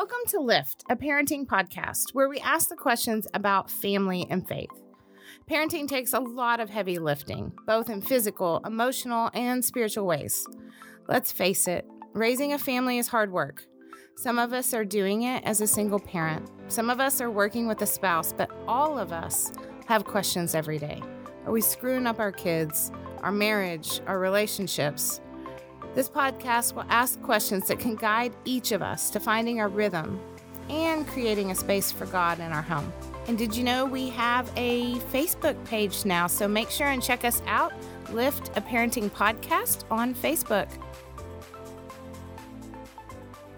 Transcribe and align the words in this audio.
Welcome 0.00 0.28
to 0.28 0.40
Lift, 0.40 0.82
a 0.88 0.96
parenting 0.96 1.44
podcast 1.44 2.14
where 2.14 2.30
we 2.30 2.40
ask 2.40 2.70
the 2.70 2.74
questions 2.74 3.28
about 3.34 3.70
family 3.70 4.26
and 4.30 4.48
faith. 4.48 4.70
Parenting 5.46 5.86
takes 5.86 6.14
a 6.14 6.20
lot 6.20 6.58
of 6.58 6.70
heavy 6.70 6.98
lifting, 6.98 7.52
both 7.66 7.90
in 7.90 8.00
physical, 8.00 8.62
emotional, 8.64 9.28
and 9.34 9.62
spiritual 9.62 10.06
ways. 10.06 10.46
Let's 11.06 11.32
face 11.32 11.68
it, 11.68 11.86
raising 12.14 12.54
a 12.54 12.58
family 12.58 12.96
is 12.96 13.08
hard 13.08 13.30
work. 13.30 13.66
Some 14.16 14.38
of 14.38 14.54
us 14.54 14.72
are 14.72 14.86
doing 14.86 15.24
it 15.24 15.44
as 15.44 15.60
a 15.60 15.66
single 15.66 16.00
parent. 16.00 16.50
Some 16.68 16.88
of 16.88 16.98
us 16.98 17.20
are 17.20 17.30
working 17.30 17.68
with 17.68 17.82
a 17.82 17.86
spouse, 17.86 18.32
but 18.32 18.50
all 18.66 18.98
of 18.98 19.12
us 19.12 19.52
have 19.86 20.06
questions 20.06 20.54
every 20.54 20.78
day. 20.78 21.02
Are 21.44 21.52
we 21.52 21.60
screwing 21.60 22.06
up 22.06 22.18
our 22.18 22.32
kids, 22.32 22.90
our 23.20 23.32
marriage, 23.32 24.00
our 24.06 24.18
relationships? 24.18 25.20
This 25.92 26.08
podcast 26.08 26.74
will 26.74 26.84
ask 26.88 27.20
questions 27.20 27.66
that 27.66 27.80
can 27.80 27.96
guide 27.96 28.32
each 28.44 28.70
of 28.70 28.80
us 28.80 29.10
to 29.10 29.18
finding 29.18 29.60
our 29.60 29.68
rhythm 29.68 30.20
and 30.68 31.04
creating 31.04 31.50
a 31.50 31.54
space 31.56 31.90
for 31.90 32.06
God 32.06 32.38
in 32.38 32.52
our 32.52 32.62
home. 32.62 32.92
And 33.26 33.36
did 33.36 33.56
you 33.56 33.64
know 33.64 33.84
we 33.84 34.08
have 34.10 34.48
a 34.56 34.94
Facebook 35.12 35.62
page 35.64 36.04
now? 36.04 36.28
So 36.28 36.46
make 36.46 36.70
sure 36.70 36.86
and 36.86 37.02
check 37.02 37.24
us 37.24 37.42
out, 37.46 37.72
Lift 38.12 38.56
a 38.56 38.60
Parenting 38.60 39.10
Podcast 39.10 39.82
on 39.90 40.14
Facebook. 40.14 40.68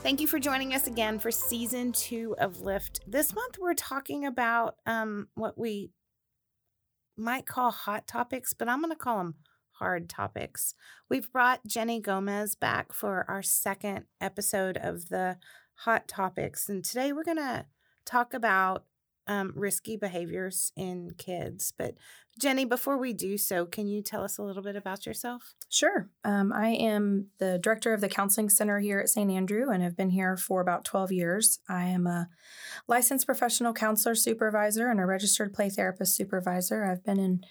Thank 0.01 0.19
you 0.23 0.27
for 0.27 0.39
joining 0.39 0.75
us 0.75 0.87
again 0.87 1.19
for 1.19 1.31
season 1.31 1.93
two 1.93 2.35
of 2.39 2.63
Lift. 2.63 3.01
This 3.07 3.35
month 3.35 3.59
we're 3.61 3.75
talking 3.75 4.25
about 4.25 4.77
um, 4.87 5.29
what 5.35 5.59
we 5.59 5.91
might 7.15 7.47
call 7.47 7.71
hot 7.71 8.07
topics, 8.07 8.55
but 8.55 8.71
I'm 8.71 8.81
going 8.81 8.91
to 8.91 8.97
call 8.97 9.19
them 9.19 9.35
hard 9.83 10.09
topics. 10.09 10.77
We've 11.11 11.31
brought 11.33 11.67
Jenny 11.67 12.01
Gomez 12.01 12.55
back 12.55 12.93
for 12.93 13.25
our 13.27 13.43
second 13.43 14.05
episode 14.21 14.77
of 14.77 15.09
the 15.09 15.39
hot 15.75 16.07
topics. 16.07 16.69
And 16.69 16.85
today 16.85 17.13
we're 17.13 17.25
going 17.25 17.39
to 17.39 17.67
talk 18.07 18.33
about 18.33 18.85
um, 19.27 19.53
risky 19.57 19.97
behaviors 19.97 20.71
in 20.77 21.11
kids. 21.19 21.73
But 21.77 21.97
Jenny, 22.39 22.65
before 22.65 22.97
we 22.97 23.13
do 23.13 23.37
so, 23.37 23.67
can 23.67 23.89
you 23.89 24.03
tell 24.03 24.23
us 24.23 24.39
a 24.39 24.45
little 24.45 24.63
bit 24.63 24.77
about 24.77 25.05
yourself? 25.05 25.55
Sure. 25.69 26.09
Um, 26.23 26.53
I 26.53 26.69
am 26.69 27.27
the 27.39 27.59
director 27.59 27.93
of 27.93 28.01
the 28.01 28.09
Counseling 28.09 28.51
Center 28.51 28.79
here 28.79 29.01
at 29.01 29.09
St. 29.09 29.33
Andrew 29.33 29.69
and 29.69 29.83
have 29.83 29.97
been 29.97 30.11
here 30.11 30.37
for 30.37 30.61
about 30.61 30.85
12 30.85 31.11
years. 31.11 31.59
I 31.69 31.87
am 31.87 32.07
a 32.07 32.29
licensed 32.87 33.27
professional 33.27 33.73
counselor 33.73 34.15
supervisor 34.15 34.89
and 34.89 35.01
a 35.01 35.07
registered 35.07 35.53
play 35.53 35.71
therapist 35.71 36.15
supervisor. 36.15 36.85
I've 36.85 37.05
been 37.05 37.19
in 37.19 37.43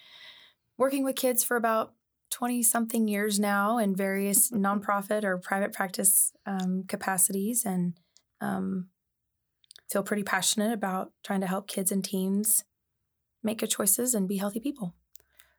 working 0.78 1.04
with 1.04 1.16
kids 1.16 1.44
for 1.44 1.58
about 1.58 1.94
20 2.32 2.64
something 2.64 3.08
years 3.08 3.40
now 3.40 3.78
in 3.78 3.96
various 3.96 4.50
nonprofit 4.52 5.24
or 5.24 5.38
private 5.38 5.74
practice 5.74 6.32
um, 6.46 6.84
capacities 6.88 7.66
and 7.66 7.94
um, 8.40 8.88
feel 9.90 10.04
pretty 10.04 10.24
passionate 10.24 10.74
about 10.74 11.12
trying 11.24 11.42
to 11.42 11.48
help 11.48 11.68
kids 11.68 11.92
and 11.92 12.04
teens 12.04 12.64
make 13.44 13.60
good 13.60 13.70
choices 13.70 14.14
and 14.14 14.28
be 14.28 14.38
healthy 14.38 14.60
people. 14.60 14.96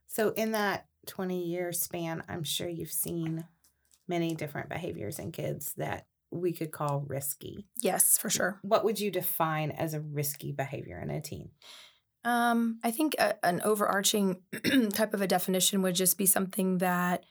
So, 0.07 0.31
in 0.31 0.53
that 0.53 0.87
20 1.07 1.47
year 1.47 1.73
span, 1.73 2.23
I'm 2.29 2.45
sure 2.45 2.69
you've 2.69 2.91
seen 2.91 3.45
many 4.09 4.35
different 4.35 4.69
behaviors 4.69 5.19
in 5.19 5.33
kids 5.33 5.75
that 5.77 6.07
we 6.31 6.53
could 6.53 6.71
call 6.71 7.05
risky. 7.07 7.67
Yes, 7.81 8.19
for 8.19 8.31
sure. 8.31 8.59
What 8.63 8.85
would 8.85 8.99
you 8.99 9.11
define 9.11 9.71
as 9.71 9.95
a 9.95 10.01
risky 10.01 10.53
behavior 10.53 10.99
in 11.01 11.11
a 11.11 11.21
teen? 11.21 11.51
Um, 12.25 12.79
I 12.85 12.91
think 12.91 13.15
a, 13.19 13.45
an 13.45 13.61
overarching 13.65 14.43
type 14.93 15.15
of 15.15 15.23
a 15.23 15.27
definition 15.27 15.83
would 15.83 15.95
just 15.95 16.17
be 16.17 16.27
something 16.27 16.79
that 16.79 17.25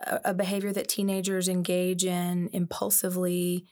a, 0.00 0.20
a 0.26 0.34
behavior 0.34 0.72
that 0.72 0.88
teenagers 0.88 1.48
engage 1.48 2.04
in 2.04 2.50
impulsively 2.52 3.66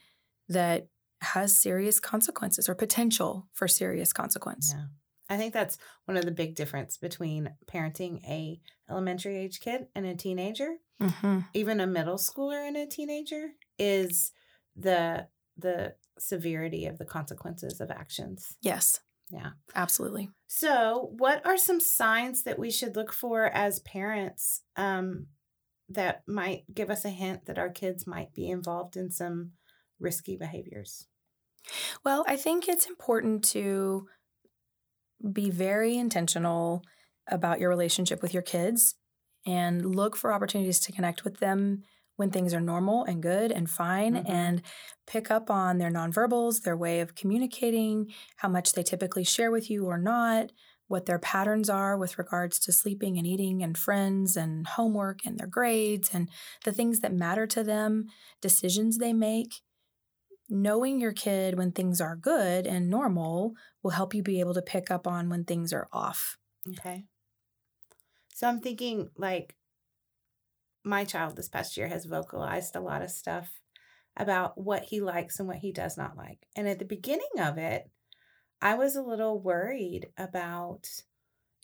that 0.48 0.88
has 1.22 1.56
serious 1.56 1.98
consequences 1.98 2.68
or 2.68 2.74
potential 2.74 3.48
for 3.52 3.66
serious 3.66 4.12
consequence. 4.12 4.72
Yeah. 4.76 4.84
I 5.28 5.36
think 5.36 5.52
that's 5.52 5.76
one 6.04 6.16
of 6.16 6.24
the 6.24 6.30
big 6.30 6.54
difference 6.54 6.96
between 6.96 7.54
parenting 7.66 8.22
a 8.28 8.60
elementary 8.88 9.36
age 9.36 9.60
kid 9.60 9.88
and 9.94 10.06
a 10.06 10.14
teenager, 10.14 10.76
mm-hmm. 11.02 11.40
even 11.52 11.80
a 11.80 11.86
middle 11.86 12.16
schooler 12.16 12.66
and 12.66 12.76
a 12.76 12.86
teenager, 12.86 13.50
is 13.78 14.32
the 14.76 15.26
the 15.56 15.94
severity 16.18 16.86
of 16.86 16.98
the 16.98 17.04
consequences 17.04 17.80
of 17.80 17.90
actions. 17.90 18.56
Yes. 18.62 19.00
Yeah. 19.30 19.50
Absolutely. 19.74 20.30
So, 20.46 21.10
what 21.18 21.44
are 21.44 21.56
some 21.56 21.80
signs 21.80 22.44
that 22.44 22.58
we 22.58 22.70
should 22.70 22.96
look 22.96 23.12
for 23.12 23.46
as 23.46 23.80
parents 23.80 24.62
um, 24.76 25.26
that 25.88 26.22
might 26.26 26.62
give 26.72 26.90
us 26.90 27.04
a 27.04 27.10
hint 27.10 27.46
that 27.46 27.58
our 27.58 27.70
kids 27.70 28.06
might 28.06 28.32
be 28.32 28.48
involved 28.48 28.96
in 28.96 29.10
some 29.10 29.52
risky 29.98 30.36
behaviors? 30.36 31.08
Well, 32.04 32.24
I 32.28 32.36
think 32.36 32.68
it's 32.68 32.86
important 32.86 33.42
to 33.50 34.06
be 35.32 35.50
very 35.50 35.96
intentional 35.96 36.82
about 37.28 37.58
your 37.58 37.68
relationship 37.68 38.22
with 38.22 38.32
your 38.32 38.42
kids 38.42 38.94
and 39.44 39.96
look 39.96 40.16
for 40.16 40.32
opportunities 40.32 40.80
to 40.80 40.92
connect 40.92 41.24
with 41.24 41.38
them 41.38 41.82
when 42.16 42.30
things 42.30 42.52
are 42.54 42.60
normal 42.60 43.04
and 43.04 43.22
good 43.22 43.52
and 43.52 43.70
fine 43.70 44.14
mm-hmm. 44.14 44.30
and 44.30 44.62
pick 45.06 45.30
up 45.30 45.50
on 45.50 45.78
their 45.78 45.90
nonverbals, 45.90 46.62
their 46.62 46.76
way 46.76 47.00
of 47.00 47.14
communicating, 47.14 48.12
how 48.36 48.48
much 48.48 48.72
they 48.72 48.82
typically 48.82 49.24
share 49.24 49.50
with 49.50 49.70
you 49.70 49.86
or 49.86 49.98
not, 49.98 50.50
what 50.88 51.06
their 51.06 51.18
patterns 51.18 51.68
are 51.68 51.96
with 51.96 52.18
regards 52.18 52.58
to 52.60 52.72
sleeping 52.72 53.18
and 53.18 53.26
eating 53.26 53.62
and 53.62 53.76
friends 53.76 54.36
and 54.36 54.66
homework 54.66 55.20
and 55.26 55.38
their 55.38 55.46
grades 55.46 56.10
and 56.12 56.28
the 56.64 56.72
things 56.72 57.00
that 57.00 57.12
matter 57.12 57.46
to 57.46 57.62
them, 57.62 58.06
decisions 58.40 58.98
they 58.98 59.12
make 59.12 59.60
knowing 60.48 61.00
your 61.00 61.12
kid 61.12 61.58
when 61.58 61.72
things 61.72 62.00
are 62.00 62.16
good 62.16 62.66
and 62.66 62.88
normal 62.88 63.54
will 63.82 63.90
help 63.90 64.14
you 64.14 64.22
be 64.22 64.40
able 64.40 64.54
to 64.54 64.62
pick 64.62 64.90
up 64.90 65.06
on 65.06 65.28
when 65.28 65.44
things 65.44 65.72
are 65.72 65.88
off. 65.92 66.36
Okay. 66.68 67.04
So 68.34 68.48
I'm 68.48 68.60
thinking 68.60 69.10
like 69.16 69.56
my 70.86 71.04
child 71.04 71.36
this 71.36 71.48
past 71.48 71.76
year 71.76 71.88
has 71.88 72.04
vocalized 72.04 72.76
a 72.76 72.80
lot 72.80 73.02
of 73.02 73.10
stuff 73.10 73.60
about 74.16 74.56
what 74.56 74.84
he 74.84 75.00
likes 75.00 75.38
and 75.38 75.48
what 75.48 75.58
he 75.58 75.72
does 75.72 75.98
not 75.98 76.16
like. 76.16 76.46
And 76.54 76.68
at 76.68 76.78
the 76.78 76.84
beginning 76.84 77.38
of 77.38 77.58
it, 77.58 77.90
I 78.62 78.74
was 78.74 78.96
a 78.96 79.02
little 79.02 79.38
worried 79.38 80.08
about 80.16 80.86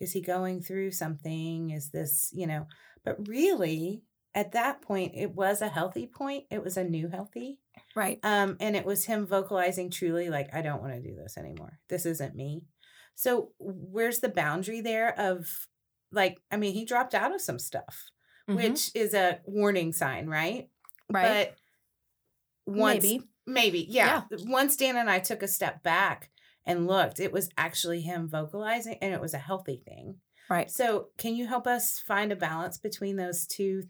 is 0.01 0.13
he 0.13 0.21
going 0.21 0.61
through 0.61 0.91
something? 0.91 1.71
Is 1.71 1.91
this, 1.91 2.31
you 2.35 2.47
know, 2.47 2.67
but 3.05 3.29
really 3.29 4.03
at 4.35 4.53
that 4.53 4.83
point 4.83 5.13
it 5.15 5.35
was 5.35 5.63
a 5.63 5.69
healthy 5.69 6.07
point. 6.07 6.45
It 6.51 6.63
was 6.63 6.77
a 6.77 6.85
new 6.85 7.09
healthy. 7.09 7.61
Right. 7.95 8.19
Um, 8.25 8.57
and 8.61 8.75
it 8.75 8.85
was 8.85 9.05
him 9.05 9.27
vocalizing 9.27 9.91
truly 9.91 10.29
like, 10.29 10.53
I 10.53 10.63
don't 10.63 10.83
want 10.83 10.95
to 10.95 11.01
do 11.01 11.15
this 11.15 11.39
anymore. 11.39 11.79
This 11.89 12.05
isn't 12.07 12.35
me. 12.35 12.65
So 13.15 13.53
where's 13.59 14.19
the 14.19 14.29
boundary 14.29 14.81
there 14.81 15.19
of 15.19 15.47
like, 16.11 16.39
I 16.51 16.57
mean, 16.57 16.75
he 16.75 16.85
dropped 16.85 17.15
out 17.15 17.35
of 17.35 17.41
some 17.41 17.59
stuff, 17.59 18.11
mm-hmm. 18.49 18.57
which 18.57 18.91
is 18.95 19.15
a 19.15 19.41
warning 19.45 19.93
sign, 19.93 20.27
right? 20.27 20.69
Right. 21.11 21.53
But 22.67 22.75
once 22.75 23.03
maybe, 23.03 23.23
maybe, 23.47 23.87
yeah. 23.89 24.23
yeah. 24.31 24.39
Once 24.47 24.77
Dan 24.77 24.97
and 24.97 25.11
I 25.11 25.19
took 25.19 25.43
a 25.43 25.49
step 25.49 25.83
back 25.83 26.31
and 26.65 26.87
looked, 26.87 27.21
it 27.21 27.33
was 27.33 27.51
actually 27.57 28.03
him 28.03 28.29
vocalizing 28.29 28.99
and 29.01 29.13
it 29.13 29.21
was 29.21 29.35
a 29.35 29.39
healthy 29.39 29.83
thing. 29.87 30.17
Right. 30.49 30.71
So 30.71 31.09
can 31.19 31.35
you 31.35 31.47
help 31.47 31.67
us 31.67 31.99
find 31.99 32.33
a 32.33 32.37
balance 32.37 32.79
between 32.79 33.17
those 33.17 33.47
two 33.47 33.85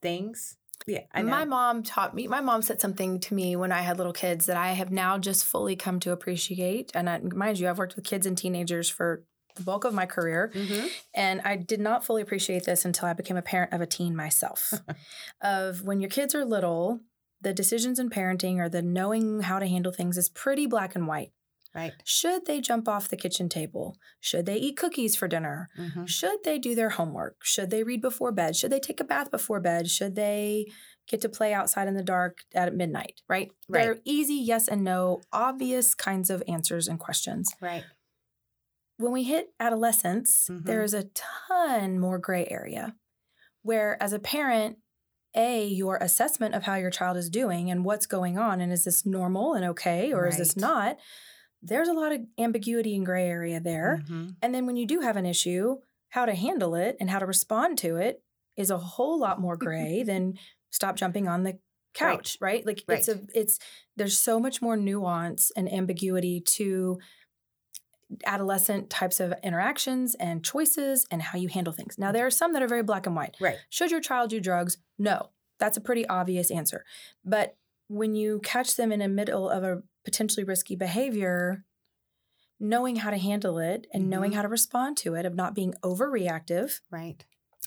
things? 0.00 0.56
Yeah, 0.86 1.00
And 1.12 1.26
my 1.26 1.44
mom 1.44 1.82
taught 1.82 2.14
me. 2.14 2.28
My 2.28 2.40
mom 2.40 2.62
said 2.62 2.80
something 2.80 3.18
to 3.20 3.34
me 3.34 3.56
when 3.56 3.72
I 3.72 3.80
had 3.80 3.96
little 3.96 4.12
kids 4.12 4.46
that 4.46 4.56
I 4.56 4.72
have 4.72 4.92
now 4.92 5.18
just 5.18 5.44
fully 5.44 5.74
come 5.74 5.98
to 6.00 6.12
appreciate. 6.12 6.92
And 6.94 7.10
I, 7.10 7.18
mind 7.18 7.58
you, 7.58 7.68
I've 7.68 7.78
worked 7.78 7.96
with 7.96 8.04
kids 8.04 8.26
and 8.26 8.38
teenagers 8.38 8.88
for 8.88 9.24
the 9.56 9.62
bulk 9.62 9.84
of 9.84 9.94
my 9.94 10.06
career, 10.06 10.50
mm-hmm. 10.54 10.86
and 11.14 11.40
I 11.44 11.56
did 11.56 11.80
not 11.80 12.04
fully 12.04 12.22
appreciate 12.22 12.64
this 12.64 12.84
until 12.84 13.08
I 13.08 13.12
became 13.12 13.36
a 13.36 13.42
parent 13.42 13.72
of 13.72 13.80
a 13.80 13.86
teen 13.86 14.14
myself. 14.14 14.72
of 15.40 15.82
when 15.82 16.00
your 16.00 16.10
kids 16.10 16.34
are 16.34 16.44
little, 16.44 17.00
the 17.40 17.52
decisions 17.52 17.98
in 17.98 18.10
parenting 18.10 18.58
or 18.58 18.68
the 18.68 18.82
knowing 18.82 19.42
how 19.42 19.58
to 19.58 19.66
handle 19.66 19.92
things 19.92 20.16
is 20.16 20.28
pretty 20.28 20.66
black 20.66 20.94
and 20.94 21.06
white. 21.06 21.32
Right. 21.76 21.92
Should 22.04 22.46
they 22.46 22.62
jump 22.62 22.88
off 22.88 23.10
the 23.10 23.18
kitchen 23.18 23.50
table? 23.50 23.98
Should 24.18 24.46
they 24.46 24.56
eat 24.56 24.78
cookies 24.78 25.14
for 25.14 25.28
dinner? 25.28 25.68
Mm-hmm. 25.78 26.06
Should 26.06 26.42
they 26.42 26.58
do 26.58 26.74
their 26.74 26.88
homework? 26.88 27.36
Should 27.42 27.68
they 27.68 27.82
read 27.82 28.00
before 28.00 28.32
bed? 28.32 28.56
Should 28.56 28.72
they 28.72 28.80
take 28.80 28.98
a 28.98 29.04
bath 29.04 29.30
before 29.30 29.60
bed? 29.60 29.90
Should 29.90 30.14
they 30.14 30.68
get 31.06 31.20
to 31.20 31.28
play 31.28 31.52
outside 31.52 31.86
in 31.86 31.94
the 31.94 32.02
dark 32.02 32.38
at 32.54 32.74
midnight? 32.74 33.20
Right. 33.28 33.50
right. 33.68 33.82
They're 33.82 33.98
easy 34.06 34.36
yes 34.36 34.68
and 34.68 34.84
no, 34.84 35.20
obvious 35.34 35.94
kinds 35.94 36.30
of 36.30 36.42
answers 36.48 36.88
and 36.88 36.98
questions. 36.98 37.52
Right. 37.60 37.84
When 38.98 39.12
we 39.12 39.24
hit 39.24 39.48
adolescence, 39.60 40.48
mm-hmm. 40.50 40.64
there 40.64 40.82
is 40.82 40.94
a 40.94 41.06
ton 41.14 41.98
more 42.00 42.18
gray 42.18 42.46
area 42.50 42.94
where, 43.62 44.00
as 44.02 44.12
a 44.12 44.18
parent, 44.18 44.78
a 45.34 45.66
your 45.66 45.96
assessment 45.98 46.54
of 46.54 46.62
how 46.62 46.76
your 46.76 46.90
child 46.90 47.16
is 47.16 47.28
doing 47.28 47.70
and 47.70 47.84
what's 47.84 48.06
going 48.06 48.38
on 48.38 48.60
and 48.60 48.72
is 48.72 48.84
this 48.84 49.04
normal 49.04 49.52
and 49.52 49.66
okay 49.66 50.12
or 50.12 50.22
right. 50.22 50.32
is 50.32 50.38
this 50.38 50.56
not 50.56 50.96
there's 51.62 51.88
a 51.88 51.92
lot 51.92 52.12
of 52.12 52.20
ambiguity 52.38 52.94
and 52.94 53.04
gray 53.04 53.28
area 53.28 53.60
there. 53.60 54.02
Mm-hmm. 54.04 54.28
And 54.42 54.54
then 54.54 54.66
when 54.66 54.76
you 54.76 54.86
do 54.86 55.00
have 55.00 55.16
an 55.16 55.26
issue, 55.26 55.76
how 56.10 56.26
to 56.26 56.34
handle 56.34 56.74
it 56.74 56.96
and 57.00 57.10
how 57.10 57.18
to 57.18 57.26
respond 57.26 57.78
to 57.78 57.96
it 57.96 58.22
is 58.56 58.70
a 58.70 58.78
whole 58.78 59.18
lot 59.18 59.40
more 59.40 59.56
gray 59.56 60.02
than 60.06 60.34
stop 60.70 60.96
jumping 60.96 61.28
on 61.28 61.42
the 61.42 61.58
couch, 61.94 62.36
right? 62.40 62.64
Like 62.64 62.84
it's 62.88 63.08
a 63.08 63.20
it's 63.34 63.58
there's 63.96 64.18
so 64.18 64.38
much 64.38 64.60
more 64.60 64.76
nuance 64.76 65.50
and 65.56 65.72
ambiguity 65.72 66.40
to 66.40 66.98
adolescent 68.24 68.88
types 68.90 69.18
of 69.20 69.34
interactions 69.42 70.14
and 70.16 70.44
choices 70.44 71.06
and 71.10 71.20
how 71.22 71.38
you 71.38 71.48
handle 71.48 71.72
things. 71.72 71.98
Now 71.98 72.12
there 72.12 72.26
are 72.26 72.30
some 72.30 72.52
that 72.52 72.62
are 72.62 72.68
very 72.68 72.82
black 72.82 73.06
and 73.06 73.16
white. 73.16 73.36
Right. 73.40 73.56
Should 73.70 73.90
your 73.90 74.00
child 74.00 74.30
do 74.30 74.40
drugs? 74.40 74.78
No. 74.98 75.30
That's 75.58 75.76
a 75.76 75.80
pretty 75.80 76.06
obvious 76.06 76.50
answer. 76.50 76.84
But 77.24 77.56
when 77.88 78.14
you 78.14 78.40
catch 78.44 78.76
them 78.76 78.92
in 78.92 79.00
the 79.00 79.08
middle 79.08 79.48
of 79.48 79.64
a 79.64 79.82
potentially 80.04 80.44
risky 80.44 80.76
behavior, 80.76 81.64
knowing 82.60 82.96
how 82.96 83.10
to 83.10 83.18
handle 83.18 83.58
it 83.58 83.86
and 83.92 84.08
knowing 84.08 84.30
Mhm. 84.32 84.34
how 84.34 84.42
to 84.42 84.48
respond 84.48 84.96
to 84.98 85.14
it, 85.14 85.26
of 85.26 85.34
not 85.34 85.54
being 85.54 85.74
overreactive 85.82 86.80
Right. 86.90 87.24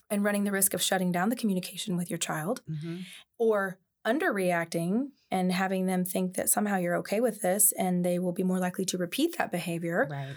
and 0.10 0.24
running 0.24 0.44
the 0.46 0.52
risk 0.52 0.74
of 0.74 0.82
shutting 0.82 1.12
down 1.12 1.30
the 1.30 1.36
communication 1.36 1.96
with 1.98 2.10
your 2.10 2.18
child 2.18 2.62
Mm-hmm. 2.70 2.98
or 3.38 3.78
underreacting 4.06 5.10
and 5.32 5.52
having 5.52 5.86
them 5.86 6.06
think 6.06 6.36
that 6.36 6.50
somehow 6.50 6.78
you're 6.78 6.96
okay 6.98 7.20
with 7.20 7.42
this 7.42 7.72
and 7.74 8.04
they 8.06 8.18
will 8.20 8.32
be 8.32 8.44
more 8.44 8.60
likely 8.60 8.86
to 8.86 8.98
repeat 8.98 9.38
that 9.38 9.52
behavior 9.52 10.08
Right. 10.10 10.36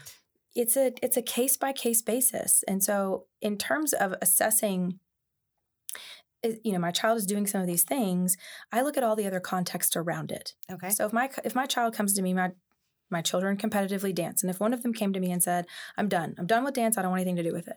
it's 0.55 0.77
a 0.77 0.93
it's 1.03 1.17
a 1.17 1.23
case 1.23 1.57
by 1.57 1.73
case 1.73 2.03
basis. 2.03 2.63
And 2.69 2.83
so 2.83 3.27
in 3.41 3.57
terms 3.57 3.93
of 3.93 4.15
assessing 4.21 4.99
eh, 6.45 6.55
you 6.65 6.73
know 6.73 6.79
my 6.79 6.91
child 6.91 7.19
is 7.19 7.27
doing 7.27 7.47
some 7.47 7.61
of 7.61 7.67
these 7.67 7.85
things 7.85 8.37
i 8.73 8.83
look 8.83 8.97
at 8.97 9.03
all 9.05 9.17
the 9.17 9.27
other 9.27 9.41
context 9.41 9.97
around 9.97 10.31
it. 10.33 10.55
Okay. 10.71 10.91
so 10.91 11.07
if 11.07 11.13
my 11.13 11.31
if 11.45 11.55
my 11.55 11.67
child 11.67 11.95
comes 11.95 12.13
to 12.15 12.23
me 12.23 12.35
my 12.35 12.51
my 13.11 13.23
children 13.23 13.57
competitively 13.57 14.15
dance 14.15 14.43
and 14.43 14.51
if 14.51 14.59
one 14.59 14.73
of 14.73 14.83
them 14.83 14.93
came 14.93 15.13
to 15.13 15.21
me 15.21 15.31
and 15.31 15.43
said 15.43 15.67
i'm 15.97 16.09
done. 16.09 16.35
I'm 16.39 16.47
done 16.47 16.65
with 16.65 16.75
dance. 16.75 16.99
I 16.99 17.03
don't 17.03 17.11
want 17.13 17.21
anything 17.21 17.37
to 17.37 17.43
do 17.49 17.53
with 17.53 17.69
it 17.69 17.77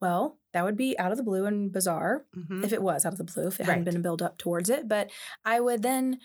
well 0.00 0.38
that 0.52 0.64
would 0.64 0.76
be 0.76 0.98
out 0.98 1.10
of 1.10 1.16
the 1.18 1.24
blue 1.24 1.46
and 1.46 1.72
bizarre 1.72 2.24
mm-hmm. 2.36 2.62
if 2.62 2.72
it 2.72 2.82
was 2.82 3.04
out 3.04 3.12
of 3.12 3.18
the 3.18 3.24
blue, 3.24 3.48
if 3.48 3.58
it 3.60 3.66
hadn't 3.66 3.80
Right. 3.80 3.84
been 3.86 3.96
a 3.96 4.00
build 4.00 4.22
up 4.22 4.38
towards 4.38 4.70
it. 4.70 4.88
But 4.88 5.10
I 5.44 5.60
would 5.60 5.82
then 5.82 6.20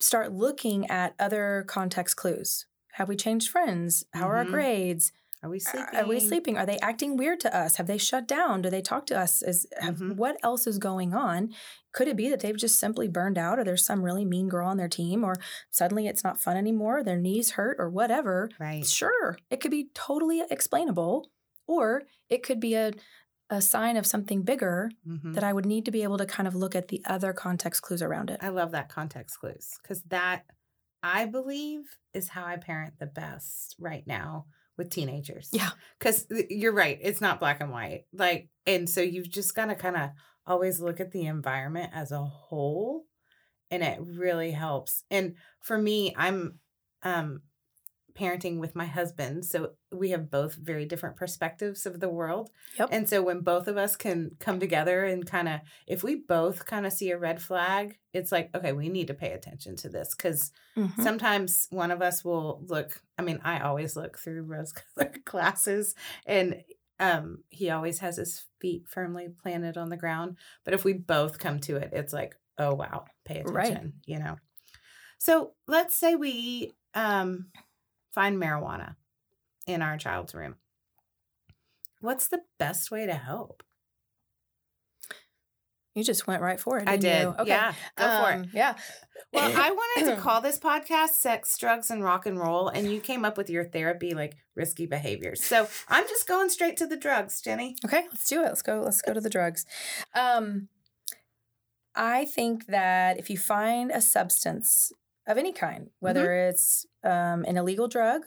start 0.00 0.32
looking 0.32 0.88
at 0.90 1.14
other 1.18 1.64
context 1.68 2.16
clues. 2.16 2.66
Have 2.92 3.08
we 3.08 3.16
changed 3.16 3.50
friends? 3.50 4.04
How 4.12 4.28
are 4.28 4.36
our 4.36 4.44
Mhm. 4.44 4.50
grades? 4.50 5.12
Are 5.42 5.50
we 5.50 5.58
sleeping? 5.58 5.96
Are 5.96 6.06
we 6.06 6.20
sleeping? 6.20 6.56
Are 6.56 6.66
they 6.66 6.78
acting 6.78 7.16
weird 7.16 7.40
to 7.40 7.56
us? 7.56 7.76
Have 7.76 7.88
they 7.88 7.98
shut 7.98 8.28
down? 8.28 8.62
Do 8.62 8.70
they 8.70 8.80
talk 8.80 9.06
to 9.06 9.18
us? 9.18 9.42
Is 9.42 9.66
have, 9.80 9.96
Mhm. 9.96 10.16
what 10.16 10.36
else 10.44 10.68
is 10.68 10.78
going 10.78 11.14
on? 11.14 11.52
Could 11.90 12.06
it 12.06 12.16
be 12.16 12.28
that 12.30 12.40
they've 12.40 12.56
just 12.56 12.78
simply 12.78 13.08
burned 13.08 13.36
out, 13.36 13.58
or 13.58 13.64
there's 13.64 13.84
some 13.84 14.02
really 14.04 14.24
mean 14.24 14.48
girl 14.48 14.68
on 14.68 14.76
their 14.76 14.88
team, 14.88 15.24
or 15.24 15.34
suddenly 15.70 16.06
it's 16.06 16.22
not 16.22 16.40
fun 16.40 16.56
anymore? 16.56 17.02
Their 17.02 17.16
knees 17.18 17.52
hurt, 17.52 17.76
or 17.80 17.90
whatever. 17.90 18.50
Right. 18.60 18.86
Sure, 18.86 19.36
it 19.50 19.60
could 19.60 19.72
be 19.72 19.90
totally 19.94 20.42
explainable, 20.48 21.28
or 21.66 22.02
it 22.28 22.42
could 22.42 22.60
be 22.60 22.74
a 22.74 22.92
a 23.50 23.60
sign 23.60 23.98
of 23.98 24.06
something 24.06 24.42
bigger 24.42 24.90
Mm-hmm. 25.06 25.32
that 25.32 25.44
I 25.44 25.52
would 25.52 25.66
need 25.66 25.84
to 25.84 25.90
be 25.90 26.02
able 26.04 26.16
to 26.18 26.24
kind 26.24 26.46
of 26.48 26.54
look 26.54 26.74
at 26.74 26.88
the 26.88 27.02
other 27.04 27.32
context 27.34 27.82
clues 27.82 28.00
around 28.00 28.30
it. 28.30 28.38
I 28.40 28.48
love 28.48 28.70
that 28.72 28.88
context 28.88 29.38
clues 29.40 29.74
because 29.82 30.02
that 30.04 30.44
I 31.02 31.26
believe 31.26 31.80
is 32.14 32.28
how 32.28 32.46
I 32.46 32.56
parent 32.56 32.94
the 32.98 33.06
best 33.06 33.74
right 33.78 34.06
now 34.06 34.46
with 34.78 34.88
teenagers. 34.88 35.50
Yeah. 35.52 35.70
Because 35.98 36.26
you're 36.48 36.72
right. 36.72 36.98
It's 37.02 37.20
not 37.20 37.40
black 37.40 37.60
and 37.60 37.70
white. 37.70 38.04
Like, 38.14 38.48
and 38.66 38.88
so 38.88 39.02
you've 39.02 39.28
just 39.28 39.54
got 39.54 39.66
to 39.66 39.74
kind 39.74 39.96
of 39.96 40.10
always 40.46 40.80
look 40.80 40.98
at 41.00 41.10
the 41.12 41.26
environment 41.26 41.90
as 41.94 42.10
a 42.10 42.22
whole. 42.22 43.04
And 43.70 43.82
it 43.82 43.98
really 44.00 44.52
helps. 44.52 45.04
And 45.10 45.34
for 45.60 45.76
me, 45.76 46.14
I'm 46.16 46.58
um 47.02 47.42
parenting 48.14 48.58
with 48.58 48.74
my 48.76 48.84
husband. 48.86 49.44
So 49.44 49.72
we 49.90 50.10
have 50.10 50.30
both 50.30 50.54
very 50.54 50.84
different 50.84 51.16
perspectives 51.16 51.86
of 51.86 52.00
the 52.00 52.08
world. 52.08 52.50
Yep. 52.78 52.88
And 52.92 53.08
so 53.08 53.22
when 53.22 53.40
both 53.40 53.68
of 53.68 53.76
us 53.76 53.96
can 53.96 54.36
come 54.38 54.60
together 54.60 55.04
and 55.04 55.26
kind 55.26 55.48
of, 55.48 55.60
if 55.86 56.02
we 56.04 56.16
both 56.16 56.66
kind 56.66 56.86
of 56.86 56.92
see 56.92 57.10
a 57.10 57.18
red 57.18 57.40
flag, 57.40 57.98
it's 58.12 58.30
like, 58.32 58.50
okay, 58.54 58.72
we 58.72 58.88
need 58.88 59.06
to 59.08 59.14
pay 59.14 59.32
attention 59.32 59.76
to 59.76 59.88
this 59.88 60.14
because 60.14 60.52
Mhm. 60.76 61.00
sometimes 61.02 61.66
one 61.70 61.90
of 61.90 62.02
us 62.02 62.24
will 62.24 62.62
look. 62.66 63.02
I 63.18 63.22
mean, 63.22 63.40
I 63.44 63.60
always 63.60 63.96
look 63.96 64.18
through 64.18 64.42
rose 64.42 64.72
colored 64.72 65.22
glasses 65.24 65.94
and 66.26 66.62
um, 67.00 67.42
he 67.50 67.70
always 67.70 67.98
has 67.98 68.16
his 68.16 68.44
feet 68.60 68.84
firmly 68.88 69.28
planted 69.42 69.76
on 69.76 69.88
the 69.88 69.96
ground. 69.96 70.36
But 70.64 70.74
if 70.74 70.84
we 70.84 70.92
both 70.92 71.38
come 71.38 71.58
to 71.60 71.76
it, 71.76 71.90
it's 71.92 72.12
like, 72.12 72.36
oh, 72.58 72.74
wow, 72.74 73.06
pay 73.24 73.40
attention, 73.40 73.54
Right. 73.54 73.92
you 74.06 74.18
know? 74.18 74.36
So 75.18 75.54
let's 75.66 75.94
say 75.96 76.14
we 76.14 76.72
um, 76.94 77.46
find 78.14 78.40
marijuana 78.40 78.96
in 79.66 79.82
our 79.82 79.96
child's 79.96 80.34
room. 80.34 80.56
What's 82.00 82.28
the 82.28 82.40
best 82.58 82.90
way 82.90 83.06
to 83.06 83.14
help? 83.14 83.62
You 85.94 86.02
just 86.02 86.26
went 86.26 86.40
right 86.40 86.58
for 86.58 86.78
it. 86.78 86.88
I 86.88 86.96
did. 86.96 87.22
You? 87.22 87.34
Okay. 87.38 87.50
Yeah, 87.50 87.74
go 87.96 88.04
for 88.22 88.30
it. 88.30 88.34
Um, 88.36 88.50
Yeah. 88.54 88.74
Well, 89.32 89.52
I 89.54 89.70
wanted 89.98 90.14
to 90.14 90.20
call 90.20 90.40
this 90.40 90.58
podcast 90.58 91.10
Sex, 91.10 91.56
Drugs, 91.58 91.90
and 91.90 92.02
Rock 92.02 92.24
and 92.24 92.38
Roll, 92.38 92.68
and 92.68 92.90
you 92.90 92.98
came 92.98 93.24
up 93.26 93.36
with 93.36 93.50
your 93.50 93.64
therapy 93.64 94.14
like 94.14 94.36
risky 94.54 94.86
behaviors. 94.86 95.42
So 95.44 95.68
I'm 95.88 96.08
just 96.08 96.26
going 96.26 96.48
straight 96.48 96.78
to 96.78 96.86
the 96.86 96.96
drugs, 96.96 97.42
Jenny. 97.42 97.76
Okay, 97.84 98.04
let's 98.10 98.28
do 98.28 98.40
it. 98.40 98.46
Let's 98.46 98.62
go. 98.62 98.80
Let's 98.82 99.02
go 99.02 99.12
to 99.12 99.20
the 99.20 99.30
drugs. 99.30 99.66
Um, 100.14 100.68
I 101.94 102.24
think 102.24 102.66
that 102.66 103.18
if 103.18 103.28
you 103.28 103.36
find 103.36 103.90
a 103.90 104.00
substance 104.00 104.92
of 105.26 105.38
any 105.38 105.52
kind, 105.52 105.90
whether 106.00 106.26
Mm-hmm. 106.26 106.50
it's 106.50 106.86
um, 107.04 107.44
an 107.46 107.56
illegal 107.56 107.88
drug, 107.88 108.22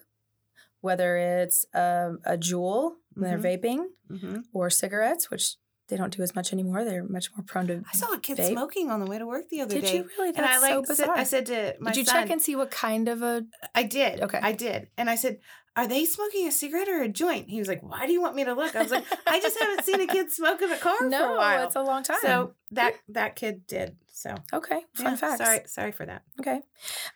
whether 0.81 1.17
it's 1.17 1.65
um, 1.73 2.19
a 2.25 2.37
Juul, 2.37 2.91
when 3.13 3.31
Mm-hmm. 3.31 3.41
they're 3.41 3.57
vaping, 3.57 3.85
hmm 4.09 4.37
or 4.53 4.69
cigarettes, 4.69 5.29
which 5.31 5.55
they 5.87 5.97
don't 5.97 6.15
do 6.15 6.21
as 6.23 6.33
much 6.35 6.51
anymore. 6.51 6.83
They're 6.83 7.03
much 7.03 7.29
more 7.35 7.43
prone 7.45 7.67
to. 7.67 7.83
I 7.91 7.95
saw 7.95 8.13
a 8.13 8.19
kid 8.19 8.37
vape. 8.39 8.51
smoking 8.51 8.89
on 8.89 8.99
the 8.99 9.05
way 9.05 9.17
to 9.19 9.25
work 9.25 9.49
the 9.49 9.61
other 9.61 9.75
Did 9.75 9.83
day. 9.83 9.91
Did 9.91 9.97
you 10.03 10.09
really? 10.17 10.29
And 10.35 10.39
I 10.45 10.59
That's 10.59 10.61
like 10.63 10.73
so 10.73 10.83
said, 10.83 10.87
bizarre. 11.05 11.17
I 11.17 11.23
said 11.23 11.45
to 11.47 11.75
my 11.79 11.91
Did 11.91 11.97
you 11.99 12.05
son, 12.05 12.15
check 12.23 12.29
and 12.31 12.41
see 12.41 12.55
what 12.55 12.71
kind 12.71 13.07
of 13.07 13.21
a? 13.21 13.45
I 13.75 13.83
did. 13.83 14.21
Okay. 14.21 14.39
I 14.41 14.51
did. 14.51 14.87
And 14.97 15.09
I 15.11 15.15
said, 15.15 15.37
Are 15.75 15.87
they 15.87 16.05
smoking 16.05 16.47
a 16.47 16.51
cigarette 16.51 16.87
or 16.89 17.01
a 17.03 17.07
joint? 17.07 17.49
He 17.49 17.59
was 17.59 17.67
like, 17.67 17.83
Why 17.83 18.07
do 18.07 18.13
you 18.13 18.21
want 18.21 18.35
me 18.35 18.43
to 18.45 18.53
look? 18.53 18.75
I 18.75 18.81
was 18.81 18.91
like, 18.91 19.05
I 19.27 19.39
just 19.39 19.59
haven't 19.59 19.85
seen 19.85 20.01
a 20.01 20.07
kid 20.07 20.31
smoke 20.31 20.61
in 20.61 20.71
a 20.71 20.77
car 20.77 20.97
for 20.97 21.05
a 21.05 21.09
No, 21.09 21.35
while. 21.35 21.65
it's 21.67 21.75
a 21.75 21.83
long 21.83 22.01
time. 22.03 22.17
So 22.21 22.53
that 22.71 22.95
that 23.09 23.35
kid 23.35 23.67
did. 23.67 23.95
So 24.17 24.33
okay, 24.53 24.81
fun 24.93 25.05
yeah, 25.07 25.15
facts. 25.15 25.37
Sorry, 25.43 25.59
sorry 25.67 25.91
for 25.91 26.05
that. 26.05 26.23
Okay. 26.39 26.61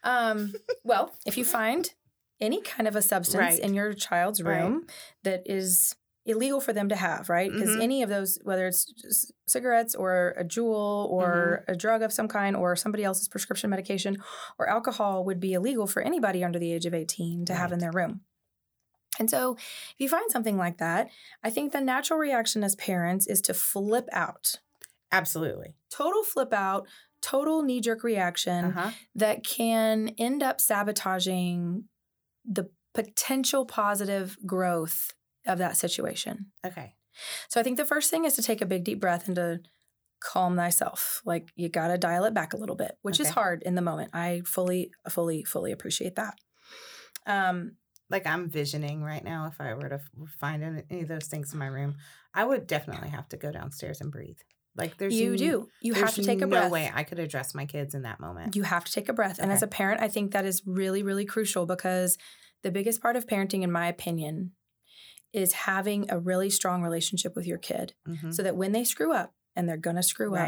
Um, 0.03 0.53
well, 0.83 1.13
if 1.25 1.37
you 1.37 1.45
find 1.45 1.89
any 2.41 2.61
kind 2.61 2.87
of 2.89 2.95
a 2.95 3.01
substance 3.01 3.39
Right. 3.39 3.59
in 3.59 3.73
your 3.73 3.93
child's 3.93 4.43
Right. 4.43 4.59
room 4.59 4.85
that 5.23 5.43
is 5.45 5.95
illegal 6.25 6.59
for 6.59 6.73
them 6.73 6.89
to 6.89 6.95
have, 6.97 7.29
right? 7.29 7.49
Because 7.51 7.69
Mhm. 7.69 7.81
any 7.81 8.03
of 8.03 8.09
those, 8.09 8.37
whether 8.43 8.67
it's 8.67 9.31
cigarettes 9.47 9.95
or 9.95 10.35
a 10.37 10.43
Juul 10.43 11.09
or 11.09 11.61
Mm-hmm. 11.61 11.71
a 11.71 11.75
drug 11.77 12.01
of 12.01 12.11
some 12.11 12.27
kind 12.27 12.55
or 12.55 12.75
somebody 12.75 13.05
else's 13.05 13.29
prescription 13.29 13.69
medication 13.69 14.21
or 14.59 14.67
alcohol 14.69 15.23
would 15.23 15.39
be 15.39 15.53
illegal 15.53 15.87
for 15.87 16.01
anybody 16.01 16.43
under 16.43 16.59
the 16.59 16.73
age 16.73 16.85
of 16.85 16.93
18 16.93 17.45
to 17.45 17.53
have 17.55 17.71
in 17.71 17.79
their 17.79 17.91
room. 17.93 18.21
And 19.17 19.29
so, 19.29 19.55
if 19.55 19.95
you 19.99 20.07
find 20.09 20.29
something 20.29 20.57
like 20.57 20.77
that, 20.79 21.09
I 21.43 21.49
think 21.49 21.71
the 21.71 21.81
natural 21.81 22.19
reaction 22.19 22.63
as 22.63 22.75
parents 22.75 23.25
is 23.25 23.41
to 23.43 23.53
flip 23.53 24.07
out. 24.11 24.57
Absolutely. 25.11 25.75
Total 25.89 26.23
flip 26.23 26.53
out, 26.53 26.87
total 27.21 27.61
knee 27.63 27.81
jerk 27.81 28.03
reaction 28.03 28.65
Uh-huh. 28.65 28.91
that 29.15 29.43
can 29.43 30.09
end 30.17 30.43
up 30.43 30.61
sabotaging 30.61 31.85
the 32.45 32.69
potential 32.93 33.65
positive 33.65 34.37
growth 34.45 35.11
of 35.45 35.57
that 35.57 35.77
situation. 35.77 36.51
Okay. 36.65 36.95
So 37.49 37.59
I 37.59 37.63
think 37.63 37.77
the 37.77 37.85
first 37.85 38.09
thing 38.09 38.25
is 38.25 38.35
to 38.35 38.41
take 38.41 38.61
a 38.61 38.65
big 38.65 38.83
deep 38.83 38.99
breath 38.99 39.27
and 39.27 39.35
to 39.35 39.59
calm 40.21 40.55
thyself. 40.55 41.21
Like 41.25 41.49
you 41.55 41.69
got 41.69 41.87
to 41.89 41.97
dial 41.97 42.25
it 42.25 42.33
back 42.33 42.53
a 42.53 42.57
little 42.57 42.75
bit, 42.75 42.97
which 43.01 43.19
is 43.19 43.29
hard 43.29 43.63
in 43.63 43.75
the 43.75 43.81
moment. 43.81 44.11
I 44.13 44.41
fully 44.45 44.91
fully 45.09 45.43
fully 45.43 45.71
appreciate 45.71 46.15
that. 46.15 46.35
Um 47.25 47.77
Like 48.09 48.25
I'm 48.25 48.49
visioning 48.49 49.03
right 49.03 49.23
now. 49.23 49.47
If 49.47 49.59
I 49.61 49.73
were 49.73 49.89
to 49.89 49.99
find 50.39 50.63
any, 50.63 50.83
any 50.89 51.01
of 51.01 51.07
those 51.07 51.27
things 51.27 51.53
in 51.53 51.59
my 51.59 51.67
room, 51.67 51.95
I 52.33 52.43
would 52.43 52.67
definitely 52.67 53.09
have 53.09 53.29
to 53.29 53.37
go 53.37 53.51
downstairs 53.51 54.01
and 54.01 54.11
breathe. 54.11 54.39
Like 54.79 54.97
there's 54.97 55.13
you 55.13 55.37
do. 55.37 55.69
You 55.81 55.93
have 55.93 56.15
to 56.15 56.23
take 56.23 56.39
a 56.39 56.45
no 56.45 56.47
breath. 56.47 56.63
No 56.65 56.69
way 56.69 56.91
I 56.93 57.03
could 57.03 57.19
address 57.19 57.53
my 57.53 57.65
kids 57.65 57.93
in 57.93 58.01
that 58.03 58.19
moment. 58.19 58.55
You 58.55 58.63
have 58.63 58.85
to 58.85 58.91
take 58.91 59.09
a 59.09 59.13
breath. 59.13 59.37
And 59.39 59.51
as 59.51 59.61
a 59.61 59.67
parent, 59.67 60.01
I 60.01 60.07
think 60.07 60.31
that 60.31 60.45
is 60.45 60.63
really, 60.65 61.03
really 61.03 61.25
crucial 61.25 61.65
because 61.65 62.17
the 62.63 62.71
biggest 62.71 63.01
part 63.01 63.15
of 63.15 63.27
parenting, 63.27 63.61
in 63.61 63.71
my 63.71 63.87
opinion, 63.87 64.53
is 65.33 65.53
having 65.53 66.09
a 66.09 66.17
really 66.19 66.49
strong 66.49 66.81
relationship 66.81 67.35
with 67.35 67.45
your 67.45 67.57
kid 67.59 67.93
Mhm. 68.07 68.33
so 68.33 68.41
that 68.41 68.55
when 68.55 68.71
they 68.71 68.83
screw 68.83 69.13
up, 69.13 69.33
and 69.55 69.67
they're 69.67 69.77
going 69.77 69.95
to 69.97 70.03
screw 70.03 70.35
up, 70.35 70.47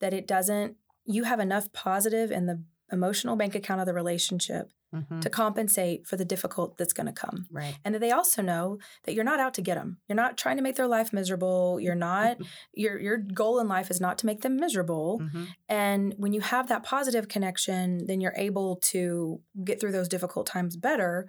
that 0.00 0.12
it 0.12 0.26
doesn't, 0.26 0.76
you 1.04 1.24
have 1.24 1.40
enough 1.40 1.72
positive 1.72 2.30
in 2.32 2.46
the 2.46 2.62
emotional 2.92 3.36
bank 3.36 3.54
account 3.54 3.80
of 3.80 3.86
the 3.86 3.94
relationship 3.94 4.72
Mhm. 4.94 5.20
to 5.20 5.30
compensate 5.30 6.06
for 6.06 6.16
the 6.16 6.24
difficult 6.24 6.76
that's 6.76 6.92
going 6.92 7.06
to 7.06 7.12
come. 7.12 7.46
Right. 7.50 7.76
And 7.84 7.94
that 7.94 8.00
they 8.00 8.10
also 8.10 8.42
know 8.42 8.78
that 9.04 9.14
you're 9.14 9.24
not 9.24 9.38
out 9.40 9.54
to 9.54 9.62
get 9.62 9.76
them. 9.76 9.98
You're 10.08 10.16
not 10.16 10.36
trying 10.36 10.56
to 10.56 10.62
make 10.62 10.76
their 10.76 10.88
life 10.88 11.12
miserable. 11.12 11.78
You're 11.80 11.94
not, 11.94 12.38
your, 12.74 12.98
your 12.98 13.16
goal 13.18 13.60
in 13.60 13.68
life 13.68 13.90
is 13.90 14.00
not 14.00 14.18
to 14.18 14.26
make 14.26 14.40
them 14.42 14.56
miserable. 14.56 15.20
Mhm. 15.20 15.46
And 15.68 16.14
when 16.18 16.32
you 16.32 16.40
have 16.40 16.68
that 16.68 16.82
positive 16.82 17.28
connection, 17.28 18.06
then 18.06 18.20
you're 18.20 18.34
able 18.36 18.76
to 18.76 19.40
get 19.64 19.80
through 19.80 19.92
those 19.92 20.08
difficult 20.08 20.46
times 20.46 20.76
better 20.76 21.28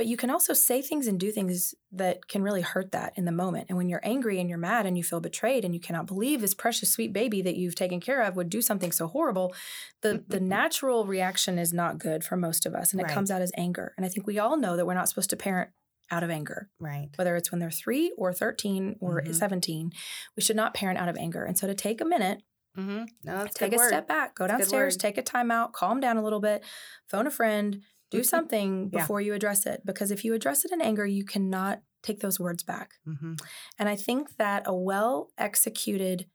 But 0.00 0.06
you 0.06 0.16
can 0.16 0.30
also 0.30 0.54
say 0.54 0.80
things 0.80 1.06
and 1.06 1.20
do 1.20 1.30
things 1.30 1.74
that 1.92 2.26
can 2.26 2.42
really 2.42 2.62
hurt 2.62 2.92
that 2.92 3.12
in 3.16 3.26
the 3.26 3.32
moment. 3.32 3.66
And 3.68 3.76
when 3.76 3.90
you're 3.90 4.00
angry 4.02 4.40
and 4.40 4.48
you're 4.48 4.56
mad 4.56 4.86
and 4.86 4.96
you 4.96 5.04
feel 5.04 5.20
betrayed 5.20 5.62
and 5.62 5.74
you 5.74 5.80
cannot 5.80 6.06
believe 6.06 6.40
this 6.40 6.54
precious 6.54 6.88
sweet 6.88 7.12
baby 7.12 7.42
that 7.42 7.56
you've 7.56 7.74
taken 7.74 8.00
care 8.00 8.22
of 8.22 8.34
would 8.34 8.48
do 8.48 8.62
something 8.62 8.92
so 8.92 9.08
horrible, 9.08 9.54
the 10.00 10.24
the 10.26 10.40
natural 10.40 11.04
reaction 11.04 11.58
is 11.58 11.74
not 11.74 11.98
good 11.98 12.24
for 12.24 12.34
most 12.38 12.64
of 12.64 12.74
us 12.74 12.92
and 12.92 13.00
it 13.02 13.04
Right. 13.04 13.12
comes 13.12 13.30
out 13.30 13.42
as 13.42 13.52
anger. 13.58 13.92
And 13.98 14.06
I 14.06 14.08
think 14.08 14.26
we 14.26 14.38
all 14.38 14.56
know 14.56 14.74
that 14.74 14.86
we're 14.86 14.94
not 14.94 15.10
supposed 15.10 15.28
to 15.30 15.36
parent 15.36 15.68
out 16.10 16.22
of 16.22 16.30
anger 16.30 16.70
Right. 16.78 17.10
whether 17.16 17.36
it's 17.36 17.50
when 17.52 17.58
they're 17.58 17.70
three 17.70 18.10
or 18.16 18.32
13 18.32 18.96
or 19.00 19.20
Mhm. 19.20 19.34
17, 19.34 19.92
we 20.34 20.42
should 20.42 20.56
not 20.56 20.72
parent 20.72 20.98
out 20.98 21.10
of 21.10 21.16
anger. 21.18 21.44
And 21.44 21.58
so 21.58 21.66
to 21.66 21.74
take 21.74 22.00
a 22.00 22.06
minute, 22.06 22.40
Mm-hmm. 22.78 23.04
No, 23.24 23.46
take 23.52 23.74
a 23.74 23.76
word. 23.76 23.88
step 23.88 24.08
back, 24.08 24.34
go 24.36 24.46
That's 24.46 24.60
downstairs, 24.60 24.96
take 24.96 25.18
a 25.18 25.22
time 25.22 25.50
out, 25.50 25.74
calm 25.74 26.00
down 26.00 26.16
a 26.16 26.22
little 26.22 26.40
bit, 26.40 26.64
phone 27.08 27.26
a 27.26 27.30
friend, 27.30 27.82
do 28.10 28.22
something 28.22 28.90
Yeah. 28.92 29.00
before 29.00 29.20
you 29.20 29.34
address 29.34 29.66
it. 29.66 29.82
Because 29.84 30.10
if 30.10 30.24
you 30.24 30.34
address 30.34 30.64
it 30.64 30.72
in 30.72 30.80
anger, 30.80 31.06
you 31.06 31.24
cannot 31.24 31.82
take 32.02 32.20
those 32.20 32.40
words 32.40 32.62
back. 32.62 32.94
Mm-hmm. 33.06 33.34
And 33.78 33.88
I 33.88 33.96
think 33.96 34.36
that 34.36 34.62
a 34.66 34.74
well 34.74 35.30
executed 35.38 36.26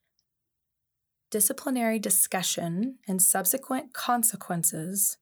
disciplinary 1.32 2.00
discussion 2.00 3.00
and 3.08 3.22
subsequent 3.22 3.94
consequences 3.94 5.18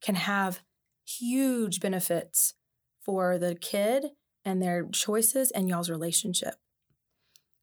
can 0.00 0.14
have 0.14 0.60
huge 1.04 1.80
benefits 1.80 2.54
for 3.00 3.38
the 3.38 3.54
kid 3.54 4.10
and 4.44 4.62
their 4.62 4.86
choices 4.92 5.50
and 5.50 5.68
y'all's 5.68 5.90
relationship. 5.90 6.54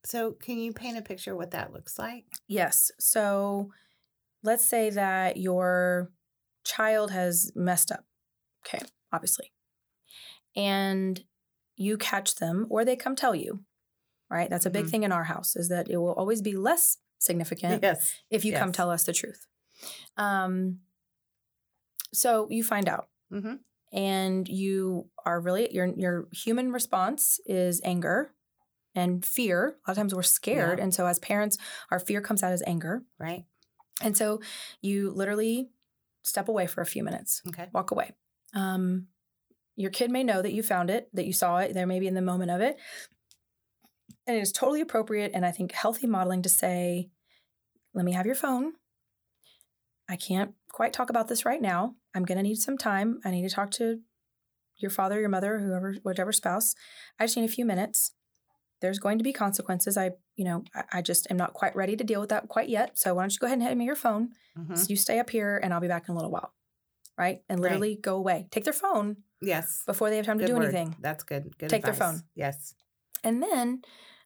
So, 0.04 0.32
can 0.34 0.58
you 0.58 0.72
paint 0.74 0.98
a 0.98 1.02
picture 1.02 1.36
what 1.36 1.52
that 1.52 1.74
looks 1.74 1.98
like? 1.98 2.26
Yes. 2.48 2.92
So 3.00 3.72
let's 4.44 4.66
say 4.66 4.92
that 4.92 5.38
your 5.38 6.12
child 6.64 7.12
has 7.12 7.52
messed 7.56 7.92
up. 7.92 8.06
Okay, 8.66 8.80
obviously. 9.14 9.52
And 10.56 11.24
you 11.76 11.98
catch 11.98 12.36
them 12.36 12.68
or 12.70 12.86
they 12.86 12.96
come 12.96 13.16
tell 13.16 13.36
you, 13.36 13.64
right? 14.30 14.50
That's 14.50 14.66
a 14.66 14.70
big 14.70 14.86
Mhm. 14.86 14.90
thing 14.92 15.04
in 15.04 15.12
our 15.12 15.26
house 15.26 15.56
is 15.56 15.70
that 15.70 15.90
it 15.90 15.98
will 15.98 16.14
always 16.14 16.42
be 16.42 16.56
less 16.56 16.98
significant 17.20 17.84
Yes. 17.84 18.14
if 18.30 18.46
you 18.46 18.54
come 18.54 18.72
tell 18.72 18.90
us 18.90 19.04
the 19.04 19.14
truth. 19.14 19.48
Um 20.18 20.82
so 22.14 22.48
you 22.50 22.64
find 22.64 22.88
out 22.88 23.10
Mm-hmm. 23.32 23.56
and 23.92 24.48
you 24.48 25.10
are 25.26 25.40
really 25.42 25.74
your 25.74 25.88
your 25.98 26.28
human 26.32 26.72
response 26.72 27.40
is 27.46 27.82
anger 27.84 28.34
and 28.94 29.26
fear. 29.26 29.68
A 29.68 29.70
lot 29.70 29.78
of 29.90 29.96
times 29.98 30.16
we're 30.16 30.24
scared, 30.24 30.78
Yeah. 30.78 30.84
and 30.86 30.94
so 30.94 31.06
as 31.06 31.20
parents, 31.20 31.58
our 31.92 32.00
fear 32.00 32.22
comes 32.22 32.42
out 32.44 32.54
as 32.54 32.64
anger, 32.66 33.04
Right. 33.20 33.46
and 34.02 34.16
so 34.16 34.40
you 34.82 35.12
literally 35.12 35.72
step 36.24 36.48
away 36.48 36.66
for 36.68 36.80
a 36.82 36.86
few 36.86 37.04
minutes, 37.04 37.42
Okay. 37.50 37.70
walk 37.74 37.92
away. 37.92 38.14
Um, 38.56 39.08
your 39.76 39.92
kid 39.92 40.10
may 40.10 40.24
know 40.24 40.42
that 40.42 40.54
you 40.54 40.64
found 40.64 40.90
it, 40.90 41.10
that 41.14 41.26
you 41.26 41.34
saw 41.34 41.58
it. 41.58 41.74
there 41.74 41.86
may 41.86 42.00
be 42.00 42.08
in 42.08 42.14
the 42.14 42.22
moment 42.22 42.52
of 42.52 42.62
it, 42.62 42.78
and 44.26 44.38
it 44.38 44.42
is 44.42 44.52
totally 44.52 44.82
appropriate 44.82 45.32
and 45.34 45.46
I 45.46 45.52
think 45.52 45.72
healthy 45.74 46.08
modeling 46.08 46.42
to 46.44 46.50
say, 46.50 47.10
"Let 47.94 48.06
me 48.06 48.14
have 48.14 48.26
your 48.26 48.36
phone. 48.36 48.74
I 50.08 50.16
can't 50.16 50.54
quite 50.70 50.94
talk 50.94 51.10
about 51.10 51.28
this 51.28 51.46
right 51.46 51.62
now. 51.62 51.96
I'm 52.14 52.26
going 52.26 52.38
to 52.38 52.44
need 52.44 52.58
some 52.58 52.78
time. 52.78 53.20
I 53.26 53.32
need 53.32 53.48
to 53.48 53.54
talk 53.54 53.72
to 53.72 54.00
your 54.78 54.92
father, 54.92 55.20
your 55.20 55.30
mother, 55.30 55.60
whoever, 55.60 55.96
whichever 56.04 56.32
spouse. 56.32 56.76
I 57.20 57.26
just 57.26 57.38
need 57.38 57.46
a 57.46 57.54
few 57.54 57.66
minutes. 57.66 58.12
There's 58.82 59.00
going 59.00 59.18
to 59.18 59.24
be 59.24 59.34
consequences. 59.34 59.98
I, 59.98 60.12
you 60.36 60.46
know, 60.46 60.64
I, 60.76 61.00
I 61.00 61.02
just 61.02 61.28
am 61.32 61.38
not 61.38 61.54
quite 61.54 61.76
ready 61.76 61.96
to 61.96 62.04
deal 62.04 62.20
with 62.20 62.30
that 62.30 62.50
quite 62.50 62.70
yet. 62.70 63.00
So 63.00 63.16
why 63.16 63.24
don't 63.24 63.34
you 63.34 63.40
go 63.40 63.48
ahead 63.48 63.58
and 63.58 63.64
hand 63.68 63.80
me 63.80 63.86
your 63.86 63.96
phone? 63.96 64.30
Mm-hmm. 64.58 64.76
So 64.76 64.88
you 64.90 64.96
stay 64.96 65.20
up 65.20 65.30
here 65.30 65.60
and 65.64 65.74
I'll 65.74 65.80
be 65.80 65.88
back 65.88 66.08
in 66.08 66.14
a 66.14 66.16
little 66.16 66.32
while. 66.32 66.54
Right. 67.18 67.42
And 67.50 67.60
Right. 67.60 67.70
literally 67.72 67.96
go 67.96 68.16
away. 68.18 68.48
Take 68.52 68.64
their 68.66 68.74
phone 68.74 69.18
Yes. 69.42 69.84
before 69.86 70.10
they 70.10 70.18
have 70.18 70.26
time 70.26 70.40
to 70.40 70.46
do 70.48 70.56
word. 70.56 70.64
anything. 70.66 70.96
That's 71.00 71.24
good. 71.24 71.58
Good. 71.58 71.70
Take 71.70 71.84
their 71.84 71.94
phone. 71.94 72.22
Yes. 72.36 72.76
And 73.24 73.42
then 73.42 73.82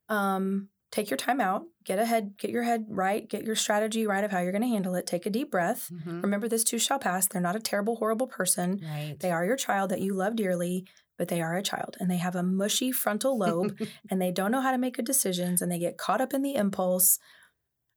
um, 0.09 0.69
take 0.91 1.09
your 1.11 1.17
time 1.17 1.39
out, 1.39 1.65
get 1.83 1.99
ahead, 1.99 2.33
get 2.37 2.49
your 2.49 2.63
head 2.63 2.85
right, 2.89 3.29
get 3.29 3.43
your 3.43 3.55
strategy 3.55 4.07
right 4.07 4.23
of 4.23 4.31
how 4.31 4.39
you're 4.39 4.51
going 4.51 4.63
to 4.63 4.67
handle 4.67 4.95
it. 4.95 5.05
Take 5.05 5.25
a 5.27 5.29
deep 5.29 5.51
breath. 5.51 5.89
Mm-hmm. 5.93 6.21
Remember, 6.21 6.47
this 6.47 6.63
too 6.63 6.79
shall 6.79 6.97
pass. 6.99 7.27
They're 7.27 7.41
not 7.41 7.55
a 7.55 7.59
terrible, 7.59 7.97
horrible 7.97 8.25
person. 8.27 8.81
Right. 8.83 9.15
They 9.19 9.29
are 9.31 9.45
your 9.45 9.55
child 9.55 9.91
that 9.91 10.01
you 10.01 10.13
love 10.15 10.35
dearly, 10.35 10.85
but 11.17 11.27
they 11.27 11.41
are 11.41 11.55
a 11.55 11.61
child 11.61 11.95
and 11.99 12.09
they 12.09 12.17
have 12.17 12.35
a 12.35 12.41
mushy 12.41 12.91
frontal 12.91 13.37
lobe 13.37 13.77
and 14.09 14.19
they 14.19 14.31
don't 14.31 14.51
know 14.51 14.61
how 14.61 14.71
to 14.71 14.79
make 14.79 14.95
good 14.95 15.05
decisions 15.05 15.61
and 15.61 15.71
they 15.71 15.77
get 15.79 15.97
caught 15.99 16.21
up 16.21 16.33
in 16.33 16.41
the 16.41 16.55
impulse. 16.55 17.19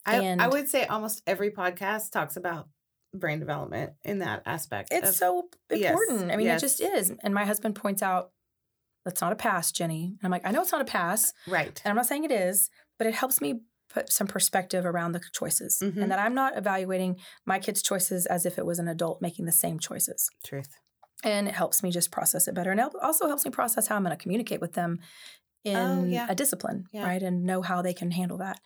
I, 0.05 0.19
I 0.39 0.49
would 0.49 0.69
say 0.69 0.85
almost 0.85 1.23
every 1.27 1.51
podcast 1.51 2.11
talks 2.11 2.37
about 2.37 2.69
brain 3.15 3.39
development 3.39 3.93
in 4.05 4.19
that 4.21 4.43
aspect. 4.47 4.89
It's 4.93 5.11
of- 5.11 5.15
so 5.15 5.49
yes, 5.71 5.91
important. 5.91 6.31
I 6.31 6.37
mean, 6.37 6.47
yes. 6.47 6.63
it 6.63 6.67
just 6.67 6.81
is. 6.81 7.13
And 7.23 7.35
my 7.35 7.45
husband 7.45 7.75
points 7.75 8.03
out, 8.03 8.31
that's 9.05 9.21
not 9.21 9.33
a 9.33 9.37
pass, 9.37 9.73
Jenny. 9.73 10.05
And 10.05 10.19
I'm 10.23 10.31
like, 10.31 10.47
I 10.47 10.51
know 10.53 10.63
it's 10.63 10.73
not 10.73 10.81
a 10.81 10.85
pass. 10.87 11.33
right. 11.49 11.81
And 11.85 11.91
I'm 11.91 11.97
not 11.97 12.07
saying 12.07 12.25
it 12.25 12.31
is, 12.33 12.71
but 12.99 13.07
it 13.07 13.15
helps 13.15 13.41
me 13.41 13.61
put 13.91 14.11
some 14.11 14.27
perspective 14.27 14.87
around 14.87 15.13
the 15.13 15.21
choices 15.33 15.79
Mhm. 15.83 16.01
and 16.03 16.11
that 16.11 16.19
I'm 16.19 16.35
not 16.35 16.57
evaluating 16.57 17.19
my 17.45 17.59
kids' 17.59 17.83
choices 17.83 18.25
as 18.27 18.47
if 18.47 18.57
it 18.59 18.65
was 18.65 18.79
an 18.79 18.89
adult 18.89 19.21
making 19.21 19.45
the 19.45 19.53
same 19.53 19.79
choices. 19.79 20.31
Truth. 20.47 20.79
And 21.25 21.47
it 21.47 21.55
helps 21.55 21.83
me 21.83 21.91
just 21.91 22.11
process 22.11 22.49
it 22.49 22.55
better. 22.55 22.71
And 22.71 22.81
it 22.81 22.89
also 23.03 23.27
helps 23.27 23.45
me 23.45 23.51
process 23.51 23.89
how 23.89 23.97
I'm 23.97 24.03
going 24.05 24.17
to 24.17 24.23
communicate 24.23 24.61
with 24.63 24.73
them 24.73 24.99
in 25.65 25.77
Oh, 25.77 26.05
yeah. 26.05 26.27
a 26.29 26.35
discipline, 26.35 26.87
Yeah. 26.93 27.05
right? 27.05 27.23
And 27.23 27.45
know 27.45 27.61
how 27.63 27.83
they 27.83 27.93
can 27.95 28.11
handle 28.13 28.39
that. 28.39 28.61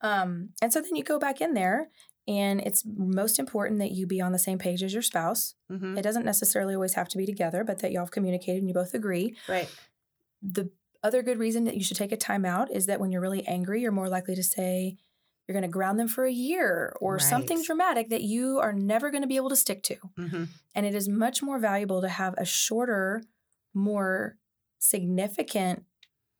Um, 0.00 0.50
and 0.60 0.72
so 0.72 0.80
then 0.82 0.96
you 0.96 1.04
go 1.04 1.18
back 1.18 1.40
in 1.40 1.54
there, 1.54 1.88
and 2.28 2.60
it's 2.60 2.84
most 2.86 3.38
important 3.38 3.80
that 3.80 3.90
you 3.90 4.06
be 4.06 4.20
on 4.20 4.32
the 4.32 4.38
same 4.38 4.58
page 4.58 4.82
as 4.82 4.92
your 4.92 5.02
spouse. 5.02 5.54
Mm-hmm. 5.70 5.98
It 5.98 6.02
doesn't 6.02 6.24
necessarily 6.24 6.74
always 6.74 6.94
have 6.94 7.08
to 7.08 7.18
be 7.18 7.26
together, 7.26 7.64
but 7.64 7.80
that 7.80 7.90
y'all 7.90 8.04
have 8.04 8.12
communicated 8.12 8.58
and 8.58 8.68
you 8.68 8.74
both 8.74 8.94
agree. 8.94 9.36
Right. 9.48 9.68
The 10.40 10.70
other 11.02 11.22
good 11.22 11.38
reason 11.38 11.64
that 11.64 11.76
you 11.76 11.82
should 11.82 11.96
take 11.96 12.12
a 12.12 12.16
time 12.16 12.44
out 12.44 12.70
is 12.70 12.86
that 12.86 13.00
when 13.00 13.10
you're 13.10 13.20
really 13.20 13.46
angry, 13.46 13.80
you're 13.80 13.90
more 13.90 14.08
likely 14.08 14.36
to 14.36 14.42
say 14.42 14.96
you're 15.46 15.54
going 15.54 15.62
to 15.62 15.68
ground 15.68 15.98
them 15.98 16.06
for 16.06 16.24
a 16.24 16.32
year 16.32 16.96
or 17.00 17.18
something 17.18 17.62
dramatic 17.64 18.10
that 18.10 18.22
you 18.22 18.60
are 18.60 18.72
never 18.72 19.10
going 19.10 19.22
to 19.22 19.28
be 19.28 19.36
able 19.36 19.48
to 19.48 19.56
stick 19.56 19.82
to. 19.82 19.96
Mm-hmm. 20.16 20.44
And 20.76 20.86
it 20.86 20.94
is 20.94 21.08
much 21.08 21.42
more 21.42 21.58
valuable 21.58 22.00
to 22.02 22.08
have 22.08 22.34
a 22.38 22.44
shorter, 22.44 23.24
more 23.74 24.36
significant 24.78 25.84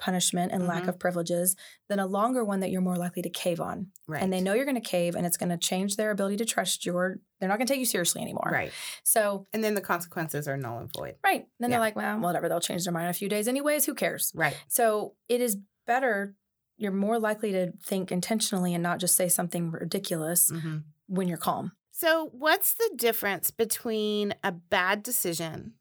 punishment 0.03 0.51
and 0.53 0.67
lack 0.67 0.83
Mhm. 0.85 0.89
of 0.89 0.99
privileges 0.99 1.55
than 1.89 2.01
a 2.01 2.07
longer 2.07 2.45
one 2.45 2.59
that 2.61 2.71
you're 2.73 2.81
more 2.81 2.97
likely 2.97 3.23
to 3.23 3.31
cave 3.31 3.61
on. 3.61 3.93
Right. 4.09 4.21
And 4.23 4.33
they 4.33 4.41
know 4.41 4.53
you're 4.55 4.65
going 4.65 4.81
to 4.81 4.89
cave 4.99 5.15
and 5.15 5.25
it's 5.25 5.37
going 5.37 5.51
to 5.51 5.57
change 5.57 5.95
their 5.97 6.11
ability 6.11 6.37
to 6.39 6.45
trust 6.45 6.85
your 6.85 7.21
they're 7.39 7.49
not 7.49 7.59
going 7.59 7.67
to 7.67 7.73
take 7.73 7.81
you 7.81 7.87
seriously 7.87 8.21
anymore. 8.23 8.49
Right. 8.53 8.73
So, 9.05 9.47
And 9.53 9.63
then 9.65 9.75
the 9.75 9.81
consequences 9.81 10.47
are 10.49 10.57
null 10.57 10.79
and 10.79 10.91
void. 10.97 11.17
right. 11.25 11.47
Then 11.61 11.71
Yeah. 11.71 11.77
they're 11.77 11.81
like, 11.81 11.97
well, 11.97 12.19
whatever, 12.21 12.49
they'll 12.49 12.61
change 12.61 12.85
their 12.85 12.93
mind 12.93 13.05
in 13.07 13.11
a 13.11 13.15
few 13.15 13.29
days 13.29 13.47
anyways, 13.49 13.85
who 13.87 13.95
cares? 13.95 14.33
Right. 14.35 14.57
So, 14.69 15.15
it 15.29 15.41
is 15.41 15.57
better 15.87 16.35
you're 16.79 16.91
more 16.93 17.19
likely 17.21 17.53
to 17.53 17.73
think 17.85 18.11
intentionally 18.11 18.75
and 18.75 18.83
not 18.83 18.99
just 18.99 19.15
say 19.15 19.29
something 19.29 19.71
ridiculous 19.71 20.51
Mm-hmm. 20.51 20.79
when 21.07 21.29
you're 21.29 21.39
calm. 21.39 21.73
So, 21.93 22.31
what's 22.33 22.75
the 22.75 22.91
difference 22.97 23.51
between 23.53 24.35
a 24.43 24.51
bad 24.51 25.03
decision 25.05 25.75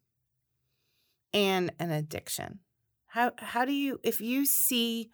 and 1.32 1.72
an 1.78 1.90
addiction? 1.90 2.60
How 3.12 3.32
how 3.38 3.66
do 3.66 3.72
you 3.72 4.00
if 4.02 4.22
you 4.22 4.46
see 4.46 5.10